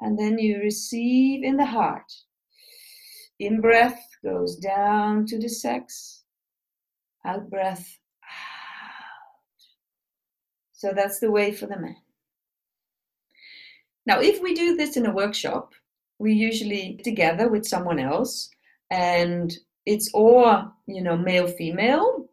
and 0.00 0.18
then 0.18 0.38
you 0.38 0.58
receive 0.58 1.42
in 1.42 1.56
the 1.56 1.64
heart. 1.64 2.12
In 3.38 3.62
breath 3.62 4.06
goes 4.22 4.56
down 4.56 5.24
to 5.26 5.38
the 5.38 5.48
sex, 5.48 6.24
out 7.24 7.48
breath 7.48 7.98
out. 8.22 9.62
So 10.72 10.92
that's 10.94 11.20
the 11.20 11.30
way 11.30 11.52
for 11.52 11.66
the 11.66 11.78
men. 11.78 12.03
Now, 14.06 14.20
if 14.20 14.42
we 14.42 14.54
do 14.54 14.76
this 14.76 14.96
in 14.96 15.06
a 15.06 15.14
workshop, 15.14 15.72
we 16.18 16.32
usually 16.32 17.00
together 17.02 17.48
with 17.48 17.66
someone 17.66 17.98
else 17.98 18.50
and 18.90 19.52
it's 19.86 20.10
or 20.14 20.72
you 20.86 21.02
know 21.02 21.16
male 21.16 21.46
female 21.46 22.28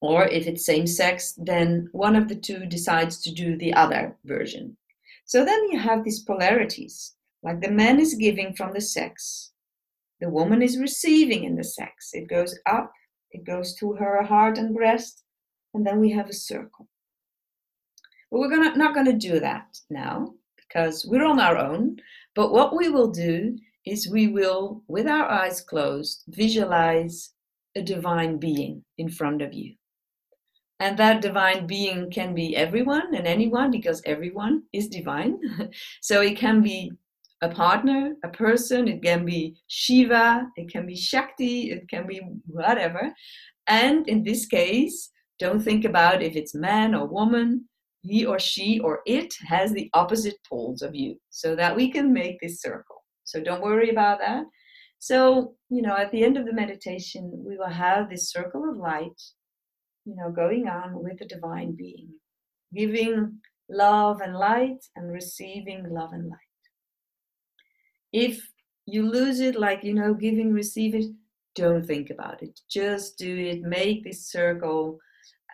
or 0.00 0.26
if 0.26 0.46
it's 0.46 0.64
same 0.66 0.86
sex 0.86 1.34
then 1.38 1.88
one 1.92 2.16
of 2.16 2.28
the 2.28 2.34
two 2.34 2.66
decides 2.66 3.20
to 3.22 3.32
do 3.32 3.56
the 3.56 3.72
other 3.74 4.16
version. 4.24 4.76
So 5.24 5.44
then 5.44 5.68
you 5.70 5.78
have 5.78 6.04
these 6.04 6.20
polarities. 6.20 7.14
Like 7.42 7.60
the 7.60 7.70
man 7.70 8.00
is 8.00 8.14
giving 8.14 8.54
from 8.54 8.72
the 8.72 8.80
sex 8.80 9.52
the 10.20 10.28
woman 10.28 10.60
is 10.60 10.78
receiving 10.78 11.44
in 11.44 11.56
the 11.56 11.64
sex. 11.64 12.10
It 12.12 12.28
goes 12.28 12.58
up 12.66 12.92
it 13.30 13.44
goes 13.44 13.74
to 13.76 13.92
her 13.92 14.22
heart 14.22 14.58
and 14.58 14.74
breast 14.74 15.22
and 15.72 15.86
then 15.86 16.00
we 16.00 16.10
have 16.10 16.28
a 16.28 16.34
circle. 16.34 16.88
But 18.30 18.40
we're 18.40 18.50
gonna, 18.50 18.76
not 18.76 18.94
going 18.94 19.06
to 19.06 19.28
do 19.28 19.40
that 19.40 19.78
now 19.88 20.34
because 20.72 21.04
we're 21.04 21.24
on 21.24 21.40
our 21.40 21.58
own 21.58 21.96
but 22.34 22.52
what 22.52 22.76
we 22.76 22.88
will 22.88 23.08
do 23.08 23.58
is 23.86 24.08
we 24.08 24.28
will, 24.28 24.82
with 24.88 25.06
our 25.06 25.28
eyes 25.28 25.60
closed, 25.60 26.24
visualize 26.28 27.32
a 27.76 27.82
divine 27.82 28.38
being 28.38 28.84
in 28.98 29.08
front 29.08 29.42
of 29.42 29.52
you. 29.52 29.74
And 30.78 30.98
that 30.98 31.20
divine 31.20 31.66
being 31.66 32.10
can 32.10 32.34
be 32.34 32.56
everyone 32.56 33.14
and 33.14 33.26
anyone 33.26 33.70
because 33.70 34.00
everyone 34.06 34.62
is 34.72 34.88
divine. 34.88 35.38
so 36.00 36.22
it 36.22 36.38
can 36.38 36.62
be 36.62 36.92
a 37.42 37.48
partner, 37.48 38.14
a 38.24 38.28
person, 38.28 38.88
it 38.88 39.02
can 39.02 39.24
be 39.24 39.56
Shiva, 39.66 40.46
it 40.56 40.70
can 40.70 40.86
be 40.86 40.96
Shakti, 40.96 41.70
it 41.70 41.88
can 41.88 42.06
be 42.06 42.20
whatever. 42.46 43.12
And 43.66 44.08
in 44.08 44.22
this 44.22 44.46
case, 44.46 45.10
don't 45.38 45.60
think 45.60 45.84
about 45.84 46.22
if 46.22 46.36
it's 46.36 46.54
man 46.54 46.94
or 46.94 47.06
woman, 47.06 47.66
he 48.02 48.24
or 48.24 48.38
she 48.38 48.80
or 48.80 49.00
it 49.06 49.32
has 49.46 49.72
the 49.72 49.90
opposite 49.94 50.36
poles 50.48 50.82
of 50.82 50.94
you 50.94 51.16
so 51.30 51.54
that 51.56 51.74
we 51.74 51.90
can 51.90 52.12
make 52.12 52.40
this 52.40 52.60
circle. 52.60 53.04
So 53.24 53.40
don't 53.40 53.62
worry 53.62 53.90
about 53.90 54.18
that. 54.20 54.44
So, 54.98 55.54
you 55.70 55.82
know, 55.82 55.96
at 55.96 56.10
the 56.10 56.22
end 56.24 56.36
of 56.36 56.44
the 56.46 56.52
meditation, 56.52 57.30
we 57.46 57.56
will 57.56 57.68
have 57.68 58.10
this 58.10 58.30
circle 58.30 58.68
of 58.68 58.76
light, 58.76 59.20
you 60.04 60.14
know, 60.16 60.30
going 60.30 60.68
on 60.68 61.02
with 61.02 61.18
the 61.18 61.26
divine 61.26 61.74
being, 61.76 62.08
giving 62.74 63.38
love 63.70 64.20
and 64.20 64.36
light 64.36 64.84
and 64.96 65.10
receiving 65.10 65.88
love 65.88 66.12
and 66.12 66.28
light. 66.28 66.38
If 68.12 68.46
you 68.86 69.08
lose 69.08 69.40
it, 69.40 69.56
like, 69.56 69.84
you 69.84 69.94
know, 69.94 70.12
giving, 70.14 70.52
receive 70.52 70.94
it, 70.94 71.06
don't 71.54 71.86
think 71.86 72.10
about 72.10 72.42
it. 72.42 72.60
Just 72.68 73.18
do 73.18 73.36
it. 73.36 73.62
Make 73.62 74.04
this 74.04 74.30
circle 74.30 74.98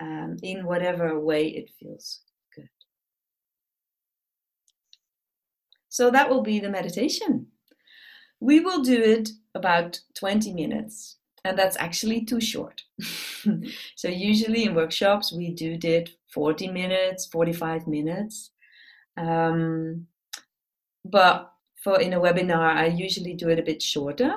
um, 0.01 0.37
in 0.43 0.65
whatever 0.67 1.21
way 1.21 1.49
it 1.49 1.71
feels 1.79 2.21
good. 2.55 2.69
So 5.97 6.11
that 6.11 6.29
will 6.29 6.43
be 6.43 6.61
the 6.61 6.69
meditation. 6.69 7.47
We 8.39 8.61
will 8.61 8.83
do 8.83 9.03
it 9.03 9.31
about 9.55 9.99
20 10.19 10.53
minutes, 10.53 11.17
and 11.43 11.59
that's 11.59 11.79
actually 11.79 12.23
too 12.23 12.39
short. 12.39 12.83
so, 13.97 14.09
usually 14.09 14.65
in 14.65 14.75
workshops, 14.75 15.33
we 15.33 15.55
do 15.55 15.79
it 15.83 16.11
40 16.35 16.69
minutes, 16.69 17.25
45 17.25 17.87
minutes. 17.87 18.51
Um, 19.17 20.07
but 21.03 21.51
for 21.83 21.99
in 21.99 22.13
a 22.13 22.21
webinar, 22.21 22.77
I 22.77 22.89
usually 22.89 23.33
do 23.33 23.49
it 23.49 23.59
a 23.59 23.69
bit 23.71 23.81
shorter. 23.81 24.35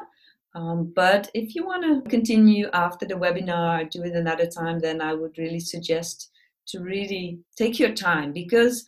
Um, 0.55 0.93
but 0.95 1.30
if 1.34 1.55
you 1.55 1.66
want 1.66 1.84
to 1.84 2.10
continue 2.10 2.70
after 2.72 3.05
the 3.05 3.16
webinar, 3.16 3.89
do 3.89 4.03
it 4.03 4.14
another 4.14 4.47
time, 4.47 4.80
then 4.80 5.01
I 5.01 5.14
would 5.14 5.38
really 5.38 5.60
suggest 5.60 6.32
to 6.68 6.80
really 6.80 7.41
take 7.57 7.80
your 7.80 7.93
time 7.93 8.32
because 8.32 8.86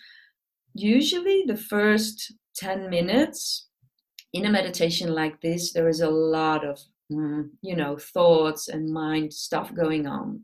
usually 0.74 1.44
the 1.46 1.58
first 1.58 2.32
10 2.62 2.90
minutes 2.92 3.68
in 4.34 4.46
a 4.46 4.50
meditation 4.50 5.14
like 5.14 5.42
this, 5.42 5.74
there 5.74 5.90
is 5.90 6.02
a 6.02 6.10
lot 6.10 6.64
of, 6.64 6.80
mm, 7.12 7.50
you 7.62 7.76
know, 7.76 7.98
thoughts 7.98 8.68
and 8.68 8.94
mind 8.94 9.34
stuff 9.34 9.74
going 9.74 10.06
on. 10.06 10.42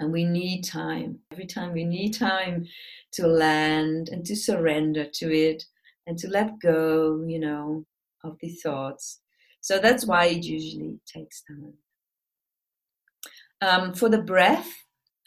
And 0.00 0.10
we 0.10 0.24
need 0.24 0.62
time. 0.62 1.18
Every 1.30 1.46
time 1.46 1.72
we 1.72 1.84
need 1.84 2.12
time 2.12 2.66
to 3.12 3.26
land 3.26 4.08
and 4.08 4.24
to 4.24 4.34
surrender 4.34 5.04
to 5.04 5.32
it 5.32 5.64
and 6.06 6.16
to 6.18 6.28
let 6.28 6.58
go, 6.60 7.22
you 7.26 7.38
know, 7.38 7.84
of 8.24 8.38
the 8.40 8.48
thoughts. 8.48 9.20
So 9.60 9.78
that's 9.78 10.06
why 10.06 10.26
it 10.26 10.44
usually 10.44 10.98
takes 11.06 11.42
time. 11.42 11.74
Um, 13.60 13.92
for 13.92 14.08
the 14.08 14.22
breath, 14.22 14.70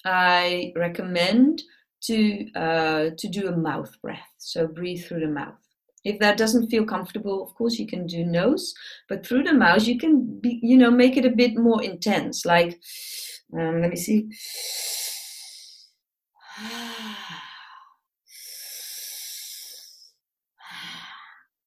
I 0.03 0.73
recommend 0.75 1.61
to 2.05 2.51
uh, 2.53 3.09
to 3.17 3.27
do 3.27 3.49
a 3.49 3.55
mouth 3.55 3.93
breath. 4.01 4.33
So 4.37 4.67
breathe 4.67 5.05
through 5.05 5.19
the 5.19 5.27
mouth. 5.27 5.61
If 6.03 6.19
that 6.19 6.37
doesn't 6.37 6.69
feel 6.69 6.85
comfortable, 6.85 7.43
of 7.43 7.53
course 7.53 7.77
you 7.77 7.87
can 7.87 8.07
do 8.07 8.25
nose, 8.25 8.73
but 9.07 9.25
through 9.25 9.43
the 9.43 9.53
mouth 9.53 9.85
you 9.85 9.99
can 9.99 10.39
be, 10.39 10.59
you 10.63 10.77
know, 10.77 10.91
make 10.91 11.17
it 11.17 11.25
a 11.25 11.29
bit 11.29 11.55
more 11.55 11.83
intense. 11.83 12.45
Like, 12.45 12.79
um, 13.57 13.81
let 13.81 13.89
me 13.89 13.95
see. 13.95 14.29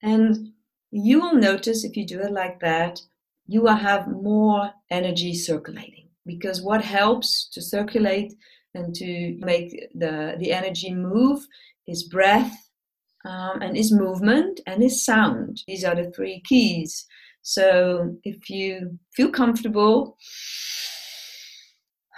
And 0.02 0.52
you 0.90 1.18
will 1.18 1.34
notice 1.34 1.82
if 1.82 1.96
you 1.96 2.06
do 2.06 2.20
it 2.20 2.30
like 2.30 2.60
that, 2.60 3.00
you 3.46 3.62
will 3.62 3.74
have 3.74 4.06
more 4.06 4.70
energy 4.90 5.34
circulating 5.34 6.08
because 6.26 6.60
what 6.60 6.82
helps 6.82 7.48
to 7.52 7.62
circulate 7.62 8.34
and 8.74 8.94
to 8.94 9.38
make 9.40 9.88
the, 9.94 10.36
the 10.38 10.52
energy 10.52 10.92
move 10.92 11.46
is 11.86 12.04
breath 12.04 12.63
um, 13.24 13.62
and 13.62 13.76
is 13.76 13.92
movement 13.92 14.60
and 14.66 14.82
is 14.82 15.04
sound. 15.04 15.62
These 15.66 15.84
are 15.84 15.94
the 15.94 16.10
three 16.10 16.42
keys. 16.44 17.06
So 17.42 18.16
if 18.24 18.48
you 18.50 18.98
feel 19.14 19.30
comfortable, 19.30 20.16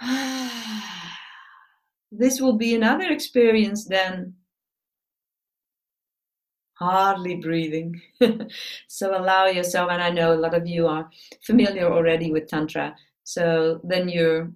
this 2.11 2.39
will 2.39 2.57
be 2.57 2.75
another 2.75 3.09
experience 3.09 3.85
than 3.85 4.33
hardly 6.75 7.35
breathing. 7.35 8.01
so 8.87 9.17
allow 9.17 9.47
yourself, 9.47 9.89
and 9.91 10.01
I 10.01 10.09
know 10.11 10.33
a 10.33 10.35
lot 10.39 10.53
of 10.53 10.67
you 10.67 10.87
are 10.87 11.09
familiar 11.43 11.91
already 11.91 12.31
with 12.31 12.47
Tantra, 12.47 12.95
so 13.23 13.81
then 13.83 14.07
you're 14.09 14.51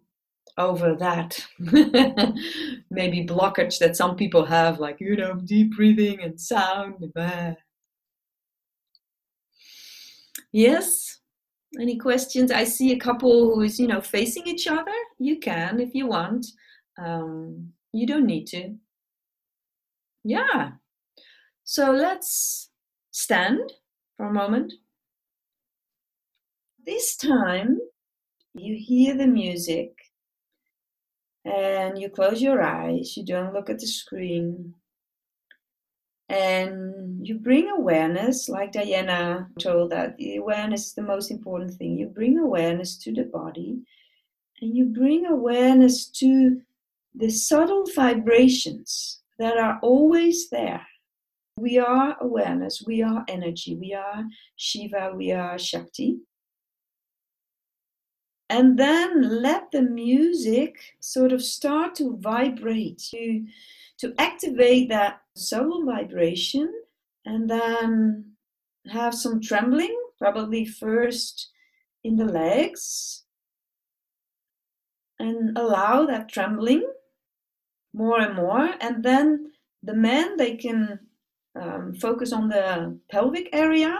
over 0.57 0.95
that 0.95 1.45
maybe 1.59 3.25
blockage 3.25 3.79
that 3.79 3.95
some 3.95 4.15
people 4.15 4.45
have, 4.45 4.79
like, 4.79 4.97
you 4.99 5.15
know, 5.15 5.35
deep 5.35 5.75
breathing 5.75 6.21
and 6.21 6.39
sound. 6.39 7.11
Yes. 10.51 11.19
Any 11.79 11.97
questions? 11.97 12.51
I 12.51 12.65
see 12.65 12.91
a 12.91 12.99
couple 12.99 13.55
who 13.55 13.61
is, 13.61 13.79
you 13.79 13.87
know, 13.87 14.01
facing 14.01 14.45
each 14.45 14.67
other. 14.67 14.91
You 15.19 15.39
can 15.39 15.79
if 15.79 15.95
you 15.95 16.07
want. 16.07 16.45
Um, 17.01 17.71
you 17.93 18.05
don't 18.05 18.25
need 18.25 18.45
to. 18.47 18.75
Yeah. 20.23 20.71
So 21.63 21.91
let's 21.91 22.69
stand 23.11 23.71
for 24.17 24.27
a 24.27 24.33
moment. 24.33 24.73
This 26.85 27.15
time, 27.15 27.79
you 28.53 28.75
hear 28.77 29.15
the 29.15 29.27
music 29.27 29.93
and 31.45 31.99
you 31.99 32.09
close 32.09 32.41
your 32.41 32.61
eyes, 32.61 33.15
you 33.17 33.25
don't 33.25 33.53
look 33.53 33.69
at 33.69 33.79
the 33.79 33.87
screen, 33.87 34.73
and 36.29 37.27
you 37.27 37.39
bring 37.39 37.69
awareness, 37.69 38.47
like 38.47 38.71
Diana 38.71 39.49
told 39.59 39.91
that 39.91 40.17
the 40.17 40.37
awareness 40.37 40.87
is 40.87 40.93
the 40.93 41.01
most 41.01 41.29
important 41.29 41.73
thing. 41.73 41.97
You 41.97 42.07
bring 42.07 42.37
awareness 42.39 42.97
to 42.99 43.13
the 43.13 43.23
body, 43.23 43.81
and 44.61 44.75
you 44.75 44.85
bring 44.85 45.25
awareness 45.25 46.07
to 46.19 46.61
the 47.15 47.29
subtle 47.29 47.85
vibrations 47.93 49.21
that 49.39 49.57
are 49.57 49.79
always 49.81 50.49
there. 50.49 50.85
We 51.57 51.79
are 51.79 52.15
awareness, 52.21 52.81
we 52.85 53.01
are 53.01 53.25
energy, 53.27 53.75
we 53.75 53.93
are 53.93 54.23
Shiva, 54.55 55.11
we 55.13 55.31
are 55.33 55.59
Shakti 55.59 56.19
and 58.51 58.77
then 58.77 59.41
let 59.41 59.71
the 59.71 59.81
music 59.81 60.75
sort 60.99 61.31
of 61.31 61.41
start 61.41 61.95
to 61.95 62.17
vibrate 62.17 62.97
to 62.97 63.45
to 63.97 64.13
activate 64.17 64.89
that 64.89 65.21
soul 65.35 65.85
vibration 65.85 66.69
and 67.25 67.49
then 67.49 68.25
have 68.87 69.13
some 69.13 69.39
trembling 69.39 69.95
probably 70.17 70.65
first 70.65 71.51
in 72.03 72.17
the 72.17 72.25
legs 72.25 73.23
and 75.19 75.57
allow 75.57 76.05
that 76.05 76.27
trembling 76.27 76.83
more 77.93 78.19
and 78.19 78.35
more. 78.35 78.73
And 78.81 79.03
then 79.03 79.51
the 79.83 79.93
men 79.93 80.35
they 80.35 80.57
can 80.57 80.99
um, 81.55 81.93
focus 81.93 82.33
on 82.33 82.49
the 82.49 82.97
pelvic 83.09 83.47
area 83.53 83.97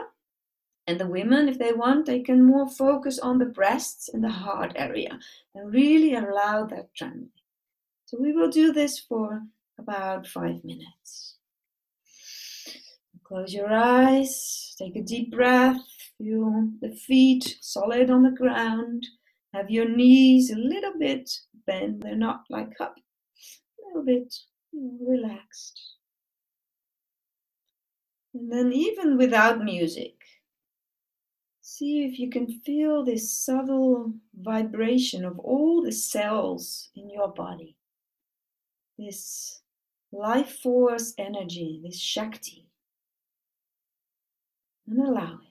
and 0.91 0.99
the 0.99 1.07
women, 1.07 1.47
if 1.47 1.57
they 1.57 1.71
want, 1.71 2.05
they 2.05 2.19
can 2.19 2.43
more 2.43 2.67
focus 2.69 3.17
on 3.17 3.37
the 3.37 3.45
breasts 3.45 4.09
and 4.09 4.21
the 4.21 4.29
heart 4.29 4.73
area 4.75 5.17
and 5.55 5.73
really 5.73 6.15
allow 6.15 6.65
that 6.65 6.93
trembling. 6.93 7.29
So 8.07 8.17
we 8.19 8.33
will 8.33 8.49
do 8.49 8.73
this 8.73 8.99
for 8.99 9.41
about 9.79 10.27
five 10.27 10.61
minutes. 10.65 11.37
Close 13.23 13.53
your 13.53 13.71
eyes, 13.71 14.75
take 14.77 14.97
a 14.97 15.01
deep 15.01 15.31
breath, 15.31 15.79
feel 16.17 16.67
the 16.81 16.93
feet 16.93 17.55
solid 17.61 18.09
on 18.09 18.23
the 18.23 18.31
ground. 18.31 19.07
Have 19.53 19.71
your 19.71 19.87
knees 19.87 20.51
a 20.51 20.57
little 20.57 20.99
bit 20.99 21.29
bent, 21.65 22.01
they're 22.01 22.17
not 22.17 22.43
like 22.49 22.73
up, 22.81 22.95
a 22.97 23.87
little 23.87 24.03
bit 24.03 24.33
relaxed. 24.73 25.79
And 28.33 28.51
then, 28.51 28.73
even 28.73 29.17
without 29.17 29.63
music, 29.63 30.20
see 31.81 32.05
if 32.05 32.19
you 32.19 32.29
can 32.29 32.47
feel 32.47 33.03
this 33.03 33.33
subtle 33.33 34.13
vibration 34.39 35.25
of 35.25 35.39
all 35.39 35.81
the 35.81 35.91
cells 35.91 36.89
in 36.95 37.09
your 37.09 37.29
body. 37.29 37.75
This 38.99 39.61
life 40.11 40.59
force 40.59 41.15
energy, 41.17 41.81
this 41.83 41.99
Shakti 41.99 42.67
and 44.87 44.99
allow 44.99 45.39
it. 45.41 45.50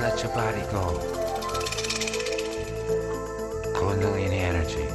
Let 0.00 0.22
your 0.22 0.32
body 0.32 0.62
go. 0.70 0.98
Kundalini 3.74 4.40
energy. 4.40 4.86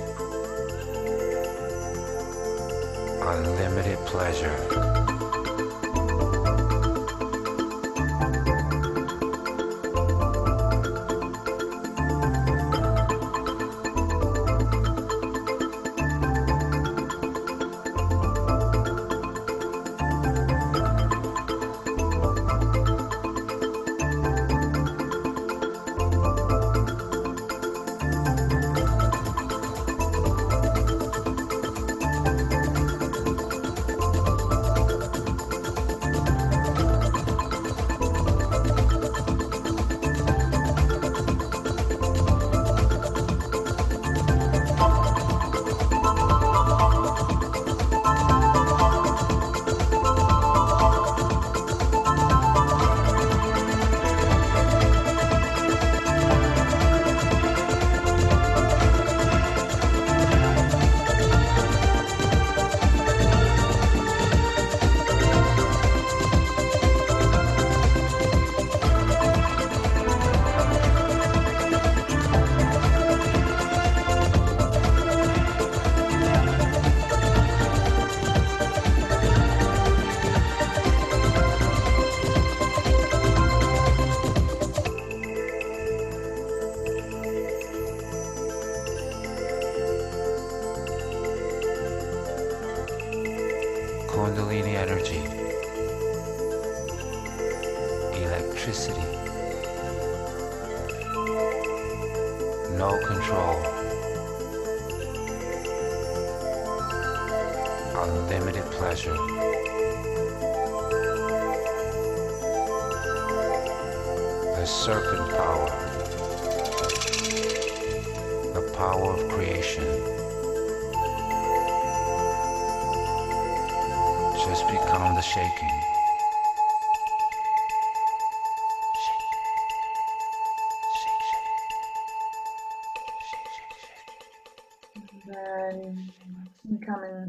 Unlimited 3.22 3.99
pleasure. 4.08 5.24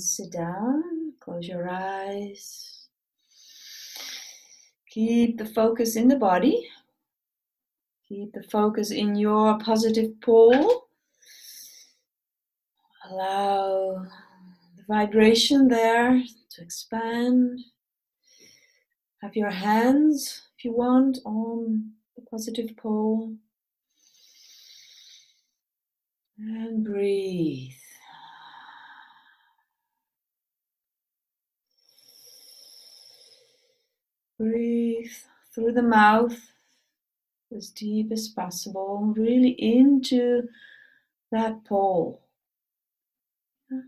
Sit 0.00 0.32
down, 0.32 1.12
close 1.20 1.46
your 1.46 1.68
eyes. 1.68 2.88
Keep 4.90 5.38
the 5.38 5.46
focus 5.46 5.96
in 5.96 6.08
the 6.08 6.16
body. 6.16 6.68
Keep 8.08 8.32
the 8.32 8.42
focus 8.44 8.90
in 8.90 9.14
your 9.16 9.58
positive 9.58 10.20
pole. 10.20 10.88
Allow 13.10 14.06
the 14.76 14.84
vibration 14.88 15.68
there 15.68 16.22
to 16.50 16.62
expand. 16.62 17.60
Have 19.22 19.36
your 19.36 19.50
hands, 19.50 20.42
if 20.56 20.64
you 20.64 20.72
want, 20.72 21.18
on 21.24 21.92
the 22.16 22.22
positive 22.22 22.76
pole. 22.76 23.34
And 26.38 26.84
breathe. 26.84 27.72
Breathe 34.38 35.10
through 35.54 35.72
the 35.72 35.82
mouth 35.82 36.38
as 37.54 37.70
deep 37.70 38.12
as 38.12 38.28
possible, 38.28 39.14
really 39.16 39.50
into 39.50 40.48
that 41.32 41.64
pole. 41.64 42.22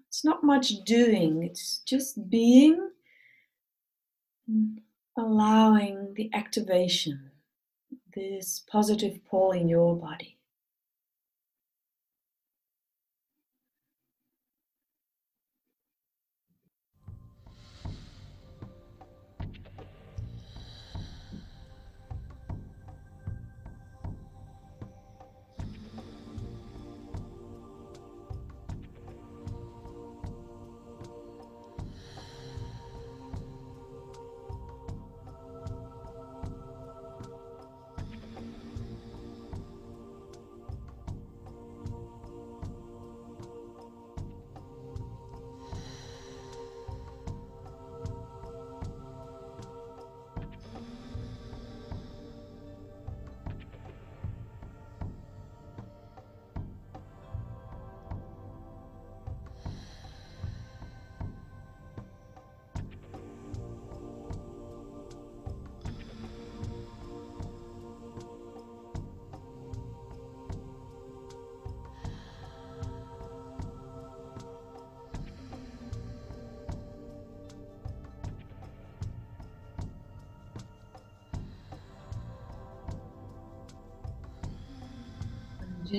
It's 0.09 0.25
not 0.25 0.43
much 0.43 0.85
doing, 0.85 1.43
it's 1.43 1.81
just 1.81 2.31
being, 2.31 2.91
allowing 5.17 6.15
the 6.15 6.31
activation, 6.33 7.31
this 8.15 8.65
positive 8.71 9.23
pole 9.27 9.53
in 9.53 9.69
your 9.69 9.95
body. 9.95 10.38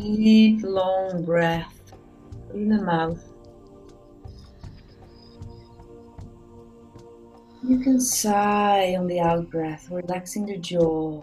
Deep, 0.02 0.64
long 0.64 1.26
breath 1.26 1.94
in 2.54 2.70
the 2.70 2.82
mouth. 2.82 3.22
You 7.68 7.80
can 7.80 8.00
sigh 8.00 8.96
on 8.98 9.08
the 9.08 9.20
out 9.20 9.50
breath, 9.50 9.90
relaxing 9.92 10.46
the 10.46 10.58
jaw. 10.58 11.22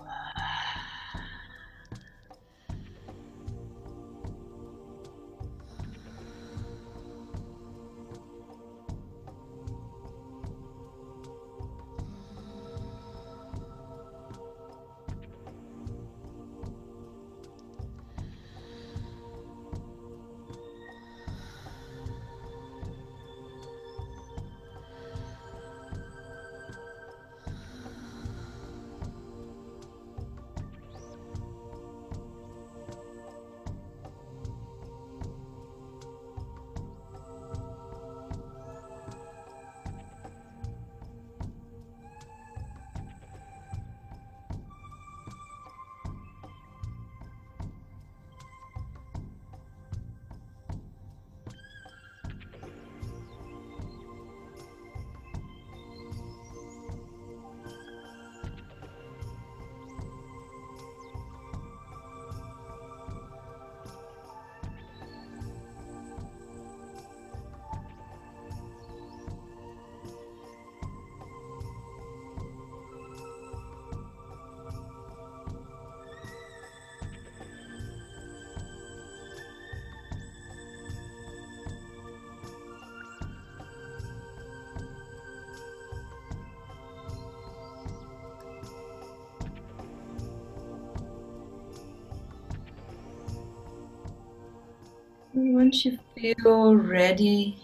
Once 95.38 95.84
you 95.84 95.98
feel 96.14 96.74
ready, 96.74 97.58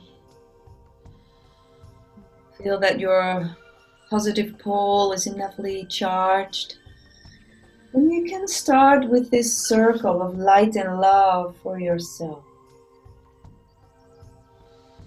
feel 2.62 2.78
that 2.78 3.00
your 3.00 3.56
positive 4.10 4.58
pole 4.58 5.10
is 5.12 5.26
enoughly 5.26 5.86
charged, 5.86 6.76
then 7.94 8.10
you 8.10 8.26
can 8.28 8.46
start 8.46 9.08
with 9.08 9.30
this 9.30 9.56
circle 9.56 10.20
of 10.20 10.36
light 10.36 10.76
and 10.76 11.00
love 11.00 11.56
for 11.62 11.80
yourself. 11.80 12.44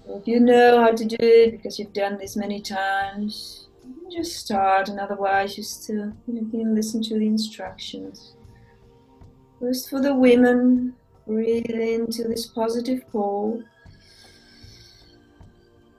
If 0.07 0.27
you 0.27 0.39
know 0.39 0.81
how 0.81 0.91
to 0.91 1.05
do 1.05 1.17
it 1.19 1.51
because 1.51 1.77
you've 1.77 1.93
done 1.93 2.17
this 2.17 2.35
many 2.35 2.61
times, 2.61 3.67
just 4.11 4.37
start, 4.37 4.89
and 4.89 4.99
otherwise, 4.99 5.55
you 5.55 5.61
still 5.61 6.13
you 6.25 6.49
can 6.49 6.73
listen 6.73 7.03
to 7.03 7.19
the 7.19 7.27
instructions. 7.27 8.33
First, 9.59 9.87
for 9.87 10.01
the 10.01 10.15
women, 10.15 10.95
Breathe 11.27 11.69
into 11.69 12.23
this 12.27 12.45
positive 12.45 13.07
pole. 13.11 13.63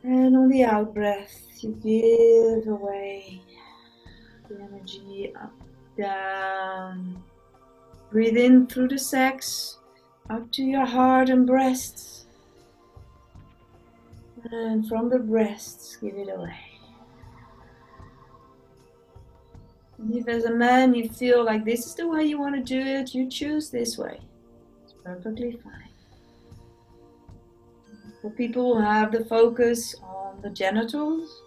And 0.02 0.36
on 0.36 0.48
the 0.48 0.64
out 0.64 0.94
breath, 0.94 1.46
you 1.60 1.70
give 1.82 2.68
away 2.72 3.40
the 4.48 4.60
energy 4.62 5.32
up, 5.34 5.52
down, 5.98 7.22
Breathe 8.10 8.36
in 8.36 8.66
through 8.66 8.88
the 8.88 8.98
sacs, 8.98 9.78
up 10.30 10.50
to 10.52 10.62
your 10.62 10.86
heart 10.86 11.28
and 11.28 11.46
breasts. 11.46 12.26
And 14.50 14.88
from 14.88 15.10
the 15.10 15.18
breasts, 15.18 15.96
give 15.96 16.14
it 16.14 16.28
away. 16.28 16.56
And 19.98 20.14
if 20.14 20.28
as 20.28 20.44
a 20.44 20.54
man 20.54 20.94
you 20.94 21.08
feel 21.08 21.44
like 21.44 21.64
this 21.64 21.84
is 21.84 21.94
the 21.94 22.06
way 22.06 22.24
you 22.24 22.38
want 22.38 22.54
to 22.54 22.62
do 22.62 22.78
it, 22.78 23.12
you 23.12 23.28
choose 23.28 23.70
this 23.70 23.98
way. 23.98 24.20
Perfectly 25.06 25.52
fine. 25.62 25.94
For 28.20 28.28
people 28.30 28.74
who 28.74 28.82
have 28.82 29.12
the 29.12 29.24
focus 29.24 29.94
on 30.02 30.42
the 30.42 30.50
genitals, 30.50 31.42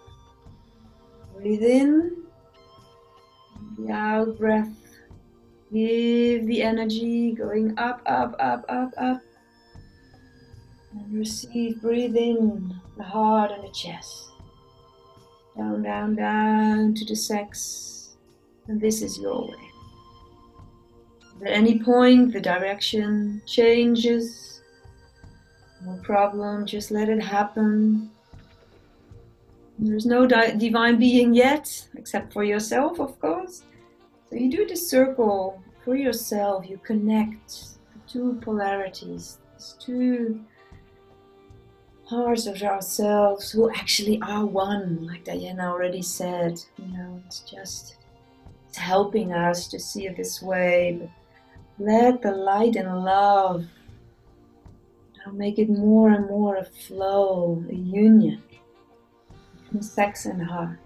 breathe 1.35 1.63
in, 1.63 2.23
the 3.77 3.91
out 3.91 4.37
breath, 4.37 4.71
give 5.73 6.47
the 6.47 6.63
energy 6.63 7.33
going 7.33 7.77
up, 7.77 8.01
up, 8.05 8.33
up, 8.39 8.63
up, 8.69 8.93
up, 8.97 9.21
and 10.93 11.13
receive, 11.13 11.81
breathe 11.81 12.15
in 12.15 12.73
the 12.95 13.03
heart 13.03 13.51
and 13.51 13.61
the 13.65 13.73
chest, 13.73 14.29
down, 15.57 15.83
down, 15.83 16.15
down 16.15 16.93
to 16.93 17.03
the 17.03 17.15
sex, 17.15 18.15
and 18.69 18.79
this 18.79 19.01
is 19.01 19.19
your 19.19 19.49
way. 19.49 19.68
At 21.41 21.51
any 21.51 21.79
point, 21.79 22.33
the 22.33 22.41
direction 22.41 23.41
changes 23.45 24.59
no 25.81 25.97
problem, 26.03 26.65
just 26.65 26.91
let 26.91 27.09
it 27.09 27.21
happen. 27.21 28.11
There's 29.77 30.05
no 30.05 30.27
di- 30.27 30.57
divine 30.57 30.99
being 30.99 31.33
yet, 31.33 31.87
except 31.95 32.33
for 32.33 32.43
yourself, 32.43 32.99
of 32.99 33.17
course. 33.19 33.63
So 34.29 34.35
you 34.35 34.51
do 34.51 34.67
the 34.67 34.75
circle 34.75 35.61
for 35.85 35.95
yourself, 35.95 36.69
you 36.69 36.77
connect 36.79 37.49
the 37.93 37.99
two 38.07 38.39
polarities, 38.41 39.37
these 39.53 39.75
two 39.79 40.41
parts 42.05 42.45
of 42.45 42.61
ourselves 42.61 43.51
who 43.51 43.69
actually 43.69 44.19
are 44.21 44.45
one, 44.45 45.07
like 45.07 45.23
Diana 45.23 45.71
already 45.71 46.01
said. 46.01 46.59
You 46.77 46.97
know, 46.97 47.21
it's 47.25 47.39
just 47.39 47.95
it's 48.67 48.77
helping 48.77 49.31
us 49.31 49.67
to 49.69 49.79
see 49.79 50.07
it 50.07 50.17
this 50.17 50.41
way. 50.41 50.97
But 50.99 51.09
let 51.79 52.21
the 52.21 52.31
light 52.31 52.75
and 52.75 53.03
love 53.03 53.65
now 55.25 55.31
make 55.31 55.57
it 55.59 55.69
more 55.69 56.09
and 56.09 56.27
more 56.27 56.57
a 56.57 56.65
flow, 56.65 57.63
a 57.69 57.75
union 57.75 58.43
between 59.63 59.81
sex 59.81 60.25
and 60.25 60.41
heart. 60.41 60.79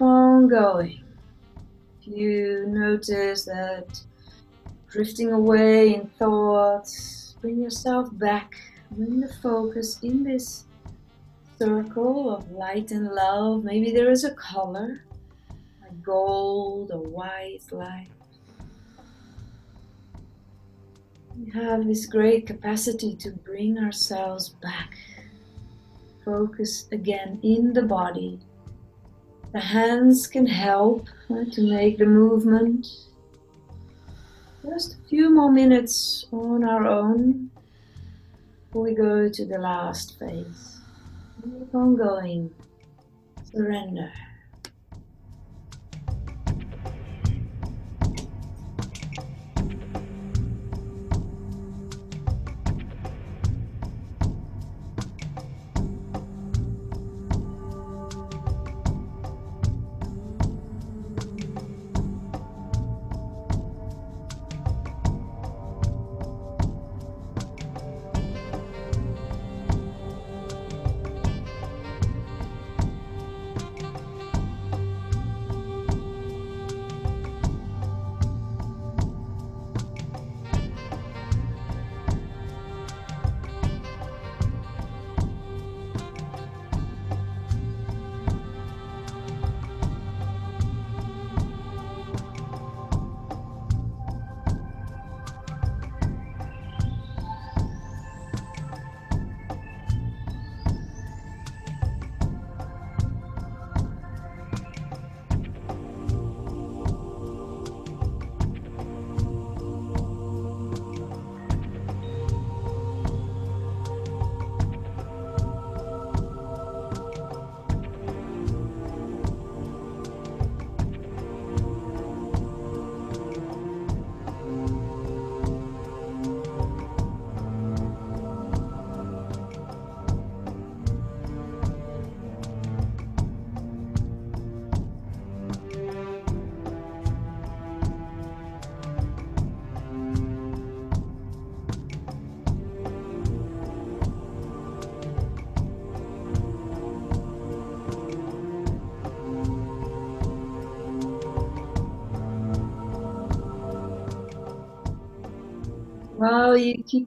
Keep 0.00 0.06
on 0.06 0.48
going. 0.48 1.04
If 2.00 2.08
you 2.08 2.64
notice 2.68 3.44
that 3.44 4.00
drifting 4.88 5.32
away 5.32 5.94
in 5.94 6.06
thoughts, 6.18 7.34
bring 7.42 7.60
yourself 7.60 8.08
back, 8.12 8.54
bring 8.90 9.20
the 9.20 9.32
focus 9.42 9.98
in 10.02 10.24
this 10.24 10.64
circle 11.58 12.34
of 12.34 12.50
light 12.50 12.92
and 12.92 13.08
love. 13.08 13.62
Maybe 13.62 13.92
there 13.92 14.10
is 14.10 14.24
a 14.24 14.34
color, 14.34 15.04
like 15.82 16.02
gold 16.02 16.92
or 16.92 17.02
white 17.02 17.60
light. 17.70 18.08
We 21.36 21.50
have 21.50 21.86
this 21.86 22.06
great 22.06 22.46
capacity 22.46 23.14
to 23.16 23.32
bring 23.32 23.78
ourselves 23.78 24.48
back. 24.62 24.96
Focus 26.24 26.88
again 26.90 27.38
in 27.42 27.74
the 27.74 27.82
body 27.82 28.40
The 29.52 29.60
hands 29.60 30.28
can 30.28 30.46
help 30.46 31.08
to 31.28 31.62
make 31.62 31.98
the 31.98 32.06
movement. 32.06 32.86
Just 34.62 34.94
a 34.94 35.08
few 35.08 35.34
more 35.34 35.50
minutes 35.50 36.26
on 36.30 36.62
our 36.62 36.86
own 36.86 37.50
before 38.66 38.82
we 38.82 38.94
go 38.94 39.28
to 39.28 39.44
the 39.44 39.58
last 39.58 40.18
phase. 40.20 40.78
Keep 41.42 41.74
on 41.74 41.96
going. 41.96 42.54
Surrender. 43.52 44.12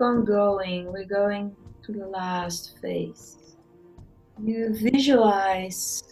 On 0.04 0.26
going, 0.26 0.92
we're 0.92 1.06
going 1.06 1.56
to 1.84 1.92
the 1.92 2.06
last 2.06 2.78
phase. 2.82 3.56
You 4.44 4.76
visualize 4.76 6.04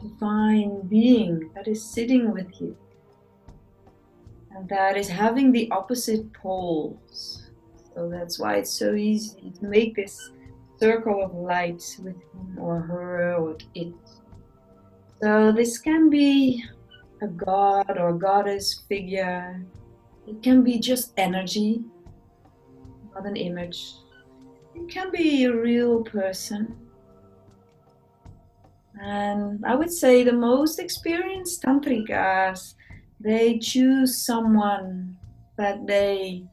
divine 0.00 0.82
being 0.88 1.50
that 1.54 1.66
is 1.66 1.82
sitting 1.82 2.30
with 2.32 2.60
you 2.60 2.76
and 4.54 4.68
that 4.68 4.96
is 4.96 5.08
having 5.08 5.50
the 5.50 5.70
opposite 5.70 6.32
poles. 6.32 7.50
So 7.94 8.08
that's 8.08 8.38
why 8.38 8.56
it's 8.56 8.70
so 8.72 8.94
easy 8.94 9.52
to 9.60 9.66
make 9.66 9.96
this 9.96 10.30
circle 10.78 11.22
of 11.22 11.34
light 11.34 11.82
with 12.02 12.16
him 12.16 12.58
or 12.58 12.80
her 12.80 13.34
or 13.34 13.56
it. 13.74 13.94
So 15.22 15.52
this 15.52 15.78
can 15.78 16.10
be 16.10 16.62
a 17.22 17.26
god 17.26 17.98
or 17.98 18.12
goddess 18.12 18.82
figure. 18.88 19.64
It 20.26 20.42
can 20.42 20.62
be 20.62 20.78
just 20.78 21.12
energy 21.16 21.82
not 23.14 23.26
an 23.26 23.36
image. 23.36 23.94
It 24.74 24.88
can 24.88 25.10
be 25.10 25.44
a 25.44 25.54
real 25.54 26.02
person. 26.02 26.76
And 29.00 29.64
I 29.64 29.74
would 29.74 29.92
say 29.92 30.22
the 30.22 30.32
most 30.32 30.78
experienced 30.78 31.62
tantrikas, 31.62 32.74
they 33.20 33.58
choose 33.58 34.24
someone 34.24 35.16
that 35.56 35.86
they 35.86 36.44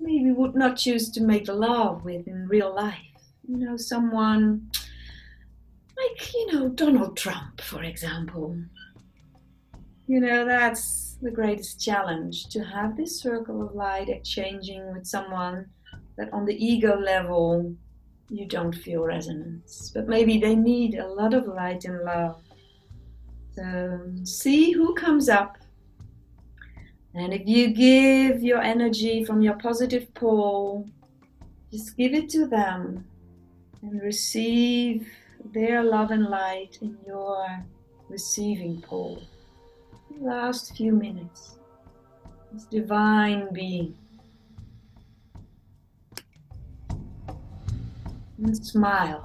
maybe 0.00 0.32
would 0.32 0.54
not 0.54 0.76
choose 0.76 1.10
to 1.10 1.22
make 1.22 1.48
love 1.48 2.04
with 2.04 2.26
in 2.26 2.48
real 2.48 2.74
life. 2.74 2.98
You 3.46 3.58
know, 3.58 3.76
someone 3.76 4.70
like, 5.96 6.34
you 6.34 6.52
know, 6.52 6.68
Donald 6.68 7.16
Trump, 7.16 7.60
for 7.60 7.82
example. 7.82 8.56
You 10.06 10.20
know, 10.20 10.44
that's 10.44 11.16
the 11.22 11.30
greatest 11.30 11.80
challenge 11.80 12.48
to 12.48 12.62
have 12.62 12.96
this 12.96 13.20
circle 13.20 13.62
of 13.66 13.74
light 13.74 14.08
exchanging 14.08 14.92
with 14.92 15.06
someone 15.06 15.66
that 16.16 16.32
on 16.32 16.44
the 16.44 16.64
ego 16.64 16.98
level 16.98 17.74
you 18.30 18.46
don't 18.46 18.74
feel 18.74 19.04
resonance. 19.04 19.90
But 19.94 20.08
maybe 20.08 20.38
they 20.38 20.54
need 20.54 20.94
a 20.94 21.06
lot 21.06 21.34
of 21.34 21.46
light 21.46 21.84
and 21.84 22.02
love. 22.02 22.42
So 23.54 24.00
see 24.24 24.72
who 24.72 24.94
comes 24.94 25.28
up. 25.28 25.58
And 27.14 27.32
if 27.32 27.46
you 27.46 27.68
give 27.68 28.42
your 28.42 28.60
energy 28.60 29.24
from 29.24 29.40
your 29.40 29.54
positive 29.54 30.12
pole, 30.14 30.88
just 31.70 31.96
give 31.96 32.12
it 32.14 32.28
to 32.30 32.46
them 32.46 33.04
and 33.82 34.02
receive 34.02 35.06
their 35.52 35.84
love 35.84 36.10
and 36.10 36.26
light 36.26 36.78
in 36.80 36.96
your 37.06 37.46
receiving 38.08 38.80
pole. 38.80 39.22
last 40.20 40.76
few 40.76 40.92
minutes. 40.92 41.58
This 42.52 42.64
divine 42.64 43.52
being. 43.52 43.96
And 48.38 48.56
smile. 48.56 49.22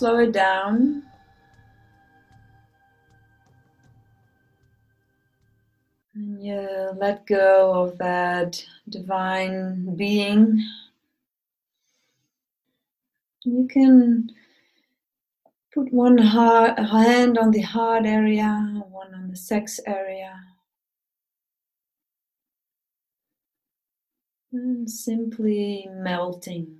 Slow 0.00 0.16
it 0.16 0.32
down. 0.32 1.02
And 6.14 6.42
you 6.42 6.90
let 6.96 7.26
go 7.26 7.74
of 7.82 7.98
that 7.98 8.64
divine 8.88 9.94
being. 9.96 10.64
You 13.44 13.68
can 13.70 14.30
put 15.74 15.92
one 15.92 16.16
heart, 16.16 16.78
hand 16.78 17.36
on 17.36 17.50
the 17.50 17.60
heart 17.60 18.06
area, 18.06 18.82
one 18.90 19.14
on 19.14 19.28
the 19.28 19.36
sex 19.36 19.80
area. 19.86 20.34
And 24.50 24.90
simply 24.90 25.90
melting. 25.92 26.78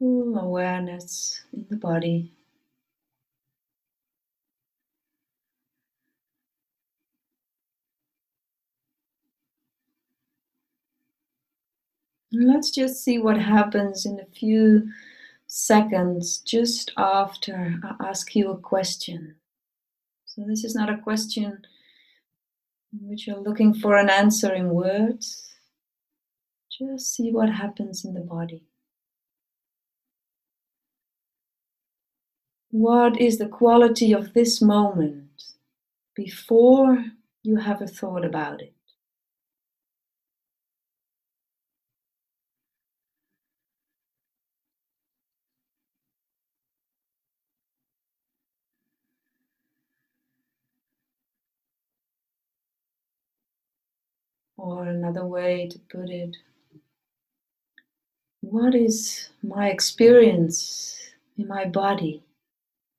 Full 0.00 0.38
awareness 0.38 1.42
in 1.52 1.66
the 1.68 1.76
body. 1.76 2.32
Let's 12.32 12.70
just 12.70 13.04
see 13.04 13.18
what 13.18 13.36
happens 13.36 14.06
in 14.06 14.18
a 14.18 14.24
few 14.24 14.88
seconds 15.46 16.38
just 16.38 16.92
after 16.96 17.78
I 17.84 18.08
ask 18.08 18.34
you 18.34 18.52
a 18.52 18.56
question. 18.56 19.34
So, 20.24 20.44
this 20.46 20.64
is 20.64 20.74
not 20.74 20.88
a 20.88 20.96
question 20.96 21.66
in 22.94 23.06
which 23.06 23.26
you're 23.26 23.36
looking 23.36 23.74
for 23.74 23.98
an 23.98 24.08
answer 24.08 24.54
in 24.54 24.70
words. 24.70 25.50
Just 26.70 27.14
see 27.14 27.30
what 27.32 27.50
happens 27.50 28.06
in 28.06 28.14
the 28.14 28.20
body. 28.20 28.69
What 32.72 33.20
is 33.20 33.38
the 33.38 33.48
quality 33.48 34.12
of 34.12 34.32
this 34.32 34.62
moment 34.62 35.42
before 36.14 37.04
you 37.42 37.56
have 37.56 37.82
a 37.82 37.88
thought 37.88 38.24
about 38.24 38.62
it? 38.62 38.72
Or 54.56 54.86
another 54.86 55.26
way 55.26 55.66
to 55.68 55.78
put 55.90 56.08
it, 56.08 56.36
what 58.42 58.76
is 58.76 59.30
my 59.42 59.70
experience 59.70 60.96
in 61.36 61.48
my 61.48 61.64
body 61.64 62.22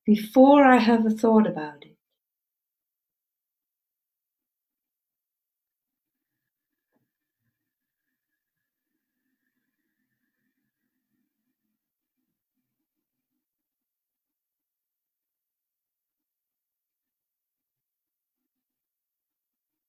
before 0.06 0.64
I 0.64 0.78
have 0.78 1.06
a 1.06 1.10
thought 1.10 1.48
about 1.48 1.84
it? 1.84 1.96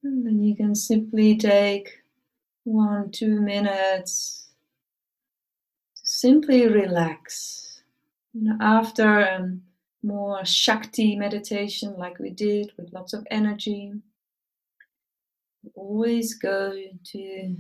And 0.05 0.27
then 0.27 0.43
you 0.43 0.57
can 0.57 0.75
simply 0.75 1.37
take 1.37 2.03
one, 2.65 3.11
two 3.13 3.41
minutes 3.41 4.49
to 5.97 6.03
simply 6.05 6.67
relax. 6.67 7.83
Know, 8.35 8.57
after 8.61 9.21
a 9.21 9.59
more 10.03 10.45
Shakti 10.45 11.17
meditation, 11.17 11.97
like 11.99 12.19
we 12.19 12.31
did 12.31 12.73
with 12.79 12.93
lots 12.93 13.13
of 13.15 13.27
energy, 13.31 13.95
We 15.65 15.71
always 15.77 16.35
go 16.35 16.73
to 17.05 17.57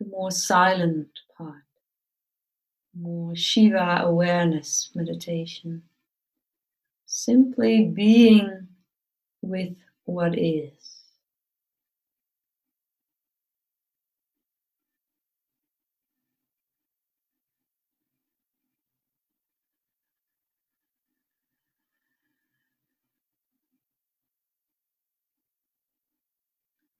the 0.00 0.06
more 0.06 0.30
silent 0.30 1.08
part, 1.38 1.64
more 2.98 3.36
Shiva 3.36 4.02
awareness 4.04 4.90
meditation. 4.94 5.82
Simply 7.06 7.86
being 7.86 8.68
with 9.42 9.76
what 10.04 10.38
is. 10.38 10.71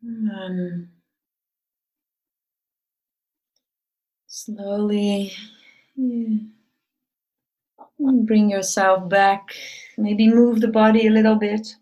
Um, 0.04 0.88
slowly 4.26 5.32
yeah. 5.96 6.38
bring 8.26 8.50
yourself 8.50 9.08
back. 9.08 9.54
Maybe 9.96 10.28
move 10.28 10.60
the 10.60 10.68
body 10.68 11.06
a 11.06 11.10
little 11.10 11.36
bit. 11.36 11.76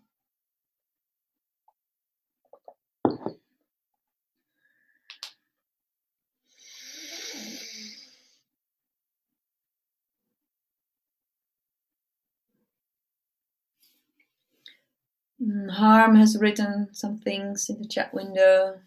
Mm, 15.41 15.49
Harm 15.69 16.15
has 16.15 16.37
written 16.37 16.89
some 16.93 17.17
things 17.17 17.69
in 17.69 17.81
the 17.81 17.87
chat 17.87 18.13
window. 18.13 18.79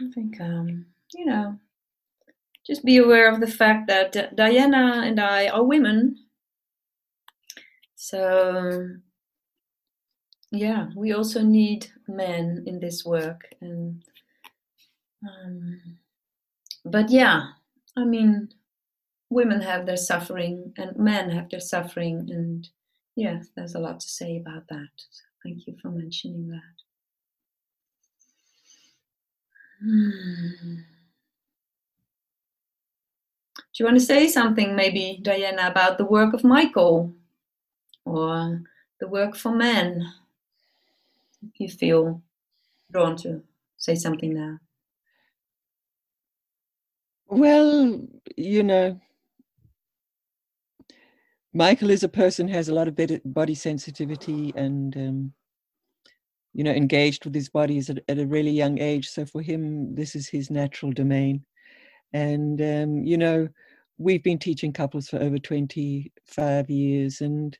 I 0.00 0.10
think, 0.14 0.40
um, 0.40 0.86
you 1.14 1.24
know, 1.26 1.58
just 2.66 2.84
be 2.84 2.98
aware 2.98 3.32
of 3.32 3.40
the 3.40 3.46
fact 3.46 3.88
that 3.88 4.16
uh, 4.16 4.28
Diana 4.34 5.02
and 5.04 5.20
I 5.20 5.48
are 5.48 5.64
women. 5.64 6.16
So, 7.96 8.88
yeah, 10.50 10.88
we 10.96 11.12
also 11.12 11.42
need 11.42 11.86
men 12.08 12.64
in 12.66 12.80
this 12.80 13.04
work. 13.04 13.54
And, 13.60 14.02
um, 15.26 15.80
but 16.84 17.10
yeah, 17.10 17.48
I 17.96 18.04
mean, 18.04 18.50
women 19.30 19.60
have 19.60 19.86
their 19.86 19.96
suffering 19.96 20.72
and 20.76 20.96
men 20.96 21.30
have 21.30 21.48
their 21.50 21.60
suffering 21.60 22.28
and 22.30 22.68
Yes, 23.14 23.48
there's 23.54 23.74
a 23.74 23.78
lot 23.78 24.00
to 24.00 24.08
say 24.08 24.38
about 24.38 24.68
that. 24.68 24.88
So 25.10 25.22
thank 25.44 25.66
you 25.66 25.76
for 25.80 25.90
mentioning 25.90 26.48
that. 26.48 26.60
Do 33.74 33.78
you 33.78 33.84
want 33.86 33.98
to 33.98 34.04
say 34.04 34.28
something, 34.28 34.76
maybe, 34.76 35.18
Diana, 35.22 35.66
about 35.66 35.98
the 35.98 36.04
work 36.04 36.34
of 36.34 36.44
Michael 36.44 37.12
or 38.04 38.62
the 39.00 39.08
work 39.08 39.34
for 39.36 39.50
men? 39.50 40.12
If 41.42 41.58
you 41.58 41.68
feel 41.68 42.22
drawn 42.92 43.16
to 43.18 43.42
say 43.76 43.94
something 43.94 44.34
now. 44.34 44.58
Well, 47.26 48.06
you 48.36 48.62
know, 48.62 49.00
Michael 51.54 51.90
is 51.90 52.02
a 52.02 52.08
person 52.08 52.48
who 52.48 52.54
has 52.54 52.68
a 52.68 52.74
lot 52.74 52.88
of 52.88 52.98
body 53.24 53.54
sensitivity 53.54 54.52
and 54.56 54.96
um, 54.96 55.32
you 56.54 56.64
know 56.64 56.72
engaged 56.72 57.24
with 57.24 57.34
his 57.34 57.50
body 57.50 57.78
at, 57.78 57.98
at, 58.08 58.18
a 58.18 58.26
really 58.26 58.50
young 58.50 58.78
age. 58.78 59.08
So 59.08 59.26
for 59.26 59.42
him, 59.42 59.94
this 59.94 60.14
is 60.14 60.28
his 60.28 60.50
natural 60.50 60.92
domain. 60.92 61.44
And 62.14 62.60
um, 62.60 63.04
you 63.04 63.18
know, 63.18 63.48
we've 63.98 64.22
been 64.22 64.38
teaching 64.38 64.72
couples 64.72 65.08
for 65.08 65.18
over 65.18 65.38
25 65.38 66.70
years, 66.70 67.20
and 67.20 67.58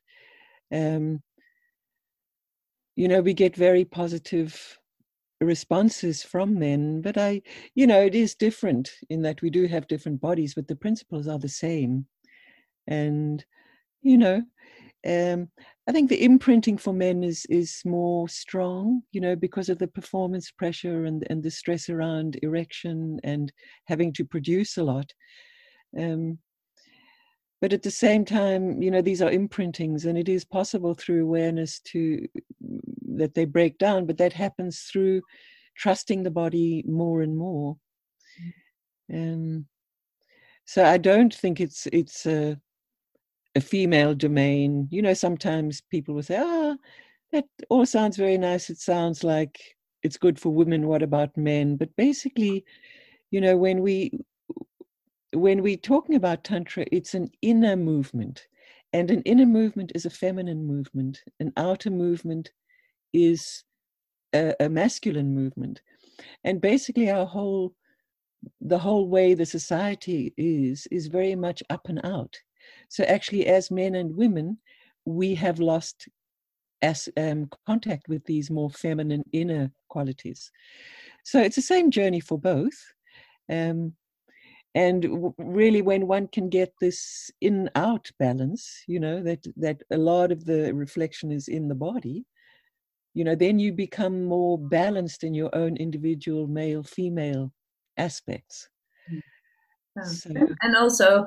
um, 0.71 1.21
you 2.95 3.07
know, 3.07 3.21
we 3.21 3.33
get 3.33 3.55
very 3.55 3.85
positive 3.85 4.79
responses 5.39 6.23
from 6.23 6.57
men. 6.57 7.01
But 7.01 7.17
I, 7.17 7.43
you 7.75 7.85
know, 7.85 8.01
it 8.01 8.15
is 8.15 8.33
different 8.33 8.91
in 9.09 9.21
that 9.21 9.43
we 9.43 9.51
do 9.51 9.67
have 9.67 9.87
different 9.87 10.19
bodies, 10.19 10.55
but 10.55 10.67
the 10.67 10.75
principles 10.75 11.27
are 11.27 11.39
the 11.39 11.49
same. 11.49 12.07
And 12.87 13.43
you 14.03 14.17
know 14.17 14.43
um, 15.05 15.49
I 15.87 15.91
think 15.91 16.09
the 16.09 16.23
imprinting 16.23 16.77
for 16.77 16.93
men 16.93 17.23
is 17.23 17.45
is 17.49 17.81
more 17.83 18.29
strong, 18.29 19.01
you 19.11 19.19
know, 19.19 19.35
because 19.35 19.67
of 19.67 19.77
the 19.77 19.87
performance 19.87 20.49
pressure 20.49 21.05
and 21.05 21.27
and 21.29 21.43
the 21.43 21.51
stress 21.51 21.89
around 21.89 22.39
erection 22.41 23.19
and 23.23 23.51
having 23.85 24.13
to 24.13 24.25
produce 24.25 24.77
a 24.77 24.83
lot. 24.83 25.11
Um, 25.97 26.39
but 27.61 27.73
at 27.73 27.81
the 27.81 27.91
same 27.91 28.25
time, 28.25 28.81
you 28.81 28.91
know, 28.91 29.01
these 29.01 29.21
are 29.21 29.31
imprintings, 29.31 30.05
and 30.05 30.17
it 30.17 30.29
is 30.29 30.45
possible 30.45 30.93
through 30.93 31.23
awareness 31.23 31.79
to 31.91 32.25
that 33.15 33.33
they 33.33 33.45
break 33.45 33.77
down, 33.77 34.05
but 34.05 34.17
that 34.17 34.33
happens 34.33 34.81
through 34.91 35.21
trusting 35.77 36.23
the 36.23 36.31
body 36.31 36.83
more 36.87 37.21
and 37.21 37.37
more. 37.37 37.77
Um, 39.13 39.65
so 40.65 40.85
I 40.85 40.97
don't 40.97 41.33
think 41.33 41.59
it's 41.59 41.87
it's 41.91 42.25
a 42.25 42.57
a 43.55 43.61
female 43.61 44.15
domain. 44.15 44.87
You 44.91 45.01
know, 45.01 45.13
sometimes 45.13 45.81
people 45.81 46.15
will 46.15 46.23
say, 46.23 46.37
"Ah, 46.39 46.75
that 47.31 47.45
all 47.69 47.85
sounds 47.85 48.17
very 48.17 48.37
nice. 48.37 48.69
It 48.69 48.79
sounds 48.79 49.23
like 49.23 49.59
it's 50.03 50.17
good 50.17 50.39
for 50.39 50.49
women. 50.51 50.87
What 50.87 51.03
about 51.03 51.37
men?" 51.37 51.77
But 51.77 51.95
basically, 51.95 52.65
you 53.31 53.41
know, 53.41 53.57
when 53.57 53.81
we 53.81 54.11
when 55.33 55.63
we're 55.63 55.77
talking 55.77 56.15
about 56.15 56.43
tantra, 56.43 56.85
it's 56.91 57.13
an 57.15 57.29
inner 57.41 57.75
movement, 57.75 58.47
and 58.93 59.09
an 59.11 59.21
inner 59.23 59.45
movement 59.45 59.91
is 59.95 60.05
a 60.05 60.09
feminine 60.09 60.65
movement. 60.65 61.23
An 61.39 61.51
outer 61.57 61.89
movement 61.89 62.51
is 63.13 63.63
a, 64.33 64.55
a 64.59 64.69
masculine 64.69 65.33
movement, 65.35 65.81
and 66.43 66.61
basically 66.61 67.09
our 67.09 67.25
whole 67.25 67.75
the 68.61 68.79
whole 68.79 69.07
way 69.07 69.33
the 69.33 69.45
society 69.45 70.33
is 70.37 70.87
is 70.91 71.07
very 71.07 71.35
much 71.35 71.63
up 71.69 71.87
and 71.89 72.01
out 72.05 72.37
so 72.93 73.03
actually, 73.05 73.47
as 73.47 73.71
men 73.71 73.95
and 73.95 74.15
women, 74.15 74.59
we 75.03 75.33
have 75.33 75.57
lost 75.57 76.07
as 76.83 77.09
um, 77.17 77.49
contact 77.65 78.07
with 78.07 78.23
these 78.25 78.51
more 78.51 78.69
feminine 78.69 79.23
inner 79.31 79.71
qualities. 79.89 80.51
So 81.23 81.41
it's 81.41 81.55
the 81.55 81.63
same 81.63 81.89
journey 81.89 82.19
for 82.19 82.37
both. 82.37 82.77
Um, 83.49 83.93
and 84.75 85.01
w- 85.01 85.33
really, 85.39 85.81
when 85.81 86.05
one 86.05 86.27
can 86.27 86.49
get 86.49 86.71
this 86.79 87.31
in-out 87.41 88.11
balance, 88.19 88.83
you 88.87 88.99
know 88.99 89.23
that 89.23 89.43
that 89.55 89.81
a 89.89 89.97
lot 89.97 90.31
of 90.31 90.45
the 90.45 90.71
reflection 90.71 91.31
is 91.31 91.47
in 91.47 91.69
the 91.69 91.75
body. 91.89 92.25
You 93.15 93.23
know, 93.23 93.35
then 93.35 93.57
you 93.57 93.73
become 93.73 94.23
more 94.25 94.59
balanced 94.59 95.23
in 95.23 95.33
your 95.33 95.49
own 95.55 95.77
individual 95.77 96.45
male-female 96.45 97.51
aspects. 97.97 98.69
Mm. 99.11 99.21
Yeah. 99.95 100.03
So, 100.03 100.29
And 100.61 100.75
also, 100.75 101.25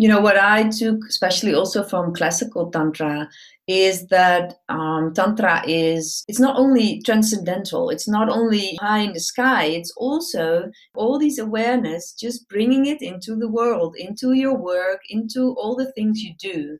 you 0.00 0.08
know 0.08 0.20
what 0.20 0.38
i 0.38 0.66
took 0.70 0.98
especially 1.08 1.52
also 1.52 1.84
from 1.84 2.14
classical 2.14 2.70
tantra 2.70 3.28
is 3.68 4.06
that 4.06 4.54
um, 4.70 5.12
tantra 5.14 5.62
is 5.66 6.24
it's 6.26 6.40
not 6.40 6.56
only 6.56 7.02
transcendental 7.02 7.90
it's 7.90 8.08
not 8.08 8.30
only 8.30 8.78
high 8.80 9.00
in 9.00 9.12
the 9.12 9.20
sky 9.20 9.64
it's 9.64 9.92
also 9.98 10.70
all 10.94 11.18
these 11.18 11.38
awareness 11.38 12.14
just 12.14 12.48
bringing 12.48 12.86
it 12.86 13.02
into 13.02 13.36
the 13.36 13.48
world 13.48 13.94
into 13.98 14.32
your 14.32 14.56
work 14.56 15.00
into 15.10 15.54
all 15.58 15.76
the 15.76 15.92
things 15.92 16.22
you 16.22 16.34
do. 16.38 16.78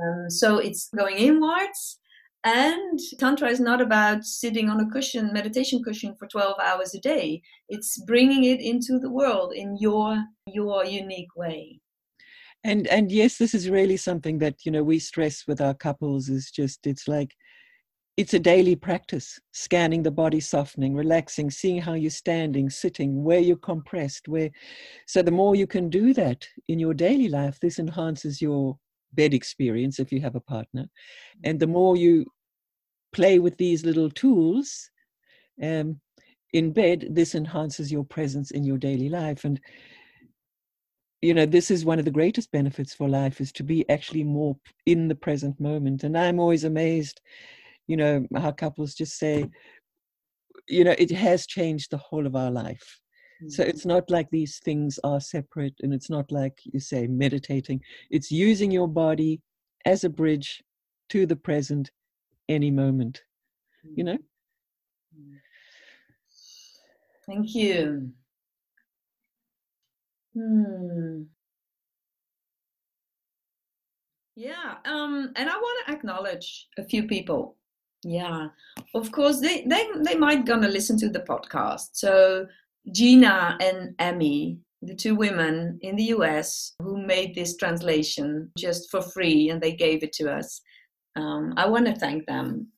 Um, 0.00 0.30
so 0.30 0.58
it's 0.58 0.88
going 0.96 1.18
inwards 1.18 1.98
and 2.44 2.98
tantra 3.18 3.48
is 3.48 3.60
not 3.60 3.80
about 3.80 4.24
sitting 4.24 4.70
on 4.70 4.80
a 4.80 4.88
cushion 4.90 5.32
meditation 5.32 5.82
cushion 5.82 6.14
for 6.14 6.28
12 6.28 6.56
hours 6.60 6.94
a 6.94 7.00
day. 7.00 7.42
It's 7.68 8.00
bringing 8.06 8.44
it 8.44 8.60
into 8.60 8.98
the 8.98 9.10
world 9.10 9.52
in 9.52 9.76
your 9.78 10.24
your 10.46 10.84
unique 10.84 11.36
way 11.36 11.81
and 12.64 12.86
and 12.88 13.10
yes 13.10 13.38
this 13.38 13.54
is 13.54 13.70
really 13.70 13.96
something 13.96 14.38
that 14.38 14.64
you 14.64 14.72
know 14.72 14.82
we 14.82 14.98
stress 14.98 15.44
with 15.46 15.60
our 15.60 15.74
couples 15.74 16.28
is 16.28 16.50
just 16.50 16.86
it's 16.86 17.08
like 17.08 17.34
it's 18.18 18.34
a 18.34 18.38
daily 18.38 18.76
practice 18.76 19.40
scanning 19.52 20.02
the 20.02 20.10
body 20.10 20.40
softening 20.40 20.94
relaxing 20.94 21.50
seeing 21.50 21.80
how 21.80 21.94
you're 21.94 22.10
standing 22.10 22.68
sitting 22.68 23.24
where 23.24 23.40
you're 23.40 23.56
compressed 23.56 24.28
where 24.28 24.50
so 25.06 25.22
the 25.22 25.30
more 25.30 25.54
you 25.54 25.66
can 25.66 25.88
do 25.88 26.12
that 26.12 26.46
in 26.68 26.78
your 26.78 26.94
daily 26.94 27.28
life 27.28 27.58
this 27.60 27.78
enhances 27.78 28.40
your 28.42 28.78
bed 29.14 29.34
experience 29.34 29.98
if 29.98 30.12
you 30.12 30.20
have 30.20 30.34
a 30.34 30.40
partner. 30.40 30.86
And 31.44 31.58
the 31.58 31.66
more 31.66 31.96
you 31.96 32.26
play 33.12 33.38
with 33.38 33.56
these 33.58 33.84
little 33.84 34.10
tools 34.10 34.90
um, 35.62 36.00
in 36.52 36.72
bed 36.72 37.08
this 37.10 37.34
enhances 37.34 37.92
your 37.92 38.04
presence 38.04 38.50
in 38.50 38.64
your 38.64 38.78
daily 38.78 39.08
life. 39.08 39.44
And 39.44 39.60
you 41.22 41.32
know 41.32 41.46
this 41.46 41.70
is 41.70 41.84
one 41.84 41.98
of 41.98 42.04
the 42.04 42.10
greatest 42.10 42.50
benefits 42.52 42.92
for 42.92 43.08
life 43.08 43.40
is 43.40 43.52
to 43.52 43.62
be 43.62 43.88
actually 43.88 44.24
more 44.24 44.56
in 44.86 45.08
the 45.08 45.14
present 45.14 45.58
moment. 45.60 46.04
And 46.04 46.16
i'm 46.18 46.38
always 46.38 46.64
amazed 46.64 47.20
you 47.86 47.96
know 47.96 48.26
how 48.36 48.52
couples 48.52 48.94
just 48.94 49.18
say 49.18 49.48
you 50.68 50.84
know 50.84 50.94
it 50.98 51.10
has 51.10 51.46
changed 51.46 51.90
the 51.90 51.98
whole 51.98 52.26
of 52.26 52.36
our 52.36 52.50
life. 52.50 53.00
So 53.48 53.62
mm-hmm. 53.62 53.70
it's 53.70 53.84
not 53.84 54.08
like 54.08 54.28
these 54.30 54.60
things 54.60 55.00
are 55.02 55.20
separate 55.20 55.74
and 55.82 55.92
it's 55.92 56.08
not 56.08 56.30
like 56.30 56.60
you 56.62 56.78
say 56.78 57.08
meditating. 57.08 57.80
It's 58.08 58.30
using 58.30 58.70
your 58.70 58.86
body 58.86 59.40
as 59.84 60.04
a 60.04 60.08
bridge 60.08 60.62
to 61.08 61.26
the 61.26 61.34
present 61.34 61.90
any 62.48 62.70
moment 62.70 63.22
you 63.84 64.04
mm-hmm. 64.04 64.06
know? 64.06 64.18
Mm-hmm. 65.18 65.36
Thank 67.26 67.54
you 67.54 68.12
Hmm. 70.34 71.22
Yeah, 74.34 74.76
um, 74.86 75.32
and 75.36 75.48
I 75.50 75.54
want 75.54 75.86
to 75.86 75.92
acknowledge 75.92 76.68
a 76.78 76.84
few 76.84 77.06
people. 77.06 77.56
Yeah, 78.02 78.48
of 78.94 79.12
course, 79.12 79.40
they 79.40 79.64
they 79.66 79.88
they 80.04 80.16
might 80.16 80.46
gonna 80.46 80.68
listen 80.68 80.98
to 80.98 81.08
the 81.10 81.20
podcast. 81.20 81.90
So 81.92 82.46
Gina 82.90 83.58
and 83.60 83.94
Emmy, 83.98 84.58
the 84.80 84.94
two 84.94 85.14
women 85.14 85.78
in 85.82 85.96
the 85.96 86.04
US 86.04 86.74
who 86.80 86.96
made 87.06 87.34
this 87.34 87.56
translation 87.56 88.50
just 88.58 88.90
for 88.90 89.02
free, 89.02 89.50
and 89.50 89.60
they 89.60 89.72
gave 89.72 90.02
it 90.02 90.12
to 90.14 90.32
us. 90.32 90.62
Um, 91.14 91.52
I 91.58 91.68
want 91.68 91.86
to 91.86 91.94
thank 91.94 92.26
them, 92.26 92.68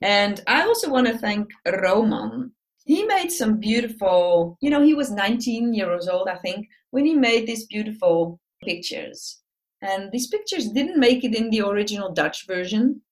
and 0.00 0.42
I 0.46 0.62
also 0.62 0.90
want 0.90 1.06
to 1.08 1.18
thank 1.18 1.50
Roman 1.82 2.52
he 2.86 3.04
made 3.04 3.30
some 3.30 3.58
beautiful 3.58 4.56
you 4.60 4.70
know 4.70 4.82
he 4.82 4.94
was 4.94 5.10
19 5.10 5.74
years 5.74 6.08
old 6.08 6.28
i 6.28 6.36
think 6.36 6.66
when 6.90 7.04
he 7.04 7.14
made 7.14 7.46
these 7.46 7.66
beautiful 7.66 8.40
pictures. 8.64 9.40
And 9.82 10.10
these 10.10 10.28
pictures 10.28 10.68
didn't 10.68 10.98
make 10.98 11.24
it 11.24 11.34
in 11.34 11.50
the 11.50 11.60
original 11.60 12.12
dutch 12.12 12.46
version 12.46 13.02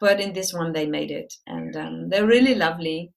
but 0.00 0.20
in 0.20 0.32
this 0.32 0.52
one 0.52 0.72
they 0.72 0.86
made 0.86 1.12
it. 1.12 1.32
And 1.46 1.76
um, 1.76 2.08
they're 2.08 2.26
really 2.26 2.56
lovely. 2.56 3.12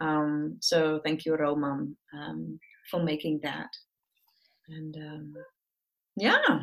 Um, 0.00 0.58
so 0.60 1.00
thank 1.02 1.24
you 1.24 1.34
roman 1.36 1.96
um, 2.12 2.60
for 2.90 3.02
making 3.02 3.40
that. 3.44 3.68
And 4.68 4.94
um, 4.96 5.34
yeah. 6.16 6.58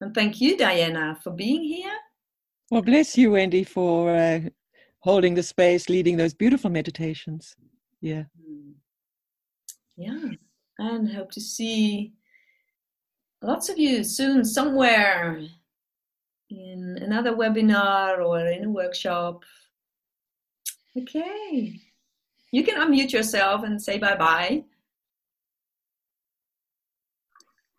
And 0.00 0.12
thank 0.14 0.40
you 0.40 0.56
diana 0.56 1.16
for 1.22 1.30
being 1.32 1.62
here. 1.62 1.96
Well 2.70 2.82
bless 2.82 3.16
you 3.16 3.32
wendy 3.32 3.62
for 3.62 4.14
uh, 4.14 4.40
holding 5.00 5.34
the 5.34 5.42
space 5.44 5.88
leading 5.88 6.16
those 6.16 6.34
beautiful 6.34 6.70
meditations 6.70 7.54
yeah. 8.00 8.24
Mm. 8.40 8.72
yeah 9.96 10.30
and 10.78 11.10
hope 11.10 11.30
to 11.32 11.40
see 11.40 12.12
lots 13.42 13.68
of 13.68 13.78
you 13.78 14.04
soon 14.04 14.44
somewhere 14.44 15.40
in 16.50 16.98
another 17.00 17.32
webinar 17.32 18.24
or 18.24 18.38
in 18.46 18.64
a 18.64 18.70
workshop. 18.70 19.42
Okay. 20.96 21.80
You 22.52 22.62
can 22.62 22.76
unmute 22.76 23.12
yourself 23.12 23.64
and 23.64 23.82
say 23.82 23.98
bye 23.98 24.16
bye 24.16 24.64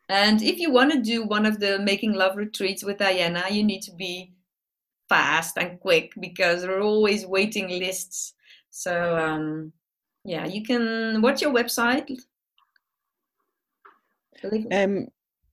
and 0.10 0.42
if 0.42 0.60
you 0.60 0.72
want 0.72 0.92
to 0.92 1.02
do 1.02 1.26
one 1.26 1.46
of 1.46 1.60
the 1.60 1.80
making 1.80 2.14
love 2.14 2.38
retreats 2.38 2.84
with 2.84 2.98
diana 2.98 3.44
you 3.50 3.64
need 3.64 3.82
to 3.82 3.94
be 3.94 4.34
fast 5.08 5.58
and 5.58 5.80
quick 5.80 6.14
because 6.20 6.62
there 6.62 6.78
are 6.78 6.82
always 6.82 7.26
waiting 7.26 7.68
lists. 7.70 8.34
So 8.70 9.18
um, 9.18 9.72
yeah 10.28 10.46
you 10.46 10.62
can 10.70 11.22
what's 11.22 11.42
your 11.42 11.54
website 11.60 12.12
um 14.80 15.08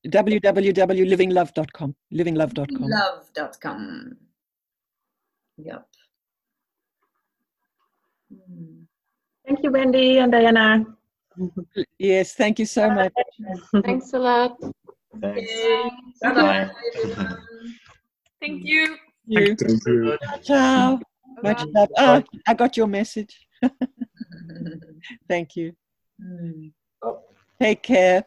www.livinglove.com 0.06 1.94
livinglove.com 2.12 2.82
love.com 2.98 3.80
yep 5.56 5.86
Hmm. 8.34 8.82
Thank 9.46 9.62
you, 9.62 9.70
Wendy 9.70 10.18
and 10.18 10.32
Diana. 10.32 10.84
yes 11.98 12.34
thank 12.34 12.58
you 12.58 12.66
so 12.66 12.90
much 12.90 13.12
Thanks 13.84 14.12
a 14.12 14.18
lot. 14.18 14.56
Thanks. 15.20 15.52
Bye-bye, 16.22 16.34
Bye. 16.34 16.70
everyone. 16.96 17.38
Thank 18.40 18.64
you. 18.64 18.96
you. 19.26 19.54
Thank 19.54 19.86
you. 19.86 20.18
ciao 20.42 20.98
much 21.42 21.62
love 21.74 21.88
oh 21.98 22.22
i 22.46 22.54
got 22.54 22.76
your 22.76 22.86
message 22.86 23.46
thank 25.26 25.50
you 25.50 25.74
Hmm. 26.16 26.72
take 27.58 27.80
care 27.80 28.26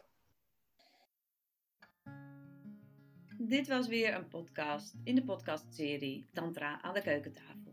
Dit 3.40 3.68
was 3.68 3.86
weer 3.86 4.14
een 4.14 4.28
podcast 4.28 4.94
in 5.04 5.14
de 5.14 5.24
podcastserie 5.24 6.26
Tantra 6.32 6.82
aan 6.82 6.94
de 6.94 7.02
keukentafel. 7.02 7.72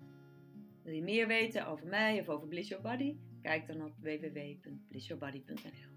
Wil 0.84 0.94
je 0.94 1.02
meer 1.02 1.28
weten 1.28 1.68
over 1.68 1.88
mij 1.88 2.20
of 2.20 2.30
over 2.30 2.48
Bliss 2.48 2.70
Your 2.70 2.84
Body? 2.84 3.18
Kijk 3.42 3.68
dan 3.68 3.84
op 3.84 3.94
www.blissyourbody.nl 4.00 5.95